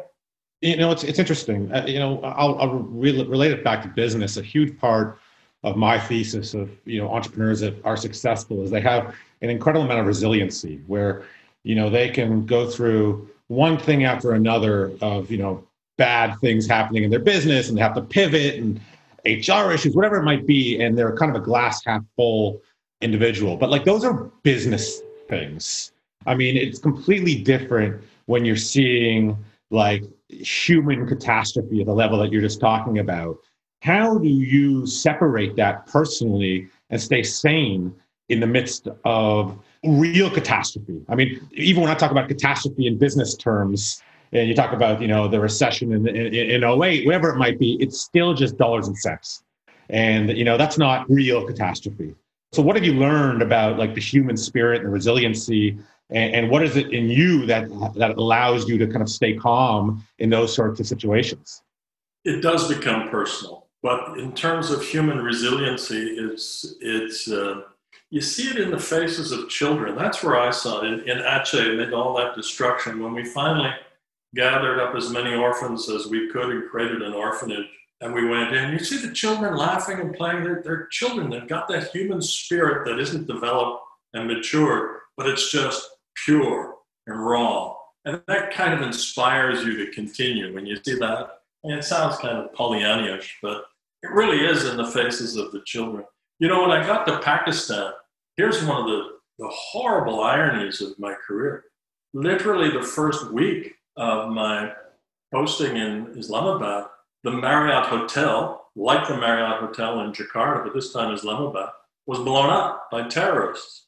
you 0.62 0.78
know, 0.78 0.92
it's 0.92 1.04
it's 1.04 1.20
interesting. 1.20 1.72
Uh, 1.74 1.86
you 1.88 2.00
know, 2.00 2.22
I'll, 2.22 2.58
I'll 2.60 2.74
re- 2.74 3.24
relate 3.24 3.52
it 3.52 3.64
back 3.64 3.82
to 3.82 3.88
business. 3.88 4.38
A 4.38 4.44
huge 4.44 4.78
part 4.78 5.20
of 5.64 5.78
my 5.78 6.00
thesis 6.00 6.54
of 6.54 6.70
you 6.86 7.00
know 7.00 7.10
entrepreneurs 7.12 7.60
that 7.60 7.76
are 7.86 7.98
successful 7.98 8.64
is 8.64 8.72
they 8.72 8.82
have 8.82 9.16
an 9.42 9.50
incredible 9.50 9.86
amount 9.86 10.00
of 10.00 10.08
resiliency, 10.08 10.82
where 10.88 11.24
you 11.64 11.76
know 11.76 11.90
they 11.90 12.10
can 12.10 12.46
go 12.46 12.70
through 12.70 13.30
one 13.48 13.78
thing 13.78 14.06
after 14.06 14.34
another 14.34 14.92
of 15.02 15.30
you 15.32 15.38
know 15.38 15.64
bad 15.98 16.40
things 16.40 16.68
happening 16.68 17.04
in 17.04 17.10
their 17.10 17.20
business, 17.20 17.70
and 17.70 17.78
they 17.78 17.82
have 17.82 17.96
to 17.96 18.02
pivot 18.02 18.56
and 18.56 18.80
HR 19.26 19.72
issues, 19.72 19.96
whatever 19.96 20.18
it 20.18 20.24
might 20.24 20.48
be, 20.48 20.82
and 20.82 20.98
they're 20.98 21.16
kind 21.16 21.36
of 21.36 21.42
a 21.42 21.46
glass 21.46 21.84
half 21.86 22.02
full 22.16 22.62
individual. 23.02 23.58
But 23.58 23.70
like 23.70 23.86
those 23.86 24.04
are 24.04 24.32
business 24.44 25.02
things. 25.30 25.92
I 26.26 26.36
mean, 26.36 26.58
it's 26.58 26.80
completely 26.80 27.36
different 27.36 28.02
when 28.26 28.46
you're 28.46 28.56
seeing 28.56 29.38
like 29.70 30.04
human 30.30 31.08
catastrophe 31.08 31.82
at 31.82 31.88
the 31.88 31.94
level 31.94 32.20
that 32.20 32.32
you're 32.32 32.42
just 32.42 32.60
talking 32.60 33.00
about. 33.00 33.38
How 33.82 34.20
do 34.20 34.28
you 34.30 34.86
separate 34.86 35.56
that 35.56 35.88
personally 35.88 36.70
and 36.90 37.02
stay 37.02 37.24
sane 37.24 37.94
in 38.30 38.40
the 38.40 38.48
midst 38.48 38.88
of 39.06 39.58
real 39.84 40.30
catastrophe? 40.30 41.04
I 41.10 41.16
mean, 41.16 41.42
even 41.54 41.82
when 41.82 41.92
I 41.92 41.96
talk 41.96 42.12
about 42.12 42.28
catastrophe 42.28 42.86
in 42.86 42.98
business 42.98 43.36
terms, 43.36 44.02
and 44.34 44.48
you 44.48 44.56
talk 44.56 44.72
about 44.72 45.02
you 45.02 45.08
know 45.08 45.28
the 45.28 45.40
recession 45.40 45.92
in, 45.94 46.08
in, 46.08 46.34
in 46.34 46.64
08, 46.64 47.06
whatever 47.06 47.30
it 47.30 47.38
might 47.38 47.60
be, 47.60 47.76
it's 47.80 48.00
still 48.00 48.34
just 48.34 48.56
dollars 48.58 48.88
and 48.88 48.98
cents. 48.98 49.44
and 49.90 50.30
you 50.38 50.46
know 50.46 50.58
that's 50.58 50.78
not 50.78 51.10
real 51.10 51.46
catastrophe. 51.46 52.16
So, 52.54 52.62
what 52.62 52.76
have 52.76 52.86
you 52.86 52.94
learned 52.94 53.42
about 53.42 53.78
like 53.78 53.96
the 53.96 54.02
human 54.02 54.38
spirit 54.38 54.82
and 54.82 54.94
resiliency, 54.94 55.78
and, 56.12 56.36
and 56.36 56.50
what 56.50 56.64
is 56.64 56.76
it 56.76 56.92
in 56.94 57.10
you 57.10 57.46
that 57.48 57.68
that 57.96 58.12
allows 58.18 58.70
you 58.70 58.78
to 58.78 58.88
kind 58.88 59.02
of 59.02 59.10
stay 59.10 59.34
calm 59.34 60.06
in 60.20 60.30
those 60.30 60.54
sorts 60.54 60.80
of 60.80 60.86
situations? 60.86 61.64
It 62.24 62.42
does 62.42 62.68
become 62.68 63.10
personal, 63.10 63.61
but 63.84 64.20
in 64.20 64.34
terms 64.34 64.70
of 64.70 64.84
human 64.84 65.22
resiliency, 65.22 66.16
it's 66.18 66.76
it's. 66.82 67.30
Uh, 67.30 67.64
you 68.10 68.20
see 68.20 68.50
it 68.50 68.58
in 68.58 68.72
the 68.72 68.80
faces 68.80 69.32
of 69.32 69.48
children. 69.48 69.96
That's 69.96 70.22
where 70.22 70.38
I 70.38 70.52
saw 70.52 70.82
it 70.82 70.88
in, 70.88 71.10
in 71.10 71.20
Aceh 71.20 71.74
amid 71.74 71.94
all 71.94 72.14
that 72.18 72.36
destruction. 72.36 73.02
When 73.02 73.14
we 73.14 73.24
finally 73.24 73.72
gathered 74.36 74.82
up 74.82 74.96
as 74.96 75.10
many 75.10 75.34
orphans 75.34 75.90
as 75.90 76.08
we 76.08 76.30
could 76.30 76.50
and 76.50 76.70
created 76.70 77.02
an 77.02 77.14
orphanage, 77.14 77.68
and 78.02 78.14
we 78.14 78.28
went 78.28 78.54
in, 78.54 78.74
you 78.74 78.80
see 78.80 78.98
the 78.98 79.14
children 79.14 79.56
laughing 79.56 80.00
and 80.00 80.14
playing. 80.14 80.44
They're, 80.44 80.62
they're 80.62 80.88
children. 80.88 81.30
They've 81.30 81.48
got 81.48 81.68
that 81.70 81.92
human 81.92 82.22
spirit 82.22 82.86
that 82.86 83.00
isn't 83.00 83.28
developed 83.28 83.84
and 84.14 84.28
mature, 84.28 85.04
but 85.16 85.28
it's 85.28 85.52
just 85.52 85.88
pure 86.26 86.76
and 87.08 87.24
raw. 87.24 87.76
And 88.06 88.22
that 88.28 88.52
kind 88.52 88.74
of 88.74 88.82
inspires 88.82 89.64
you 89.64 89.86
to 89.86 89.92
continue 89.92 90.54
when 90.54 90.66
you 90.66 90.78
see 90.84 90.96
that. 90.96 91.42
And 91.64 91.74
it 91.74 91.84
sounds 91.84 92.18
kind 92.18 92.38
of 92.40 92.52
Pollyannish, 92.54 93.30
but 93.42 93.66
it 94.04 94.12
really 94.12 94.46
is 94.46 94.66
in 94.66 94.78
the 94.78 94.88
faces 94.88 95.36
of 95.36 95.52
the 95.52 95.62
children. 95.66 96.06
You 96.40 96.48
know, 96.48 96.62
when 96.62 96.72
I 96.72 96.86
got 96.86 97.06
to 97.08 97.20
Pakistan, 97.20 97.94
here's 98.36 98.64
one 98.64 98.82
of 98.82 98.88
the, 98.88 99.04
the 99.40 99.48
horrible 99.50 100.22
ironies 100.24 100.82
of 100.82 100.98
my 100.98 101.14
career. 101.14 101.66
Literally, 102.14 102.72
the 102.72 102.84
first 102.84 103.32
week 103.32 103.76
of 103.96 104.30
my 104.30 104.74
posting 105.34 105.78
in 105.78 106.14
Islamabad, 106.18 106.86
the 107.24 107.32
Marriott 107.32 107.86
Hotel, 107.86 108.70
like 108.76 109.08
the 109.08 109.18
Marriott 109.18 109.60
Hotel 109.60 110.02
in 110.02 110.12
Jakarta, 110.12 110.64
but 110.64 110.74
this 110.74 110.92
time 110.92 111.14
Islamabad, 111.14 111.70
was 112.08 112.20
blown 112.20 112.50
up 112.50 112.90
by 112.92 113.08
terrorists. 113.08 113.86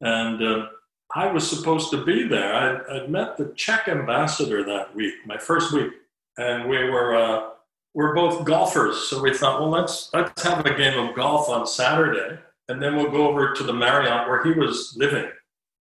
And 0.00 0.42
uh, 0.42 0.66
I 1.14 1.30
was 1.30 1.48
supposed 1.48 1.90
to 1.90 2.04
be 2.04 2.26
there. 2.26 2.54
I'd, 2.54 3.02
I'd, 3.02 3.10
met 3.10 3.36
the 3.36 3.52
Czech 3.56 3.88
ambassador 3.88 4.64
that 4.64 4.94
week, 4.94 5.14
my 5.26 5.36
first 5.36 5.72
week, 5.72 5.92
and 6.38 6.68
we 6.68 6.78
were 6.88 7.14
uh, 7.14 7.50
we're 7.94 8.14
both 8.14 8.44
golfers. 8.44 8.96
So 9.08 9.22
we 9.22 9.34
thought, 9.34 9.60
well, 9.60 9.70
let's 9.70 10.10
let's 10.12 10.42
have 10.42 10.64
a 10.64 10.76
game 10.76 10.98
of 10.98 11.14
golf 11.14 11.48
on 11.48 11.66
Saturday 11.66 12.38
and 12.70 12.80
then 12.80 12.94
we'll 12.94 13.10
go 13.10 13.28
over 13.28 13.52
to 13.52 13.64
the 13.64 13.72
Marriott 13.72 14.28
where 14.28 14.44
he 14.44 14.52
was 14.52 14.94
living 14.96 15.28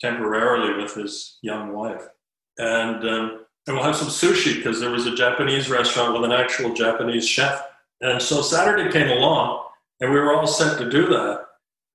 temporarily 0.02 0.82
with 0.82 0.96
his 0.96 1.38
young 1.44 1.72
wife. 1.72 2.02
And, 2.58 3.08
um, 3.08 3.46
and 3.68 3.76
we'll 3.76 3.86
have 3.86 3.96
some 3.96 4.08
sushi 4.08 4.56
because 4.56 4.80
there 4.80 4.90
was 4.90 5.06
a 5.06 5.16
Japanese 5.16 5.70
restaurant 5.70 6.14
with 6.14 6.24
an 6.24 6.32
actual 6.32 6.74
Japanese 6.74 7.28
chef. 7.28 7.64
And 8.02 8.20
so 8.20 8.42
Saturday 8.42 8.92
came 8.92 9.10
along, 9.10 9.66
and 10.00 10.12
we 10.12 10.20
were 10.20 10.34
all 10.34 10.48
set 10.48 10.80
to 10.80 10.90
do 10.90 11.06
that. 11.10 11.46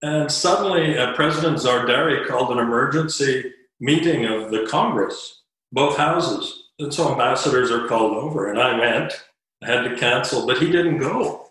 And 0.03 0.31
suddenly, 0.31 0.97
uh, 0.97 1.13
President 1.15 1.57
Zardari 1.57 2.29
called 2.29 2.53
an 2.53 2.59
emergency 2.59 3.53
meeting 3.81 4.27
of 4.27 4.53
the 4.53 4.65
Congress, 4.71 5.43
both 5.73 5.97
houses. 5.97 6.69
And 6.79 6.95
so 6.95 7.11
ambassadors 7.11 7.73
are 7.73 7.89
called 7.89 8.13
over, 8.13 8.49
and 8.49 8.61
I 8.61 8.79
went. 8.79 9.25
Had 9.65 9.83
to 9.85 9.97
cancel, 9.97 10.47
but 10.47 10.59
he 10.59 10.71
didn't 10.71 10.99
go. 10.99 11.47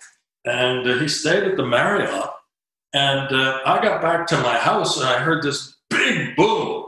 And 0.45 0.88
uh, 0.88 0.97
he 0.99 1.07
stayed 1.07 1.43
at 1.43 1.57
the 1.57 1.66
Marriott 1.66 2.30
and 2.93 3.32
uh, 3.32 3.59
I 3.66 3.82
got 3.82 4.01
back 4.01 4.28
to 4.28 4.38
my 4.38 4.57
house 4.57 4.97
and 4.97 5.07
I 5.07 5.20
heard 5.20 5.43
this 5.43 5.78
big 5.89 6.36
boom, 6.36 6.86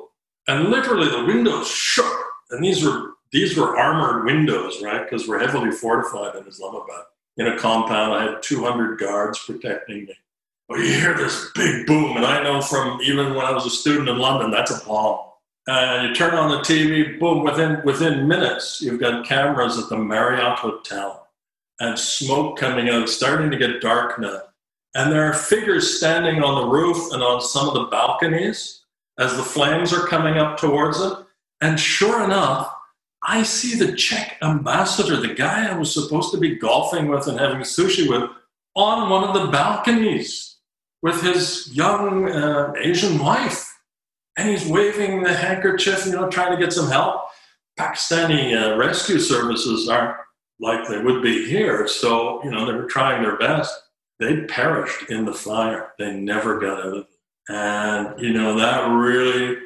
and 0.48 0.70
literally 0.70 1.10
the 1.10 1.26
windows 1.26 1.68
shook. 1.68 2.26
And 2.52 2.64
these 2.64 2.84
were 2.84 3.14
these 3.32 3.58
were 3.58 3.78
armored 3.78 4.26
windows, 4.26 4.82
right? 4.84 5.04
Because 5.04 5.28
we're 5.28 5.40
heavily 5.40 5.72
fortified 5.72 6.36
in 6.36 6.48
Islamabad. 6.48 7.06
In 7.38 7.48
a 7.48 7.58
compound, 7.58 8.14
I 8.14 8.32
had 8.32 8.44
200 8.44 9.00
guards 9.00 9.40
protecting 9.40 10.06
me. 10.06 10.14
But 10.70 10.80
you 10.80 10.94
hear 10.94 11.16
this 11.16 11.52
big 11.54 11.86
boom, 11.86 12.18
and 12.18 12.26
I 12.26 12.44
know 12.44 12.62
from 12.62 13.02
even 13.02 13.34
when 13.34 13.46
I 13.46 13.52
was 13.52 13.66
a 13.66 13.70
student 13.70 14.08
in 14.08 14.20
London, 14.20 14.52
that's 14.52 14.72
a 14.72 14.86
bomb. 14.86 15.20
And 15.68 16.10
you 16.10 16.16
turn 16.16 16.36
on 16.36 16.52
the 16.52 16.60
TV, 16.60 17.20
boom! 17.20 17.44
Within 17.44 17.82
within 17.84 18.28
minutes, 18.28 18.82
you've 18.82 19.00
got 19.00 19.26
cameras 19.26 19.80
at 19.80 19.90
the 19.90 19.98
Marriott 19.98 20.60
Hotel, 20.60 21.28
and 21.80 21.98
smoke 21.98 22.58
coming 22.58 22.90
out, 22.90 23.10
starting 23.10 23.50
to 23.52 23.58
get 23.58 23.82
dark 23.82 24.20
now 24.20 24.42
and 24.96 25.12
there 25.12 25.26
are 25.26 25.34
figures 25.34 25.98
standing 25.98 26.42
on 26.42 26.56
the 26.62 26.68
roof 26.68 27.12
and 27.12 27.22
on 27.22 27.42
some 27.42 27.68
of 27.68 27.74
the 27.74 27.86
balconies 27.86 28.82
as 29.20 29.36
the 29.36 29.44
flames 29.44 29.94
are 29.94 30.08
coming 30.08 30.38
up 30.38 30.58
towards 30.58 31.00
them. 31.00 31.26
And 31.62 31.78
sure 31.78 32.24
enough, 32.24 32.74
I 33.22 33.44
see 33.44 33.76
the 33.76 33.94
Czech 33.94 34.38
ambassador, 34.42 35.18
the 35.18 35.34
guy 35.34 35.70
I 35.70 35.78
was 35.78 35.94
supposed 35.94 36.32
to 36.32 36.38
be 36.38 36.56
golfing 36.56 37.10
with 37.10 37.28
and 37.28 37.38
having 37.38 37.60
sushi 37.60 38.10
with, 38.10 38.30
on 38.76 39.10
one 39.10 39.24
of 39.26 39.34
the 39.34 39.52
balconies 39.52 40.58
with 41.02 41.22
his 41.22 41.70
young 41.76 42.30
uh, 42.30 42.74
Asian 42.78 43.20
wife. 43.20 43.75
And 44.38 44.50
he's 44.50 44.66
waving 44.66 45.24
the 45.24 45.34
handkerchief, 45.34 46.06
you 46.06 46.12
know, 46.12 46.30
trying 46.30 46.58
to 46.58 46.62
get 46.62 46.74
some 46.74 46.90
help. 46.90 47.22
Pakistani 47.80 48.56
uh, 48.56 48.78
rescue 48.78 49.20
services 49.20 49.88
aren't 49.88 50.18
like 50.60 50.88
they 50.88 51.02
would 51.02 51.22
be 51.22 51.48
here. 51.48 51.88
So, 51.88 52.44
you 52.44 52.52
know, 52.52 52.66
they 52.66 52.74
were 52.74 52.86
trying 52.86 53.22
their 53.22 53.38
best 53.38 53.74
they 54.20 54.42
perished 54.44 55.10
in 55.10 55.26
the 55.26 55.34
fire. 55.34 55.92
They 56.00 56.14
never 56.14 56.60
got 56.60 56.80
out 56.80 56.88
of 56.88 56.94
it. 56.94 57.08
And, 57.50 58.20
you 58.20 58.34
know, 58.34 58.58
that 58.58 58.88
really 58.88 59.58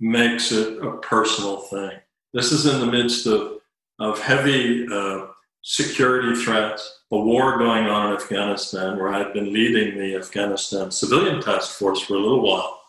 makes 0.00 0.52
it 0.52 0.82
a 0.82 0.98
personal 0.98 1.58
thing. 1.58 1.92
This 2.32 2.52
is 2.52 2.66
in 2.66 2.80
the 2.80 2.86
midst 2.86 3.26
of, 3.26 3.58
of 3.98 4.20
heavy 4.20 4.86
uh, 4.90 5.26
security 5.62 6.34
threats, 6.40 7.00
a 7.10 7.18
war 7.18 7.58
going 7.58 7.86
on 7.86 8.10
in 8.10 8.16
Afghanistan, 8.16 8.96
where 8.96 9.12
I'd 9.12 9.32
been 9.32 9.52
leading 9.52 9.98
the 9.98 10.16
Afghanistan 10.16 10.90
civilian 10.90 11.40
task 11.42 11.76
force 11.78 12.00
for 12.00 12.14
a 12.14 12.20
little 12.20 12.42
while 12.42 12.80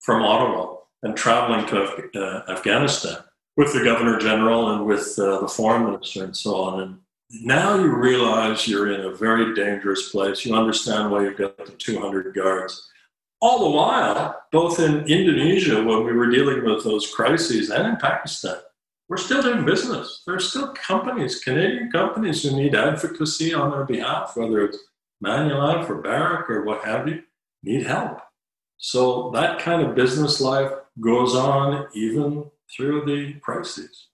from 0.00 0.22
Ottawa 0.22 0.69
and 1.02 1.16
traveling 1.16 1.66
to 1.66 1.82
Af- 1.82 2.14
uh, 2.14 2.52
Afghanistan 2.52 3.18
with 3.56 3.72
the 3.72 3.84
governor 3.84 4.18
general 4.18 4.70
and 4.72 4.86
with 4.86 5.18
uh, 5.18 5.40
the 5.40 5.48
foreign 5.48 5.84
minister 5.84 6.24
and 6.24 6.36
so 6.36 6.54
on. 6.56 6.80
And 6.80 6.98
now 7.42 7.76
you 7.76 7.94
realize 7.94 8.66
you're 8.66 8.92
in 8.92 9.02
a 9.02 9.14
very 9.14 9.54
dangerous 9.54 10.10
place. 10.10 10.44
You 10.44 10.54
understand 10.54 11.10
why 11.10 11.24
you've 11.24 11.38
got 11.38 11.56
the 11.56 11.72
200 11.72 12.34
guards. 12.34 12.88
All 13.40 13.64
the 13.64 13.76
while, 13.76 14.42
both 14.52 14.80
in 14.80 15.06
Indonesia, 15.06 15.82
when 15.82 16.04
we 16.04 16.12
were 16.12 16.30
dealing 16.30 16.64
with 16.64 16.84
those 16.84 17.12
crises, 17.12 17.70
and 17.70 17.86
in 17.86 17.96
Pakistan, 17.96 18.56
we're 19.08 19.16
still 19.16 19.42
doing 19.42 19.64
business. 19.64 20.22
There 20.26 20.36
are 20.36 20.40
still 20.40 20.74
companies, 20.74 21.40
Canadian 21.40 21.90
companies, 21.90 22.42
who 22.42 22.54
need 22.54 22.74
advocacy 22.74 23.54
on 23.54 23.70
their 23.70 23.84
behalf, 23.84 24.36
whether 24.36 24.64
it's 24.64 24.78
Manulife 25.24 25.88
or 25.88 26.02
Barrick 26.02 26.50
or 26.50 26.64
what 26.64 26.84
have 26.84 27.08
you, 27.08 27.22
need 27.62 27.86
help. 27.86 28.20
So 28.76 29.30
that 29.32 29.58
kind 29.58 29.82
of 29.82 29.94
business 29.94 30.40
life 30.40 30.72
goes 30.98 31.34
on 31.34 31.86
even 31.94 32.44
through 32.74 33.04
the 33.04 33.34
crises. 33.40 34.08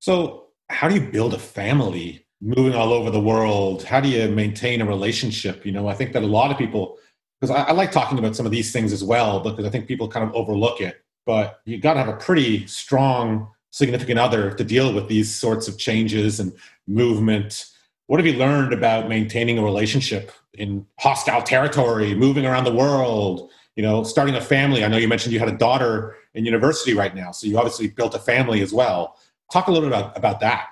So, 0.00 0.48
how 0.68 0.88
do 0.88 0.94
you 0.94 1.00
build 1.00 1.34
a 1.34 1.38
family 1.38 2.26
moving 2.40 2.74
all 2.74 2.92
over 2.92 3.10
the 3.10 3.20
world? 3.20 3.82
How 3.84 4.00
do 4.00 4.08
you 4.08 4.28
maintain 4.28 4.80
a 4.80 4.86
relationship? 4.86 5.64
You 5.66 5.72
know 5.72 5.88
i 5.88 5.94
think 5.94 6.12
that 6.12 6.22
a 6.22 6.26
lot 6.26 6.50
of 6.50 6.58
people 6.58 6.98
because 7.40 7.54
I, 7.54 7.62
I, 7.64 7.72
like 7.72 7.90
talking 7.90 8.18
about 8.18 8.36
some 8.36 8.46
of 8.46 8.52
these 8.52 8.72
things 8.72 8.92
as 8.92 9.02
well 9.02 9.40
because 9.40 9.64
i 9.64 9.70
think 9.70 9.86
people 9.86 10.08
kind 10.08 10.28
of 10.28 10.34
overlook 10.34 10.80
it. 10.80 11.02
But 11.24 11.60
you 11.64 11.78
got 11.78 11.94
to 11.94 12.00
have 12.00 12.08
a 12.08 12.16
pretty 12.16 12.66
strong 12.66 13.48
significant 13.70 14.18
other 14.18 14.52
to 14.54 14.64
deal 14.64 14.92
with 14.92 15.08
these 15.08 15.34
sorts 15.34 15.66
of 15.66 15.78
changes 15.78 16.40
and 16.40 16.52
movement. 16.86 17.66
What 18.06 18.20
have 18.20 18.26
you 18.26 18.38
learned 18.38 18.72
about 18.72 19.08
maintaining 19.08 19.58
a 19.58 19.64
relationship 19.64 20.32
in 20.54 20.86
hostile 20.98 21.42
territory 21.42 22.14
moving 22.14 22.44
around 22.44 22.64
the 22.64 22.74
world 22.74 23.50
you 23.76 23.82
know 23.82 24.02
starting 24.02 24.34
a 24.34 24.40
family 24.40 24.84
i 24.84 24.88
know 24.88 24.96
you 24.96 25.08
mentioned 25.08 25.32
you 25.32 25.38
had 25.38 25.48
a 25.48 25.56
daughter 25.56 26.16
in 26.34 26.44
university 26.44 26.94
right 26.94 27.14
now 27.14 27.30
so 27.30 27.46
you 27.46 27.56
obviously 27.56 27.88
built 27.88 28.14
a 28.14 28.18
family 28.18 28.62
as 28.62 28.72
well 28.72 29.16
talk 29.52 29.68
a 29.68 29.70
little 29.72 29.88
bit 29.88 29.96
about, 29.96 30.16
about 30.16 30.40
that 30.40 30.68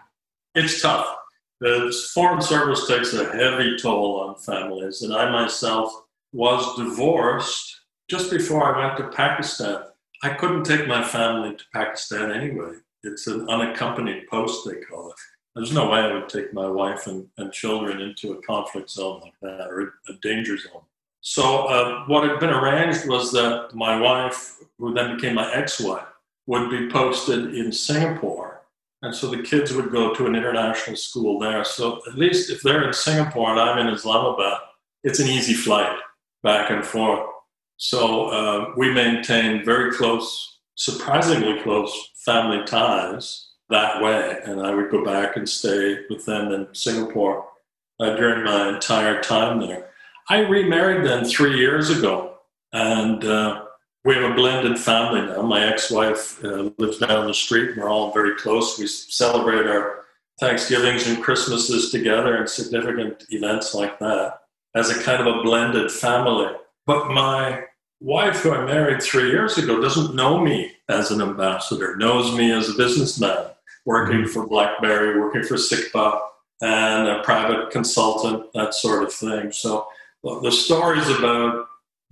it's 0.54 0.80
tough 0.80 1.06
the 1.60 1.94
foreign 2.14 2.40
service 2.40 2.88
takes 2.88 3.12
a 3.12 3.30
heavy 3.36 3.76
toll 3.76 4.20
on 4.20 4.36
families, 4.36 5.02
and 5.02 5.14
I 5.14 5.30
myself 5.30 5.92
was 6.32 6.76
divorced 6.76 7.82
just 8.08 8.30
before 8.30 8.64
I 8.64 8.86
went 8.86 8.96
to 8.96 9.14
Pakistan. 9.14 9.82
I 10.22 10.30
couldn't 10.30 10.64
take 10.64 10.88
my 10.88 11.04
family 11.04 11.54
to 11.54 11.64
Pakistan 11.74 12.32
anyway. 12.32 12.76
It's 13.02 13.26
an 13.26 13.48
unaccompanied 13.48 14.26
post, 14.28 14.66
they 14.66 14.80
call 14.80 15.10
it. 15.10 15.16
There's 15.54 15.72
no 15.72 15.90
way 15.90 15.98
I 15.98 16.14
would 16.14 16.30
take 16.30 16.54
my 16.54 16.66
wife 16.66 17.06
and, 17.06 17.26
and 17.36 17.52
children 17.52 18.00
into 18.00 18.32
a 18.32 18.42
conflict 18.42 18.88
zone 18.88 19.20
like 19.20 19.34
that 19.42 19.68
or 19.68 19.94
a 20.08 20.14
danger 20.22 20.56
zone. 20.56 20.82
So, 21.22 21.66
uh, 21.66 22.04
what 22.06 22.28
had 22.28 22.40
been 22.40 22.50
arranged 22.50 23.06
was 23.06 23.30
that 23.32 23.70
my 23.74 24.00
wife, 24.00 24.56
who 24.78 24.94
then 24.94 25.16
became 25.16 25.34
my 25.34 25.52
ex 25.52 25.80
wife, 25.80 26.06
would 26.46 26.70
be 26.70 26.88
posted 26.88 27.54
in 27.54 27.70
Singapore 27.72 28.50
and 29.02 29.14
so 29.14 29.28
the 29.28 29.42
kids 29.42 29.72
would 29.72 29.90
go 29.90 30.14
to 30.14 30.26
an 30.26 30.34
international 30.34 30.96
school 30.96 31.38
there. 31.38 31.64
So 31.64 32.02
at 32.06 32.18
least 32.18 32.50
if 32.50 32.62
they're 32.62 32.86
in 32.86 32.92
Singapore 32.92 33.50
and 33.50 33.60
I'm 33.60 33.78
in 33.78 33.92
Islamabad, 33.92 34.58
it's 35.02 35.20
an 35.20 35.28
easy 35.28 35.54
flight 35.54 35.96
back 36.42 36.70
and 36.70 36.84
forth. 36.84 37.26
So 37.78 38.26
uh, 38.26 38.74
we 38.76 38.92
maintained 38.92 39.64
very 39.64 39.92
close, 39.92 40.58
surprisingly 40.74 41.62
close 41.62 42.10
family 42.26 42.62
ties 42.66 43.48
that 43.70 44.02
way. 44.02 44.38
And 44.44 44.60
I 44.60 44.74
would 44.74 44.90
go 44.90 45.02
back 45.02 45.36
and 45.36 45.48
stay 45.48 46.00
with 46.10 46.26
them 46.26 46.52
in 46.52 46.68
Singapore 46.74 47.46
uh, 48.00 48.16
during 48.16 48.44
my 48.44 48.68
entire 48.68 49.22
time 49.22 49.60
there. 49.60 49.89
I 50.30 50.38
remarried 50.46 51.04
then 51.04 51.24
three 51.24 51.58
years 51.58 51.90
ago, 51.90 52.36
and 52.72 53.24
uh, 53.24 53.64
we 54.04 54.14
have 54.14 54.30
a 54.30 54.34
blended 54.34 54.78
family 54.78 55.22
now. 55.22 55.42
My 55.42 55.66
ex-wife 55.66 56.42
uh, 56.44 56.70
lives 56.78 56.98
down 56.98 57.26
the 57.26 57.34
street. 57.34 57.76
We're 57.76 57.88
all 57.88 58.12
very 58.12 58.36
close. 58.36 58.78
We 58.78 58.86
celebrate 58.86 59.66
our 59.66 60.04
Thanksgivings 60.38 61.08
and 61.08 61.20
Christmases 61.20 61.90
together 61.90 62.36
and 62.36 62.48
significant 62.48 63.24
events 63.30 63.74
like 63.74 63.98
that 63.98 64.42
as 64.76 64.90
a 64.90 65.02
kind 65.02 65.20
of 65.20 65.26
a 65.26 65.42
blended 65.42 65.90
family. 65.90 66.54
But 66.86 67.08
my 67.08 67.64
wife, 67.98 68.36
who 68.36 68.52
I 68.52 68.64
married 68.64 69.02
three 69.02 69.30
years 69.30 69.58
ago, 69.58 69.82
doesn't 69.82 70.14
know 70.14 70.38
me 70.38 70.74
as 70.88 71.10
an 71.10 71.20
ambassador, 71.20 71.96
knows 71.96 72.36
me 72.38 72.52
as 72.52 72.68
a 72.68 72.74
businessman 72.74 73.46
working 73.84 74.28
for 74.28 74.46
BlackBerry, 74.46 75.18
working 75.18 75.42
for 75.42 75.56
SICPA, 75.56 76.20
and 76.60 77.08
a 77.08 77.22
private 77.24 77.72
consultant, 77.72 78.52
that 78.52 78.74
sort 78.74 79.02
of 79.02 79.12
thing. 79.12 79.50
So 79.50 79.88
the 80.22 80.52
stories 80.52 81.08
about 81.08 81.66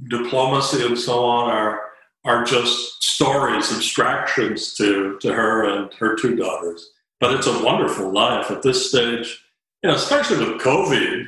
diplomacy 0.08 0.86
and 0.86 0.98
so 0.98 1.24
on 1.24 1.50
are 1.50 1.80
are 2.24 2.44
just 2.44 3.02
stories, 3.02 3.72
abstractions 3.72 4.74
to, 4.74 5.18
to 5.20 5.32
her 5.32 5.64
and 5.64 5.92
her 5.94 6.14
two 6.16 6.36
daughters. 6.36 6.90
But 7.20 7.32
it's 7.32 7.46
a 7.46 7.64
wonderful 7.64 8.12
life 8.12 8.50
at 8.50 8.62
this 8.62 8.88
stage, 8.90 9.44
you 9.82 9.90
know, 9.90 9.96
especially 9.96 10.38
with 10.38 10.60
COVID 10.60 11.26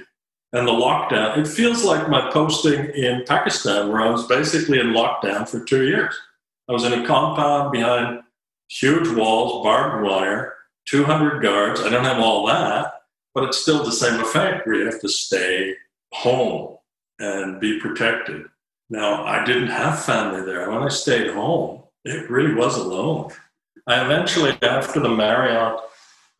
and 0.52 0.68
the 0.68 0.72
lockdown. 0.72 1.38
It 1.38 1.48
feels 1.48 1.84
like 1.84 2.08
my 2.08 2.30
posting 2.30 2.86
in 2.90 3.24
Pakistan, 3.26 3.90
where 3.90 4.02
I 4.02 4.10
was 4.10 4.26
basically 4.26 4.78
in 4.78 4.88
lockdown 4.88 5.48
for 5.48 5.64
two 5.64 5.86
years. 5.86 6.14
I 6.68 6.72
was 6.72 6.84
in 6.84 6.92
a 6.92 7.06
compound 7.06 7.72
behind 7.72 8.20
huge 8.68 9.08
walls, 9.08 9.64
barbed 9.64 10.04
wire, 10.04 10.54
200 10.88 11.42
guards. 11.42 11.80
I 11.80 11.88
don't 11.88 12.04
have 12.04 12.20
all 12.20 12.46
that, 12.46 12.92
but 13.34 13.44
it's 13.44 13.58
still 13.58 13.84
the 13.84 13.92
same 13.92 14.20
effect 14.20 14.66
where 14.66 14.76
you 14.76 14.84
have 14.86 15.00
to 15.00 15.08
stay 15.08 15.74
home 16.12 16.78
and 17.18 17.61
be 17.61 17.78
protected. 17.78 18.46
Now, 18.88 19.24
I 19.24 19.44
didn't 19.44 19.68
have 19.68 20.04
family 20.04 20.42
there. 20.42 20.70
When 20.70 20.82
I 20.82 20.88
stayed 20.88 21.30
home, 21.30 21.82
it 22.04 22.30
really 22.30 22.54
was 22.54 22.76
alone. 22.76 23.30
I 23.86 24.04
eventually, 24.04 24.56
after 24.62 25.00
the 25.00 25.08
Marriott 25.08 25.80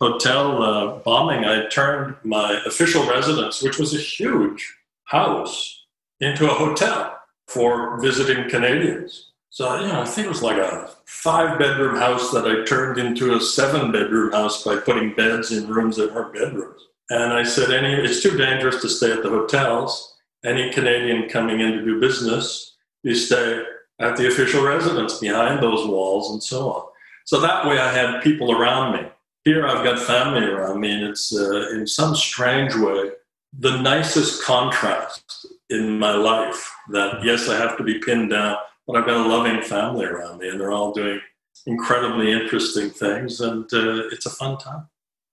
hotel 0.01 0.62
uh, 0.62 0.99
bombing, 0.99 1.45
I 1.45 1.68
turned 1.68 2.16
my 2.25 2.61
official 2.66 3.09
residence, 3.09 3.62
which 3.62 3.79
was 3.79 3.95
a 3.95 3.99
huge 3.99 4.75
house, 5.05 5.85
into 6.21 6.51
a 6.51 6.55
hotel 6.55 7.18
for 7.47 8.01
visiting 8.01 8.49
Canadians. 8.49 9.31
So, 9.51 9.81
you 9.81 9.89
know, 9.89 10.01
I 10.01 10.05
think 10.05 10.27
it 10.27 10.31
was 10.31 10.43
like 10.43 10.59
a 10.59 10.91
five 11.05 11.59
bedroom 11.59 11.97
house 11.97 12.31
that 12.31 12.47
I 12.47 12.64
turned 12.64 12.99
into 12.99 13.35
a 13.35 13.41
seven 13.41 13.91
bedroom 13.91 14.33
house 14.33 14.62
by 14.62 14.77
putting 14.77 15.14
beds 15.14 15.51
in 15.51 15.68
rooms 15.68 15.97
that 15.97 16.14
weren't 16.14 16.33
bedrooms. 16.35 16.81
And 17.11 17.33
I 17.33 17.43
said, 17.43 17.71
any, 17.71 17.93
it's 17.93 18.23
too 18.23 18.37
dangerous 18.37 18.81
to 18.83 18.89
stay 18.89 19.13
at 19.13 19.23
the 19.23 19.29
hotels 19.29 20.11
any 20.45 20.73
Canadian 20.73 21.29
coming 21.29 21.61
in 21.61 21.73
to 21.73 21.85
do 21.85 22.01
business, 22.01 22.77
you 23.03 23.15
stay 23.15 23.63
at 23.99 24.17
the 24.17 24.29
official 24.29 24.65
residence 24.65 25.19
behind 25.19 25.63
those 25.63 25.87
walls 25.87 26.31
and 26.31 26.43
so 26.43 26.73
on. 26.73 26.87
So 27.27 27.41
that 27.41 27.67
way 27.67 27.79
I 27.79 27.93
had 27.93 28.23
people 28.23 28.53
around 28.53 28.95
me. 28.95 29.09
Here 29.45 29.67
I've 29.67 29.85
got 29.85 29.99
family 29.99 30.47
around 30.47 30.81
me, 30.81 30.93
and 30.93 31.05
it's 31.05 31.35
uh, 31.35 31.71
in 31.71 31.87
some 31.87 32.15
strange 32.15 32.75
way 32.75 33.11
the 33.59 33.81
nicest 33.81 34.45
contrast 34.45 35.47
in 35.71 35.99
my 35.99 36.13
life 36.13 36.73
that 36.91 37.25
yes, 37.25 37.49
I 37.49 37.57
have 37.57 37.77
to 37.79 37.85
be 37.85 37.99
pinned 37.99 38.31
down, 38.31 38.57
but 38.87 38.97
I've 38.97 39.07
got 39.07 39.27
a 39.27 39.29
loving 39.29 39.63
family 39.63 40.05
around 40.05 40.39
me, 40.39 40.49
and 40.49 40.61
they're 40.61 40.73
all 40.73 40.93
doing 40.93 41.21
incredibly 41.67 42.33
interesting 42.33 42.91
things, 42.91 43.41
and 43.41 43.65
uh, 43.73 44.09
it's 44.13 44.27
a 44.27 44.31
fun 44.31 44.59
time. 44.59 44.89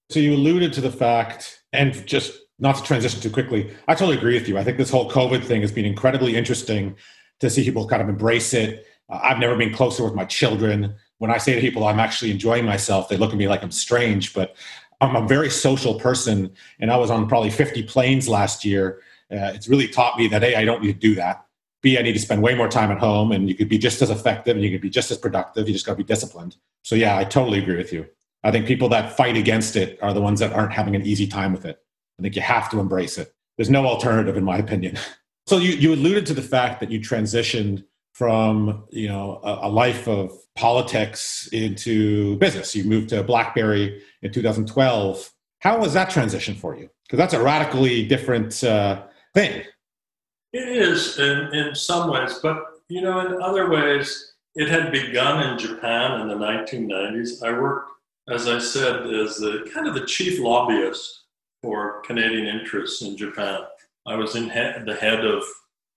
So 0.10 0.20
you 0.20 0.36
alluded 0.36 0.72
to 0.74 0.82
the 0.82 0.92
fact, 0.92 1.64
and 1.74 2.06
just 2.06 2.40
not 2.60 2.76
to 2.76 2.84
transition 2.84 3.22
too 3.22 3.30
quickly, 3.30 3.74
I 3.88 3.94
totally 3.96 4.18
agree 4.18 4.34
with 4.34 4.48
you. 4.48 4.58
I 4.58 4.64
think 4.64 4.78
this 4.78 4.90
whole 4.90 5.10
COVID 5.10 5.44
thing 5.44 5.62
has 5.62 5.72
been 5.72 5.86
incredibly 5.86 6.36
interesting 6.36 6.96
to 7.40 7.50
see 7.50 7.64
people 7.64 7.88
kind 7.88 8.02
of 8.02 8.10
embrace 8.10 8.54
it. 8.54 8.86
Uh, 9.10 9.20
I've 9.22 9.40
never 9.40 9.56
been 9.56 9.74
closer 9.74 10.04
with 10.04 10.16
my 10.16 10.26
children. 10.26 10.96
When 11.20 11.32
I 11.32 11.38
say 11.38 11.56
to 11.56 11.62
people 11.62 11.86
I'm 11.86 12.00
actually 12.00 12.32
enjoying 12.32 12.66
myself, 12.66 13.10
they 13.10 13.18
look 13.18 13.32
at 13.32 13.38
me 13.38 13.48
like 13.48 13.64
I'm 13.64 13.72
strange, 13.72 14.34
but 14.34 14.56
I'm 15.00 15.16
a 15.16 15.28
very 15.28 15.50
social 15.50 16.00
person, 16.00 16.52
and 16.80 16.92
I 16.92 16.98
was 16.98 17.12
on 17.12 17.28
probably 17.28 17.52
50 17.52 17.84
planes 17.84 18.28
last 18.28 18.66
year. 18.66 19.02
Uh, 19.32 19.52
it's 19.54 19.68
really 19.68 19.88
taught 19.88 20.18
me 20.18 20.28
that 20.30 20.44
A, 20.44 20.56
I 20.56 20.66
don't 20.66 20.82
need 20.82 20.94
to 20.94 21.00
do 21.00 21.16
that. 21.16 21.46
B, 21.84 22.00
I 22.00 22.02
need 22.02 22.14
to 22.14 22.20
spend 22.20 22.42
way 22.42 22.56
more 22.56 22.68
time 22.68 22.92
at 22.92 22.98
home, 22.98 23.32
and 23.32 23.48
you 23.48 23.54
could 23.54 23.70
be 23.70 23.78
just 23.78 24.02
as 24.02 24.10
effective 24.10 24.56
and 24.56 24.66
you 24.66 24.72
could 24.72 24.82
be 24.82 24.90
just 24.90 25.12
as 25.12 25.18
productive. 25.18 25.68
You 25.68 25.74
just 25.74 25.86
got 25.86 25.94
to 25.94 25.98
be 25.98 26.04
disciplined. 26.04 26.56
So, 26.82 26.96
yeah, 26.96 27.16
I 27.16 27.24
totally 27.24 27.60
agree 27.60 27.78
with 27.78 27.94
you. 27.94 28.08
I 28.44 28.52
think 28.52 28.66
people 28.66 28.90
that 28.90 29.16
fight 29.18 29.36
against 29.36 29.76
it 29.76 30.00
are 30.02 30.14
the 30.14 30.22
ones 30.22 30.40
that 30.40 30.54
aren't 30.54 30.74
having 30.74 30.96
an 30.96 31.06
easy 31.06 31.28
time 31.28 31.52
with 31.52 31.66
it. 31.66 31.80
I 32.20 32.22
think 32.22 32.36
you 32.36 32.42
have 32.42 32.70
to 32.72 32.80
embrace 32.80 33.18
it. 33.18 33.34
There's 33.58 33.70
no 33.70 33.86
alternative, 33.86 34.38
in 34.38 34.44
my 34.44 34.58
opinion. 34.58 34.98
So 35.48 35.60
you, 35.60 35.72
you 35.76 35.94
alluded 35.94 36.26
to 36.26 36.34
the 36.34 36.42
fact 36.42 36.82
that 36.82 36.92
you 36.92 37.00
transitioned 37.00 37.86
from 38.12 38.84
you 38.90 39.08
know 39.08 39.40
a, 39.44 39.68
a, 39.68 39.70
life 39.70 40.08
of 40.08 40.32
politics 40.56 41.48
into 41.54 42.36
business. 42.38 42.76
You 42.76 42.84
moved 42.84 43.10
to 43.10 43.24
BlackBerry 43.24 44.02
in 44.24 44.34
2012. 44.34 45.32
How 45.60 45.80
was 45.80 45.94
that 45.94 46.10
transition 46.10 46.54
for 46.54 46.76
you? 46.76 46.90
Because 47.06 47.18
that's 47.18 47.34
a 47.34 47.42
radically 47.42 48.06
different 48.06 48.62
uh, 48.62 49.04
thing. 49.34 49.64
It 50.52 50.68
is 50.68 51.20
in, 51.20 51.54
in 51.54 51.76
some 51.76 52.10
ways, 52.10 52.40
but 52.44 52.58
you 52.90 53.02
know, 53.02 53.20
in 53.20 53.42
other 53.42 53.70
ways, 53.70 54.34
it 54.56 54.68
had 54.68 54.92
begun 54.92 55.52
in 55.52 55.60
Japan 55.60 56.20
in 56.22 56.28
the 56.28 56.36
1990s. 56.36 57.44
I 57.44 57.52
worked, 57.52 57.92
as 58.30 58.48
I 58.48 58.60
said, 58.60 59.08
as 59.14 59.38
the 59.38 59.70
kind 59.74 59.88
of 59.88 59.94
the 59.94 60.06
chief 60.06 60.40
lobbyist 60.40 61.24
for 61.62 62.02
Canadian 62.02 62.48
interests 62.48 63.02
in 63.02 63.18
Japan. 63.18 63.62
I 64.06 64.16
was 64.16 64.36
in 64.36 64.46
he- 64.50 64.84
the 64.86 64.98
head 65.00 65.26
of 65.26 65.44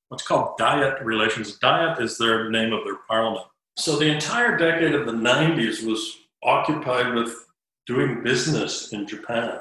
what's 0.08 0.26
called 0.26 0.56
Diet 0.58 1.02
Relations. 1.04 1.58
Diet 1.58 2.00
is 2.00 2.18
their 2.18 2.50
name 2.50 2.72
of 2.72 2.84
their 2.84 2.98
parliament. 3.08 3.46
So 3.76 3.96
the 3.96 4.10
entire 4.10 4.56
decade 4.56 4.94
of 4.94 5.06
the 5.06 5.12
90s 5.12 5.84
was 5.86 6.18
occupied 6.42 7.14
with 7.14 7.46
doing 7.86 8.22
business 8.22 8.92
in 8.92 9.06
Japan. 9.06 9.60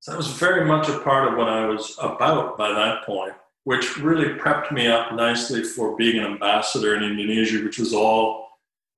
So 0.00 0.12
that 0.12 0.16
was 0.18 0.28
very 0.28 0.64
much 0.64 0.88
a 0.88 0.98
part 0.98 1.28
of 1.28 1.38
what 1.38 1.48
I 1.48 1.66
was 1.66 1.96
about 2.00 2.58
by 2.58 2.72
that 2.72 3.04
point, 3.04 3.34
which 3.64 3.96
really 3.98 4.34
prepped 4.38 4.70
me 4.70 4.86
up 4.86 5.14
nicely 5.14 5.62
for 5.62 5.96
being 5.96 6.18
an 6.18 6.26
ambassador 6.26 6.94
in 6.96 7.02
Indonesia, 7.02 7.64
which 7.64 7.78
was 7.78 7.94
all, 7.94 8.48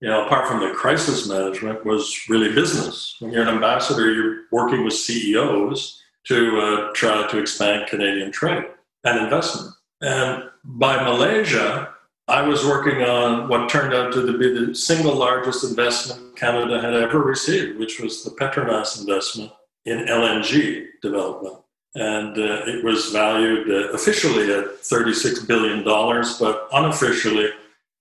you 0.00 0.08
know, 0.08 0.26
apart 0.26 0.46
from 0.46 0.60
the 0.60 0.74
crisis 0.74 1.28
management, 1.28 1.84
was 1.84 2.28
really 2.28 2.52
business. 2.52 3.16
When 3.20 3.32
you're 3.32 3.42
an 3.42 3.48
ambassador, 3.48 4.12
you're 4.12 4.42
working 4.52 4.84
with 4.84 4.92
CEOs 4.92 6.02
to 6.26 6.60
uh, 6.60 6.92
try 6.92 7.26
to 7.30 7.38
expand 7.38 7.88
Canadian 7.88 8.30
trade 8.32 8.64
and 9.04 9.24
investment. 9.24 9.74
And 10.02 10.44
by 10.64 11.02
Malaysia, 11.02 11.94
I 12.28 12.42
was 12.42 12.64
working 12.64 13.02
on 13.02 13.48
what 13.48 13.68
turned 13.68 13.94
out 13.94 14.12
to 14.14 14.36
be 14.36 14.52
the 14.52 14.74
single 14.74 15.14
largest 15.14 15.64
investment 15.64 16.36
Canada 16.36 16.80
had 16.80 16.92
ever 16.92 17.20
received, 17.20 17.78
which 17.78 18.00
was 18.00 18.24
the 18.24 18.30
Petronas 18.30 19.00
investment 19.00 19.52
in 19.84 20.06
LNG 20.06 20.86
development. 21.00 21.58
And 21.94 22.36
uh, 22.36 22.62
it 22.66 22.84
was 22.84 23.10
valued 23.10 23.70
uh, 23.70 23.92
officially 23.92 24.52
at 24.52 24.82
$36 24.82 25.46
billion, 25.46 25.82
but 25.84 26.68
unofficially, 26.72 27.48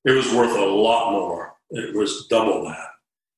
it 0.04 0.12
was 0.12 0.34
worth 0.34 0.58
a 0.58 0.66
lot 0.66 1.12
more. 1.12 1.55
It 1.72 1.96
was 1.96 2.28
double 2.28 2.64
that 2.66 2.90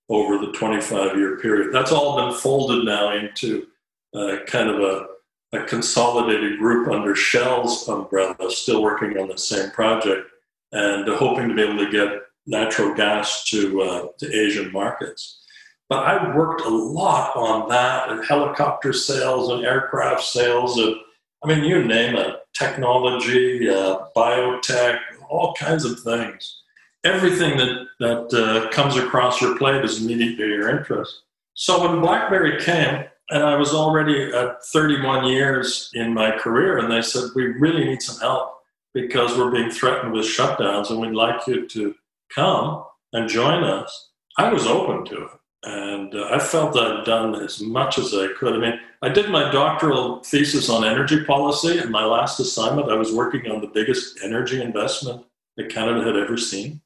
over 0.09 0.37
the 0.37 0.51
25 0.53 1.17
year 1.17 1.37
period. 1.37 1.73
That's 1.73 1.91
all 1.91 2.17
been 2.17 2.39
folded 2.39 2.85
now 2.85 3.13
into 3.13 3.67
uh, 4.15 4.37
kind 4.45 4.69
of 4.69 4.81
a, 4.81 5.57
a, 5.57 5.63
consolidated 5.65 6.59
group 6.59 6.89
under 6.89 7.13
Shell's 7.15 7.87
umbrella, 7.89 8.49
still 8.49 8.81
working 8.81 9.17
on 9.17 9.27
the 9.27 9.37
same 9.37 9.69
project 9.71 10.29
and 10.71 11.07
hoping 11.09 11.49
to 11.49 11.55
be 11.55 11.61
able 11.61 11.77
to 11.77 11.91
get 11.91 12.21
natural 12.45 12.93
gas 12.93 13.43
to, 13.49 13.81
uh, 13.81 14.07
to 14.19 14.33
Asian 14.33 14.71
markets. 14.71 15.43
But 15.89 16.05
I 16.05 16.35
worked 16.35 16.61
a 16.61 16.69
lot 16.69 17.35
on 17.35 17.69
that 17.69 18.09
and 18.09 18.25
helicopter 18.25 18.93
sales 18.93 19.49
and 19.49 19.65
aircraft 19.65 20.23
sales 20.23 20.77
and 20.77 20.95
I 21.43 21.47
mean, 21.47 21.63
you 21.63 21.83
name 21.83 22.15
it, 22.15 22.35
technology, 22.53 23.69
uh, 23.69 24.05
biotech, 24.15 24.99
all 25.29 25.53
kinds 25.53 25.85
of 25.85 25.99
things. 25.99 26.63
Everything 27.03 27.57
that, 27.57 27.87
that 27.99 28.33
uh, 28.33 28.69
comes 28.71 28.97
across 28.97 29.41
your 29.41 29.57
plate 29.57 29.83
is 29.83 30.03
immediately 30.03 30.45
your 30.45 30.69
interest. 30.69 31.21
So 31.53 31.87
when 31.87 32.01
BlackBerry 32.01 32.61
came, 32.61 33.05
and 33.29 33.43
I 33.43 33.55
was 33.55 33.73
already 33.73 34.31
at 34.31 34.63
31 34.65 35.25
years 35.27 35.89
in 35.93 36.13
my 36.13 36.37
career, 36.37 36.77
and 36.77 36.91
they 36.91 37.01
said, 37.01 37.29
We 37.35 37.47
really 37.47 37.85
need 37.85 38.01
some 38.01 38.19
help 38.19 38.57
because 38.93 39.37
we're 39.37 39.51
being 39.51 39.69
threatened 39.69 40.13
with 40.13 40.25
shutdowns, 40.25 40.89
and 40.89 40.99
we'd 40.99 41.11
like 41.11 41.45
you 41.47 41.67
to 41.67 41.95
come 42.33 42.83
and 43.13 43.29
join 43.29 43.63
us. 43.63 44.09
I 44.37 44.51
was 44.51 44.67
open 44.67 45.05
to 45.05 45.25
it. 45.25 45.31
And 45.63 46.15
uh, 46.15 46.29
I 46.31 46.39
felt 46.39 46.77
I'd 46.77 47.05
done 47.05 47.35
as 47.35 47.59
much 47.59 47.97
as 47.97 48.13
I 48.13 48.27
could. 48.37 48.53
I 48.53 48.57
mean, 48.57 48.79
I 49.01 49.09
did 49.09 49.29
my 49.29 49.51
doctoral 49.51 50.23
thesis 50.23 50.69
on 50.69 50.85
energy 50.85 51.23
policy, 51.23 51.79
and 51.79 51.89
my 51.89 52.05
last 52.05 52.39
assignment, 52.39 52.91
I 52.91 52.95
was 52.95 53.11
working 53.11 53.49
on 53.51 53.61
the 53.61 53.67
biggest 53.67 54.19
energy 54.23 54.61
investment 54.61 55.25
that 55.57 55.69
Canada 55.69 56.05
had 56.05 56.15
ever 56.15 56.37
seen. 56.37 56.81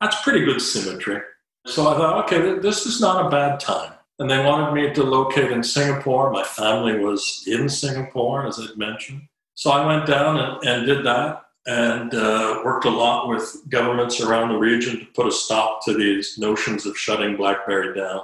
That's 0.00 0.22
pretty 0.22 0.44
good 0.44 0.60
symmetry. 0.60 1.20
So 1.66 1.88
I 1.88 1.96
thought, 1.96 2.24
okay, 2.24 2.58
this 2.58 2.86
is 2.86 3.00
not 3.00 3.26
a 3.26 3.30
bad 3.30 3.60
time 3.60 3.92
and 4.18 4.30
they 4.30 4.42
wanted 4.42 4.72
me 4.72 4.92
to 4.94 5.02
locate 5.02 5.52
in 5.52 5.62
Singapore. 5.62 6.30
My 6.30 6.42
family 6.42 6.98
was 6.98 7.44
in 7.46 7.68
Singapore, 7.68 8.46
as 8.46 8.58
I'd 8.58 8.76
mentioned. 8.76 9.22
So 9.54 9.70
I 9.70 9.86
went 9.86 10.06
down 10.06 10.38
and, 10.38 10.66
and 10.66 10.86
did 10.86 11.04
that 11.04 11.42
and 11.66 12.14
uh, 12.14 12.62
worked 12.64 12.84
a 12.84 12.90
lot 12.90 13.28
with 13.28 13.62
governments 13.68 14.20
around 14.20 14.50
the 14.50 14.58
region 14.58 15.00
to 15.00 15.06
put 15.06 15.26
a 15.26 15.32
stop 15.32 15.84
to 15.84 15.94
these 15.94 16.38
notions 16.38 16.86
of 16.86 16.96
shutting 16.96 17.36
BlackBerry 17.36 17.94
down. 17.94 18.22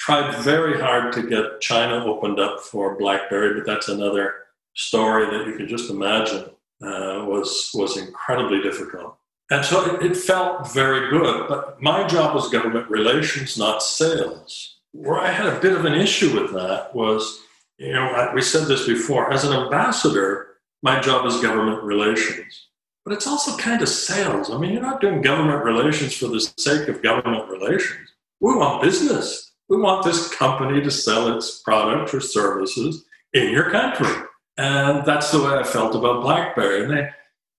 Tried 0.00 0.42
very 0.42 0.80
hard 0.80 1.12
to 1.12 1.28
get 1.28 1.60
China 1.60 2.04
opened 2.04 2.40
up 2.40 2.60
for 2.60 2.96
BlackBerry, 2.96 3.54
but 3.54 3.66
that's 3.66 3.88
another 3.88 4.34
story 4.74 5.26
that 5.26 5.46
you 5.46 5.54
can 5.54 5.68
just 5.68 5.90
imagine 5.90 6.44
uh, 6.82 7.24
was 7.26 7.70
was 7.74 7.96
incredibly 7.96 8.62
difficult. 8.62 9.17
And 9.50 9.64
so 9.64 9.94
it, 9.94 10.02
it 10.02 10.16
felt 10.16 10.72
very 10.72 11.10
good. 11.10 11.48
But 11.48 11.80
my 11.80 12.06
job 12.06 12.34
was 12.34 12.50
government 12.50 12.90
relations, 12.90 13.56
not 13.56 13.82
sales. 13.82 14.76
Where 14.92 15.18
I 15.18 15.30
had 15.30 15.46
a 15.46 15.60
bit 15.60 15.74
of 15.74 15.84
an 15.84 15.94
issue 15.94 16.38
with 16.38 16.52
that 16.52 16.94
was, 16.94 17.40
you 17.78 17.92
know, 17.92 18.30
we 18.34 18.42
said 18.42 18.66
this 18.66 18.86
before. 18.86 19.32
As 19.32 19.44
an 19.44 19.52
ambassador, 19.52 20.58
my 20.82 21.00
job 21.00 21.26
is 21.26 21.40
government 21.40 21.82
relations 21.82 22.68
but 23.08 23.14
it's 23.14 23.26
also 23.26 23.56
kind 23.56 23.80
of 23.80 23.88
sales. 23.88 24.50
I 24.50 24.58
mean, 24.58 24.70
you're 24.70 24.82
not 24.82 25.00
doing 25.00 25.22
government 25.22 25.64
relations 25.64 26.14
for 26.14 26.26
the 26.26 26.40
sake 26.58 26.88
of 26.88 27.02
government 27.02 27.48
relations. 27.48 28.06
We 28.38 28.54
want 28.54 28.82
business. 28.82 29.52
We 29.70 29.78
want 29.78 30.04
this 30.04 30.28
company 30.34 30.82
to 30.82 30.90
sell 30.90 31.34
its 31.34 31.62
products 31.62 32.12
or 32.12 32.20
services 32.20 33.06
in 33.32 33.50
your 33.50 33.70
country. 33.70 34.14
And 34.58 35.06
that's 35.06 35.30
the 35.30 35.42
way 35.42 35.54
I 35.54 35.62
felt 35.62 35.94
about 35.94 36.20
BlackBerry. 36.20 36.84
And 36.84 36.90
they, 36.92 37.08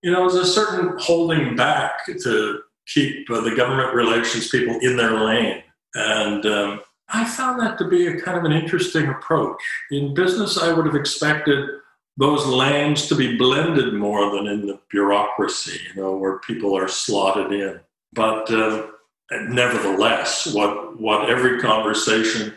you 0.02 0.12
know, 0.12 0.30
there's 0.30 0.50
a 0.50 0.52
certain 0.52 0.97
holding 1.00 1.56
back 1.56 2.06
to 2.06 2.62
keep 2.88 3.30
uh, 3.30 3.41
the 3.41 3.56
government 3.56 3.93
relations 3.93 4.50
people 4.50 4.78
in 4.82 4.97
their 4.97 5.20
lane. 5.20 5.62
And 5.95 6.45
um, 6.45 6.82
I 7.10 7.26
found 7.26 7.60
that 7.60 7.78
to 7.80 7.88
be 7.88 8.08
a 8.08 8.20
kind 8.22 8.38
of 8.38 8.45
an 8.45 8.52
interesting 8.52 9.08
approach. 9.08 9.62
In 9.91 10.14
business, 10.14 10.58
I 10.58 10.72
would 10.72 10.86
have 10.86 10.95
expected 10.95 11.68
those 12.18 12.45
lanes 12.45 13.08
to 13.08 13.16
be 13.16 13.38
blended 13.38 13.93
more 13.93 14.36
than 14.36 14.47
in 14.47 14.68
the 14.68 14.80
bureaucracy, 14.91 15.80
you 15.88 16.02
know, 16.02 16.18
where 16.18 16.39
people 16.39 16.78
are 16.78 16.88
slotted 16.88 17.52
in. 17.52 17.80
But 18.14 18.52
uh, 18.52 18.88
nevertheless, 19.32 20.54
what 20.54 21.00
what 21.00 21.30
every 21.30 21.60
conversation 21.60 22.54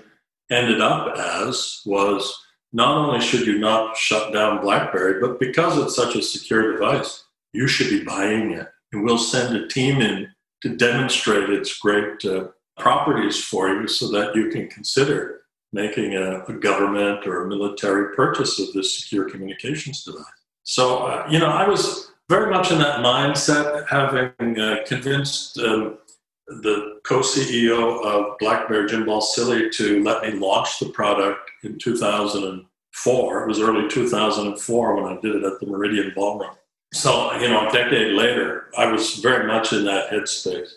ended 0.51 0.81
up 0.81 1.17
as 1.17 1.81
was 1.87 2.37
not 2.73 2.97
only 2.97 3.21
should 3.21 3.47
you 3.47 3.59
not 3.59 3.97
shut 3.97 4.33
down 4.33 4.63
BlackBerry, 4.63 5.21
but 5.21 5.39
because 5.39 5.79
it's 5.79 5.95
such 5.95 6.17
a 6.17 6.23
secure 6.23 6.73
device, 6.73 7.25
you 7.53 7.69
should 7.69 7.91
be 7.91 8.05
buying 8.05 8.53
it, 8.53 8.69
and 8.93 9.05
we'll 9.05 9.19
send 9.19 9.57
a 9.57 9.69
team 9.69 10.01
in 10.01 10.29
to 10.63 10.77
demonstrate 10.77 11.51
its 11.51 11.79
great 11.79 12.25
uh, 12.25 12.49
properties 12.79 13.43
for 13.43 13.69
you, 13.69 13.87
so 13.87 14.11
that 14.11 14.35
you 14.35 14.49
can 14.49 14.69
consider 14.69 15.43
making 15.73 16.15
a, 16.15 16.45
a, 16.45 16.53
government 16.53 17.27
or 17.27 17.45
a 17.45 17.49
military 17.49 18.15
purchase 18.15 18.61
of 18.61 18.73
this 18.73 18.99
secure 18.99 19.29
communications 19.29 20.05
device. 20.05 20.25
So, 20.65 20.99
uh, 20.99 21.27
you 21.31 21.39
know, 21.39 21.47
I 21.47 21.67
was 21.67 22.13
very 22.29 22.51
much 22.51 22.71
in 22.71 22.79
that 22.79 23.01
mindset, 23.01 23.89
having 23.89 24.59
uh, 24.61 24.77
convinced 24.87 25.59
um, 25.59 25.99
the 26.47 27.01
co-CEO 27.05 28.05
of 28.05 28.39
BlackBerry, 28.39 28.89
Jim 28.89 29.05
Balsillie, 29.05 29.73
to 29.77 30.03
let 30.03 30.23
me 30.23 30.39
launch 30.39 30.79
the 30.79 30.91
product 30.91 31.51
in 31.65 31.79
2004. 31.79 33.43
It 33.43 33.49
was 33.49 33.61
early 33.61 33.89
2004 33.89 34.97
when 34.97 35.13
I 35.13 35.21
did 35.21 35.37
it 35.37 35.45
at 35.45 35.59
the 35.61 35.67
Meridian 35.67 36.13
Ballroom. 36.15 36.51
So, 36.93 37.33
you 37.35 37.49
know, 37.49 37.69
a 37.69 37.73
decade 37.73 38.13
later, 38.13 38.67
I 38.77 38.87
was 38.87 39.15
very 39.17 39.47
much 39.47 39.73
in 39.73 39.85
that 39.85 40.11
headspace. 40.11 40.69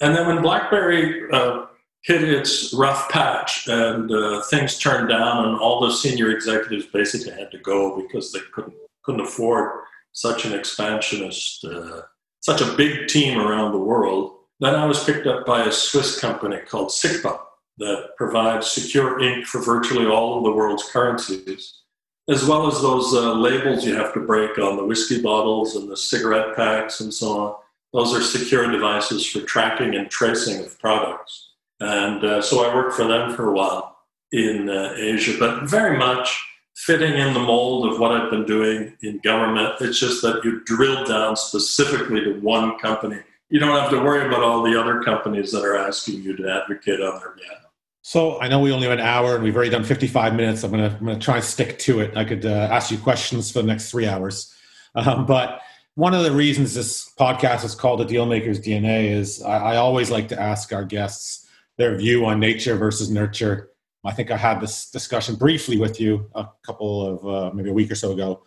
And 0.00 0.14
then 0.14 0.26
when 0.26 0.42
BlackBerry 0.42 1.30
uh, 1.32 1.66
hit 2.02 2.24
its 2.24 2.74
rough 2.74 3.08
patch 3.10 3.68
and 3.68 4.10
uh, 4.10 4.42
things 4.42 4.78
turned 4.78 5.08
down 5.08 5.48
and 5.48 5.58
all 5.58 5.80
the 5.80 5.92
senior 5.92 6.30
executives 6.30 6.86
basically 6.86 7.32
had 7.32 7.50
to 7.52 7.58
go 7.58 8.02
because 8.02 8.32
they 8.32 8.40
couldn't 8.52 8.74
couldn't 9.04 9.20
afford 9.20 9.80
such 10.12 10.44
an 10.44 10.52
expansionist 10.52 11.64
uh, 11.64 12.02
such 12.40 12.60
a 12.60 12.76
big 12.76 13.08
team 13.08 13.38
around 13.38 13.72
the 13.72 13.78
world 13.78 14.32
then 14.60 14.74
i 14.74 14.84
was 14.84 15.04
picked 15.04 15.26
up 15.26 15.46
by 15.46 15.64
a 15.64 15.72
swiss 15.72 16.20
company 16.20 16.58
called 16.68 16.88
SICPA 16.88 17.38
that 17.78 18.10
provides 18.16 18.70
secure 18.70 19.20
ink 19.20 19.46
for 19.46 19.60
virtually 19.60 20.06
all 20.06 20.38
of 20.38 20.44
the 20.44 20.52
world's 20.52 20.88
currencies 20.90 21.81
as 22.28 22.44
well 22.44 22.66
as 22.66 22.80
those 22.80 23.12
uh, 23.14 23.32
labels 23.34 23.84
you 23.84 23.94
have 23.94 24.14
to 24.14 24.20
break 24.20 24.58
on 24.58 24.76
the 24.76 24.84
whiskey 24.84 25.20
bottles 25.20 25.76
and 25.76 25.90
the 25.90 25.96
cigarette 25.96 26.54
packs 26.56 27.00
and 27.00 27.12
so 27.12 27.40
on 27.40 27.54
those 27.92 28.14
are 28.14 28.22
secure 28.22 28.70
devices 28.70 29.26
for 29.26 29.40
tracking 29.40 29.94
and 29.94 30.10
tracing 30.10 30.64
of 30.64 30.78
products 30.78 31.52
and 31.82 32.24
uh, 32.24 32.40
so 32.40 32.64
I 32.64 32.72
worked 32.72 32.94
for 32.94 33.08
them 33.08 33.34
for 33.34 33.48
a 33.48 33.52
while 33.52 33.98
in 34.30 34.68
uh, 34.68 34.94
Asia, 34.96 35.36
but 35.38 35.64
very 35.64 35.98
much 35.98 36.48
fitting 36.76 37.14
in 37.14 37.34
the 37.34 37.40
mold 37.40 37.92
of 37.92 37.98
what 37.98 38.12
I've 38.12 38.30
been 38.30 38.46
doing 38.46 38.96
in 39.02 39.18
government. 39.18 39.74
It's 39.80 39.98
just 39.98 40.22
that 40.22 40.44
you 40.44 40.62
drill 40.64 41.04
down 41.04 41.36
specifically 41.36 42.20
to 42.20 42.40
one 42.40 42.78
company. 42.78 43.18
You 43.50 43.58
don't 43.58 43.78
have 43.78 43.90
to 43.90 43.98
worry 43.98 44.26
about 44.26 44.42
all 44.42 44.62
the 44.62 44.80
other 44.80 45.02
companies 45.02 45.50
that 45.52 45.64
are 45.64 45.76
asking 45.76 46.22
you 46.22 46.36
to 46.36 46.50
advocate 46.50 47.00
on 47.00 47.18
their 47.18 47.32
behalf. 47.32 47.61
So 48.02 48.40
I 48.40 48.48
know 48.48 48.58
we 48.58 48.72
only 48.72 48.88
have 48.88 48.98
an 48.98 49.04
hour 49.04 49.36
and 49.36 49.44
we've 49.44 49.54
already 49.54 49.70
done 49.70 49.84
55 49.84 50.34
minutes. 50.34 50.64
I'm 50.64 50.72
going 50.72 50.90
to, 50.90 50.96
I'm 50.96 51.06
to 51.06 51.18
try 51.18 51.36
and 51.36 51.44
stick 51.44 51.78
to 51.80 52.00
it. 52.00 52.16
I 52.16 52.24
could 52.24 52.44
uh, 52.44 52.68
ask 52.70 52.90
you 52.90 52.98
questions 52.98 53.50
for 53.50 53.62
the 53.62 53.68
next 53.68 53.90
three 53.90 54.08
hours. 54.08 54.52
Um, 54.96 55.24
but 55.24 55.60
one 55.94 56.12
of 56.12 56.24
the 56.24 56.32
reasons 56.32 56.74
this 56.74 57.12
podcast 57.18 57.64
is 57.64 57.76
called 57.76 58.00
the 58.00 58.04
Dealmaker's 58.04 58.58
DNA 58.58 59.10
is 59.10 59.40
I, 59.42 59.74
I 59.74 59.76
always 59.76 60.10
like 60.10 60.28
to 60.28 60.40
ask 60.40 60.72
our 60.72 60.84
guests 60.84 61.48
their 61.78 61.96
view 61.96 62.26
on 62.26 62.40
nature 62.40 62.76
versus 62.76 63.08
nurture. 63.08 63.70
I 64.04 64.12
think 64.12 64.32
I 64.32 64.36
had 64.36 64.60
this 64.60 64.90
discussion 64.90 65.36
briefly 65.36 65.76
with 65.76 66.00
you 66.00 66.28
a 66.34 66.46
couple 66.66 67.06
of 67.06 67.26
uh, 67.26 67.54
maybe 67.54 67.70
a 67.70 67.72
week 67.72 67.90
or 67.90 67.94
so 67.94 68.12
ago. 68.12 68.42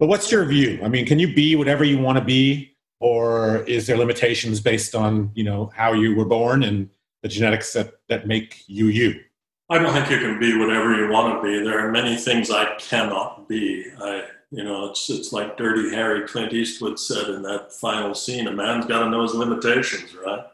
But 0.00 0.08
what's 0.08 0.32
your 0.32 0.44
view? 0.44 0.80
I 0.82 0.88
mean, 0.88 1.06
can 1.06 1.20
you 1.20 1.32
be 1.32 1.54
whatever 1.54 1.84
you 1.84 1.98
want 1.98 2.18
to 2.18 2.24
be, 2.24 2.76
or 2.98 3.58
is 3.62 3.86
there 3.86 3.96
limitations 3.96 4.60
based 4.60 4.94
on 4.94 5.30
you 5.34 5.44
know 5.44 5.70
how 5.74 5.92
you 5.92 6.16
were 6.16 6.24
born 6.24 6.64
and 6.64 6.90
the 7.26 7.34
genetics 7.34 7.72
that 7.72 7.94
that 8.08 8.28
make 8.28 8.62
you 8.68 8.86
you? 8.86 9.20
I 9.68 9.78
don't 9.78 9.92
think 9.92 10.10
you 10.10 10.18
can 10.18 10.38
be 10.38 10.56
whatever 10.56 10.94
you 10.94 11.10
want 11.10 11.34
to 11.34 11.42
be. 11.42 11.64
There 11.64 11.84
are 11.84 11.90
many 11.90 12.16
things 12.16 12.52
I 12.52 12.76
cannot 12.76 13.48
be. 13.48 13.84
I, 14.00 14.26
you 14.52 14.62
know, 14.62 14.90
it's 14.90 15.10
it's 15.10 15.32
like 15.32 15.56
Dirty 15.56 15.92
Harry 15.92 16.26
Clint 16.28 16.52
Eastwood 16.52 17.00
said 17.00 17.28
in 17.30 17.42
that 17.42 17.72
final 17.72 18.14
scene: 18.14 18.46
a 18.46 18.52
man's 18.52 18.86
got 18.86 19.00
to 19.00 19.10
know 19.10 19.22
his 19.22 19.34
limitations, 19.34 20.14
right? 20.14 20.44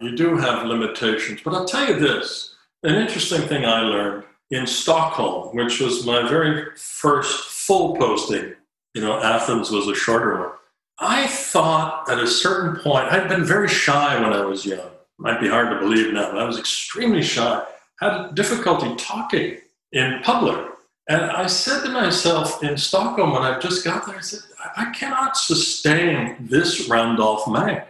You 0.00 0.14
do 0.14 0.36
have 0.36 0.66
limitations. 0.66 1.40
But 1.42 1.54
I'll 1.54 1.64
tell 1.64 1.88
you 1.88 1.98
this 1.98 2.54
an 2.82 2.94
interesting 2.94 3.48
thing 3.48 3.64
I 3.64 3.80
learned 3.80 4.24
in 4.50 4.66
Stockholm, 4.66 5.56
which 5.56 5.80
was 5.80 6.04
my 6.04 6.28
very 6.28 6.76
first 6.76 7.48
full 7.48 7.96
posting. 7.96 8.54
You 8.92 9.00
know, 9.00 9.18
Athens 9.22 9.70
was 9.70 9.88
a 9.88 9.94
shorter 9.94 10.38
one. 10.40 10.50
I 10.98 11.26
thought 11.26 12.10
at 12.10 12.18
a 12.18 12.26
certain 12.26 12.82
point, 12.82 13.10
I'd 13.10 13.28
been 13.28 13.46
very 13.46 13.68
shy 13.68 14.20
when 14.20 14.34
I 14.34 14.44
was 14.44 14.66
young. 14.66 14.90
Might 15.18 15.40
be 15.40 15.48
hard 15.48 15.70
to 15.70 15.80
believe 15.80 16.12
now, 16.12 16.30
but 16.30 16.40
I 16.40 16.44
was 16.44 16.58
extremely 16.58 17.22
shy. 17.22 17.62
Had 18.00 18.34
difficulty 18.34 18.94
talking 18.96 19.58
in 19.92 20.20
public. 20.22 20.64
And 21.08 21.22
I 21.22 21.46
said 21.46 21.82
to 21.84 21.90
myself 21.90 22.62
in 22.62 22.76
Stockholm 22.76 23.32
when 23.32 23.42
I 23.42 23.58
just 23.58 23.84
got 23.84 24.06
there, 24.06 24.16
I 24.16 24.20
said, 24.20 24.40
I 24.76 24.92
cannot 24.92 25.36
sustain 25.36 26.36
this 26.38 26.88
Randolph 26.88 27.44
Mank. 27.44 27.84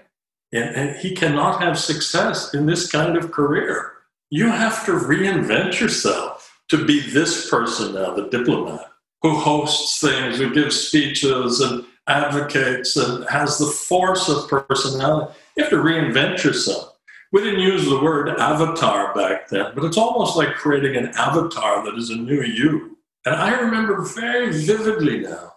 And, 0.52 0.74
and 0.76 0.96
he 0.96 1.14
cannot 1.14 1.60
have 1.60 1.78
success 1.78 2.54
in 2.54 2.64
this 2.64 2.90
kind 2.90 3.16
of 3.16 3.32
career. 3.32 3.92
You 4.30 4.48
have 4.48 4.86
to 4.86 4.92
reinvent 4.92 5.80
yourself 5.80 6.58
to 6.68 6.84
be 6.84 7.00
this 7.00 7.50
person 7.50 7.94
now, 7.94 8.14
the 8.14 8.28
diplomat, 8.28 8.90
who 9.22 9.34
hosts 9.34 10.00
things, 10.00 10.38
who 10.38 10.54
gives 10.54 10.88
speeches 10.88 11.60
and 11.60 11.84
advocates 12.06 12.96
and 12.96 13.28
has 13.28 13.58
the 13.58 13.66
force 13.66 14.28
of 14.28 14.48
personality. 14.48 15.34
You 15.56 15.64
have 15.64 15.70
to 15.70 15.76
reinvent 15.76 16.44
yourself. 16.44 16.97
We 17.30 17.42
didn't 17.42 17.60
use 17.60 17.84
the 17.84 18.00
word 18.00 18.30
avatar 18.40 19.14
back 19.14 19.48
then, 19.48 19.72
but 19.74 19.84
it's 19.84 19.98
almost 19.98 20.36
like 20.36 20.54
creating 20.54 20.96
an 20.96 21.08
avatar 21.14 21.84
that 21.84 21.94
is 21.94 22.08
a 22.10 22.16
new 22.16 22.42
you. 22.42 22.96
And 23.26 23.34
I 23.34 23.58
remember 23.58 24.02
very 24.02 24.50
vividly 24.50 25.20
now 25.20 25.52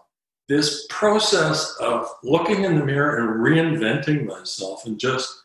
this 0.50 0.86
process 0.90 1.74
of 1.80 2.08
looking 2.24 2.66
in 2.66 2.78
the 2.78 2.86
mirror 2.86 3.18
and 3.18 3.40
reinventing 3.40 4.26
myself 4.26 4.86
and 4.86 5.00
just 5.00 5.44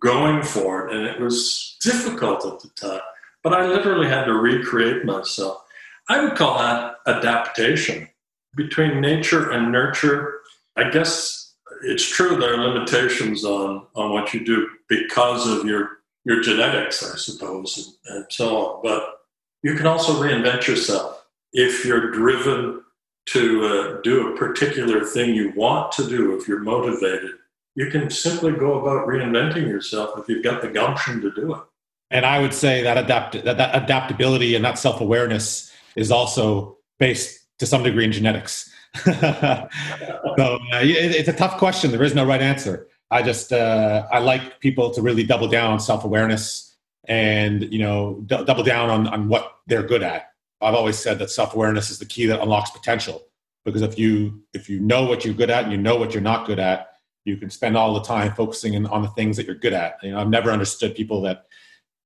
going 0.00 0.42
for 0.42 0.88
it. 0.88 0.96
And 0.96 1.06
it 1.06 1.20
was 1.20 1.76
difficult 1.82 2.46
at 2.46 2.60
the 2.60 2.68
time, 2.70 3.00
but 3.42 3.52
I 3.52 3.66
literally 3.66 4.08
had 4.08 4.24
to 4.24 4.32
recreate 4.32 5.04
myself. 5.04 5.62
I 6.08 6.24
would 6.24 6.36
call 6.36 6.56
that 6.58 6.94
adaptation 7.06 8.08
between 8.54 9.02
nature 9.02 9.50
and 9.50 9.70
nurture. 9.70 10.40
I 10.76 10.88
guess 10.88 11.54
it's 11.82 12.08
true 12.08 12.36
there 12.36 12.54
are 12.54 12.68
limitations 12.68 13.44
on, 13.44 13.86
on 13.94 14.12
what 14.12 14.32
you 14.32 14.42
do 14.42 14.70
because 14.88 15.48
of 15.48 15.66
your, 15.66 15.98
your 16.24 16.40
genetics, 16.40 17.02
I 17.02 17.16
suppose, 17.16 17.96
and, 18.06 18.16
and 18.16 18.26
so 18.30 18.56
on. 18.56 18.82
But 18.82 19.02
you 19.62 19.74
can 19.74 19.86
also 19.86 20.22
reinvent 20.22 20.66
yourself 20.66 21.26
if 21.52 21.84
you're 21.84 22.10
driven 22.10 22.82
to 23.26 23.64
uh, 23.64 24.00
do 24.02 24.32
a 24.32 24.36
particular 24.36 25.04
thing 25.04 25.34
you 25.34 25.52
want 25.56 25.92
to 25.92 26.08
do 26.08 26.38
if 26.38 26.46
you're 26.46 26.60
motivated, 26.60 27.32
you 27.74 27.90
can 27.90 28.08
simply 28.08 28.52
go 28.52 28.80
about 28.80 29.06
reinventing 29.06 29.66
yourself 29.66 30.18
if 30.18 30.28
you've 30.28 30.44
got 30.44 30.62
the 30.62 30.68
gumption 30.68 31.20
to 31.20 31.30
do 31.32 31.54
it. 31.54 31.62
And 32.10 32.24
I 32.24 32.40
would 32.40 32.54
say 32.54 32.82
that 32.82 32.96
adapt 32.96 33.32
that, 33.44 33.56
that 33.56 33.82
adaptability 33.82 34.54
and 34.54 34.64
that 34.64 34.78
self 34.78 35.00
awareness 35.00 35.72
is 35.96 36.12
also 36.12 36.78
based 37.00 37.40
to 37.58 37.66
some 37.66 37.82
degree 37.82 38.04
in 38.04 38.12
genetics. 38.12 38.72
so 39.04 39.12
uh, 39.12 39.68
it, 40.74 41.14
it's 41.14 41.28
a 41.28 41.32
tough 41.32 41.58
question. 41.58 41.90
There 41.90 42.04
is 42.04 42.14
no 42.14 42.24
right 42.24 42.40
answer. 42.40 42.86
I 43.10 43.22
just 43.22 43.52
uh, 43.52 44.06
I 44.10 44.18
like 44.18 44.60
people 44.60 44.90
to 44.90 45.02
really 45.02 45.24
double 45.24 45.48
down 45.48 45.70
on 45.70 45.80
self 45.80 46.04
awareness 46.04 46.76
and 47.08 47.72
you 47.72 47.78
know 47.78 48.22
d- 48.26 48.44
double 48.44 48.64
down 48.64 48.90
on 48.90 49.06
on 49.06 49.28
what 49.28 49.58
they're 49.66 49.82
good 49.82 50.02
at. 50.02 50.32
I've 50.60 50.74
always 50.74 50.98
said 50.98 51.18
that 51.18 51.30
self 51.30 51.54
awareness 51.54 51.90
is 51.90 51.98
the 51.98 52.06
key 52.06 52.26
that 52.26 52.40
unlocks 52.40 52.70
potential 52.70 53.22
because 53.64 53.82
if 53.82 53.98
you 53.98 54.42
if 54.54 54.68
you 54.68 54.80
know 54.80 55.04
what 55.04 55.24
you're 55.24 55.34
good 55.34 55.50
at 55.50 55.64
and 55.64 55.72
you 55.72 55.78
know 55.78 55.96
what 55.96 56.14
you're 56.14 56.22
not 56.22 56.46
good 56.46 56.58
at, 56.58 56.94
you 57.24 57.36
can 57.36 57.50
spend 57.50 57.76
all 57.76 57.94
the 57.94 58.02
time 58.02 58.32
focusing 58.34 58.86
on 58.86 59.02
the 59.02 59.08
things 59.08 59.36
that 59.36 59.46
you're 59.46 59.54
good 59.54 59.72
at. 59.72 59.98
You 60.02 60.12
know, 60.12 60.20
I've 60.20 60.28
never 60.28 60.50
understood 60.50 60.94
people 60.94 61.20
that 61.22 61.46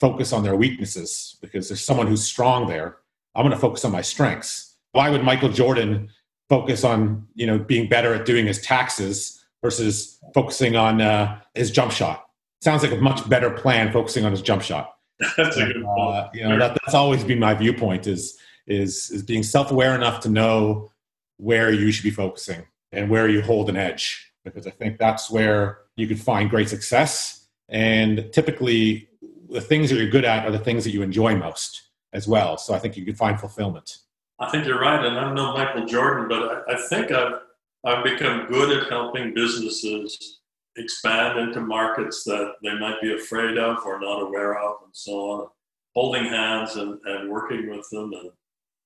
focus 0.00 0.32
on 0.32 0.42
their 0.42 0.56
weaknesses 0.56 1.36
because 1.40 1.68
there's 1.68 1.84
someone 1.84 2.06
who's 2.06 2.24
strong 2.24 2.66
there. 2.66 2.96
I'm 3.34 3.42
going 3.44 3.54
to 3.54 3.60
focus 3.60 3.84
on 3.84 3.92
my 3.92 4.00
strengths. 4.00 4.74
Why 4.92 5.10
would 5.10 5.22
Michael 5.22 5.50
Jordan 5.50 6.10
focus 6.48 6.84
on 6.84 7.26
you 7.34 7.46
know 7.46 7.58
being 7.58 7.88
better 7.88 8.12
at 8.14 8.26
doing 8.26 8.46
his 8.46 8.60
taxes 8.60 9.39
versus 9.62 10.18
focusing 10.34 10.76
on 10.76 11.00
uh, 11.00 11.40
his 11.54 11.70
jump 11.70 11.92
shot? 11.92 12.26
Sounds 12.60 12.82
like 12.82 12.92
a 12.92 12.96
much 12.96 13.28
better 13.28 13.50
plan 13.50 13.92
focusing 13.92 14.24
on 14.24 14.30
his 14.30 14.42
jump 14.42 14.62
shot. 14.62 14.96
That's 15.36 15.56
a 15.56 15.66
good 15.66 15.84
point. 15.84 16.16
Uh, 16.16 16.28
you 16.32 16.48
know, 16.48 16.58
that, 16.58 16.78
that's 16.82 16.94
always 16.94 17.24
been 17.24 17.38
my 17.38 17.54
viewpoint 17.54 18.06
is 18.06 18.38
is 18.66 19.10
is 19.10 19.22
being 19.22 19.42
self-aware 19.42 19.94
enough 19.94 20.20
to 20.20 20.28
know 20.28 20.90
where 21.36 21.72
you 21.72 21.90
should 21.92 22.04
be 22.04 22.10
focusing 22.10 22.66
and 22.92 23.10
where 23.10 23.28
you 23.28 23.42
hold 23.42 23.68
an 23.68 23.76
edge 23.76 24.32
because 24.44 24.66
I 24.66 24.70
think 24.70 24.98
that's 24.98 25.30
where 25.30 25.78
you 25.96 26.06
can 26.06 26.16
find 26.16 26.48
great 26.48 26.68
success. 26.68 27.46
And 27.68 28.30
typically, 28.32 29.08
the 29.50 29.60
things 29.60 29.90
that 29.90 29.96
you're 29.96 30.10
good 30.10 30.24
at 30.24 30.46
are 30.46 30.50
the 30.50 30.58
things 30.58 30.84
that 30.84 30.90
you 30.90 31.02
enjoy 31.02 31.36
most 31.36 31.90
as 32.12 32.26
well. 32.26 32.56
So 32.56 32.74
I 32.74 32.78
think 32.78 32.96
you 32.96 33.04
can 33.04 33.14
find 33.14 33.38
fulfillment. 33.38 33.98
I 34.38 34.50
think 34.50 34.66
you're 34.66 34.80
right, 34.80 35.04
and 35.04 35.18
I'm 35.18 35.34
no 35.34 35.52
Michael 35.52 35.84
Jordan, 35.84 36.26
but 36.28 36.64
I, 36.68 36.74
I 36.74 36.80
think 36.88 37.12
I've 37.12 37.40
I've 37.84 38.04
become 38.04 38.46
good 38.46 38.76
at 38.76 38.90
helping 38.90 39.34
businesses 39.34 40.40
expand 40.76 41.38
into 41.38 41.60
markets 41.60 42.24
that 42.24 42.54
they 42.62 42.78
might 42.78 43.00
be 43.00 43.14
afraid 43.14 43.58
of 43.58 43.78
or 43.84 44.00
not 44.00 44.22
aware 44.22 44.58
of, 44.58 44.76
and 44.84 44.94
so 44.94 45.12
on. 45.12 45.48
Holding 45.94 46.24
hands 46.24 46.76
and, 46.76 47.00
and 47.04 47.30
working 47.30 47.68
with 47.70 47.88
them 47.90 48.12
and 48.12 48.30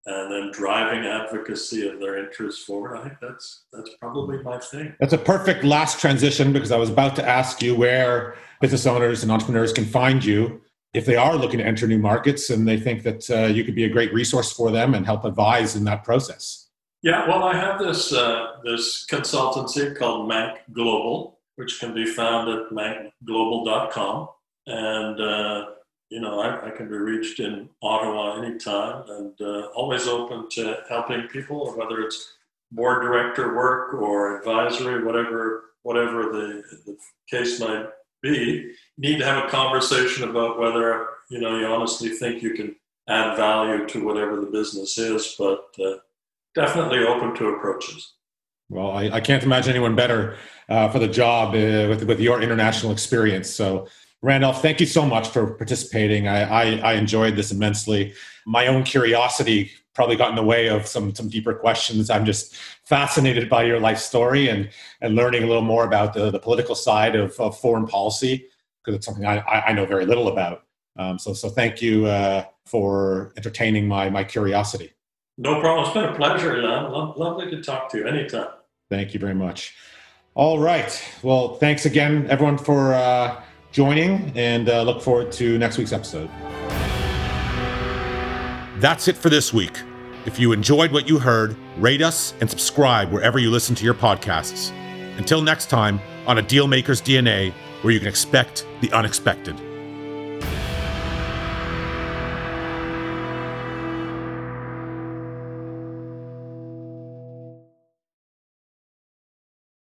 and 0.06 0.30
then 0.30 0.50
driving 0.52 1.06
advocacy 1.06 1.88
of 1.88 1.98
their 1.98 2.22
interests 2.22 2.64
forward. 2.64 2.96
I 2.98 3.04
think 3.04 3.14
that's 3.20 3.64
that's 3.72 3.90
probably 4.00 4.42
my 4.42 4.58
thing. 4.58 4.94
That's 5.00 5.14
a 5.14 5.18
perfect 5.18 5.64
last 5.64 5.98
transition 5.98 6.52
because 6.52 6.72
I 6.72 6.76
was 6.76 6.90
about 6.90 7.16
to 7.16 7.26
ask 7.26 7.62
you 7.62 7.74
where 7.74 8.36
business 8.60 8.86
owners 8.86 9.22
and 9.22 9.32
entrepreneurs 9.32 9.72
can 9.72 9.84
find 9.84 10.22
you 10.24 10.60
if 10.92 11.06
they 11.06 11.16
are 11.16 11.36
looking 11.36 11.58
to 11.58 11.64
enter 11.64 11.86
new 11.86 11.98
markets 11.98 12.50
and 12.50 12.68
they 12.68 12.78
think 12.78 13.02
that 13.02 13.30
uh, 13.30 13.46
you 13.46 13.64
could 13.64 13.74
be 13.74 13.84
a 13.84 13.88
great 13.88 14.12
resource 14.12 14.52
for 14.52 14.70
them 14.70 14.94
and 14.94 15.06
help 15.06 15.24
advise 15.24 15.74
in 15.74 15.84
that 15.84 16.04
process. 16.04 16.63
Yeah, 17.04 17.28
well, 17.28 17.44
I 17.44 17.54
have 17.54 17.78
this 17.78 18.14
uh, 18.14 18.60
this 18.64 19.04
consultancy 19.04 19.94
called 19.94 20.26
Mank 20.26 20.56
Global, 20.72 21.38
which 21.56 21.78
can 21.78 21.92
be 21.92 22.06
found 22.06 22.48
at 22.48 22.70
mankglobal.com, 22.70 24.28
and 24.66 25.20
uh, 25.20 25.66
you 26.08 26.22
know, 26.22 26.40
I, 26.40 26.68
I, 26.68 26.70
can 26.70 26.88
be 26.88 26.96
reached 26.96 27.40
in 27.40 27.68
Ottawa 27.82 28.40
anytime 28.40 29.04
and 29.10 29.38
uh, 29.38 29.66
always 29.74 30.08
open 30.08 30.48
to 30.52 30.78
helping 30.88 31.28
people, 31.28 31.74
whether 31.76 32.00
it's 32.00 32.36
board 32.72 33.02
director 33.02 33.54
work 33.54 33.92
or 33.92 34.38
advisory, 34.38 35.04
whatever 35.04 35.64
whatever 35.82 36.32
the, 36.32 36.62
the 36.86 36.96
case 37.28 37.60
might 37.60 37.84
be. 38.22 38.30
You 38.30 38.74
Need 38.96 39.18
to 39.18 39.26
have 39.26 39.44
a 39.44 39.50
conversation 39.50 40.30
about 40.30 40.58
whether 40.58 41.08
you 41.28 41.38
know 41.38 41.58
you 41.58 41.66
honestly 41.66 42.08
think 42.08 42.42
you 42.42 42.54
can 42.54 42.74
add 43.10 43.36
value 43.36 43.86
to 43.88 44.06
whatever 44.06 44.40
the 44.40 44.46
business 44.46 44.96
is, 44.96 45.34
but 45.38 45.66
uh, 45.84 45.96
definitely 46.54 47.00
open 47.00 47.34
to 47.36 47.48
approaches. 47.48 48.14
Well, 48.68 48.92
I, 48.92 49.10
I 49.10 49.20
can't 49.20 49.42
imagine 49.42 49.70
anyone 49.70 49.94
better 49.94 50.36
uh, 50.68 50.88
for 50.88 50.98
the 50.98 51.08
job 51.08 51.50
uh, 51.50 51.88
with 51.88 52.04
with 52.04 52.20
your 52.20 52.40
international 52.40 52.92
experience. 52.92 53.50
So 53.50 53.86
Randolph, 54.22 54.62
thank 54.62 54.80
you 54.80 54.86
so 54.86 55.04
much 55.04 55.28
for 55.28 55.54
participating. 55.54 56.28
I, 56.28 56.44
I, 56.44 56.92
I, 56.92 56.92
enjoyed 56.94 57.36
this 57.36 57.52
immensely. 57.52 58.14
My 58.46 58.68
own 58.68 58.82
curiosity 58.82 59.70
probably 59.94 60.16
got 60.16 60.30
in 60.30 60.36
the 60.36 60.42
way 60.42 60.68
of 60.68 60.86
some 60.86 61.14
some 61.14 61.28
deeper 61.28 61.52
questions. 61.52 62.08
I'm 62.08 62.24
just 62.24 62.56
fascinated 62.84 63.50
by 63.50 63.64
your 63.64 63.80
life 63.80 63.98
story 63.98 64.48
and 64.48 64.70
and 65.02 65.14
learning 65.14 65.42
a 65.42 65.46
little 65.46 65.62
more 65.62 65.84
about 65.84 66.14
the, 66.14 66.30
the 66.30 66.38
political 66.38 66.74
side 66.74 67.14
of, 67.14 67.38
of 67.38 67.58
foreign 67.58 67.86
policy 67.86 68.46
because 68.82 68.96
it's 68.96 69.04
something 69.04 69.26
I, 69.26 69.40
I 69.40 69.72
know 69.74 69.84
very 69.84 70.06
little 70.06 70.28
about. 70.28 70.64
Um, 70.96 71.18
so 71.18 71.34
so 71.34 71.50
thank 71.50 71.82
you 71.82 72.06
uh, 72.06 72.46
for 72.64 73.34
entertaining 73.36 73.86
my 73.86 74.08
my 74.08 74.24
curiosity. 74.24 74.94
No 75.36 75.60
problem. 75.60 75.84
It's 75.84 75.94
been 75.94 76.04
a 76.04 76.14
pleasure, 76.14 76.62
Lo- 76.62 77.14
lovely 77.16 77.50
to 77.50 77.62
talk 77.62 77.90
to 77.90 77.98
you 77.98 78.06
anytime. 78.06 78.48
Thank 78.90 79.14
you 79.14 79.20
very 79.20 79.34
much. 79.34 79.74
All 80.34 80.58
right. 80.58 81.02
Well, 81.22 81.54
thanks 81.56 81.86
again, 81.86 82.26
everyone, 82.28 82.58
for. 82.58 82.94
Uh, 82.94 83.42
joining 83.74 84.32
and 84.36 84.68
uh, 84.68 84.82
look 84.82 85.02
forward 85.02 85.32
to 85.32 85.58
next 85.58 85.76
week's 85.76 85.92
episode. 85.92 86.30
That's 88.80 89.08
it 89.08 89.16
for 89.16 89.28
this 89.28 89.52
week. 89.52 89.76
If 90.26 90.38
you 90.38 90.52
enjoyed 90.52 90.92
what 90.92 91.08
you 91.08 91.18
heard, 91.18 91.56
rate 91.76 92.00
us 92.00 92.34
and 92.40 92.48
subscribe 92.48 93.10
wherever 93.10 93.38
you 93.38 93.50
listen 93.50 93.74
to 93.74 93.84
your 93.84 93.94
podcasts. 93.94 94.70
Until 95.18 95.42
next 95.42 95.68
time, 95.68 96.00
on 96.26 96.38
a 96.38 96.42
Dealmaker's 96.42 97.02
DNA, 97.02 97.52
where 97.82 97.92
you 97.92 97.98
can 97.98 98.08
expect 98.08 98.66
the 98.80 98.90
unexpected. 98.92 99.60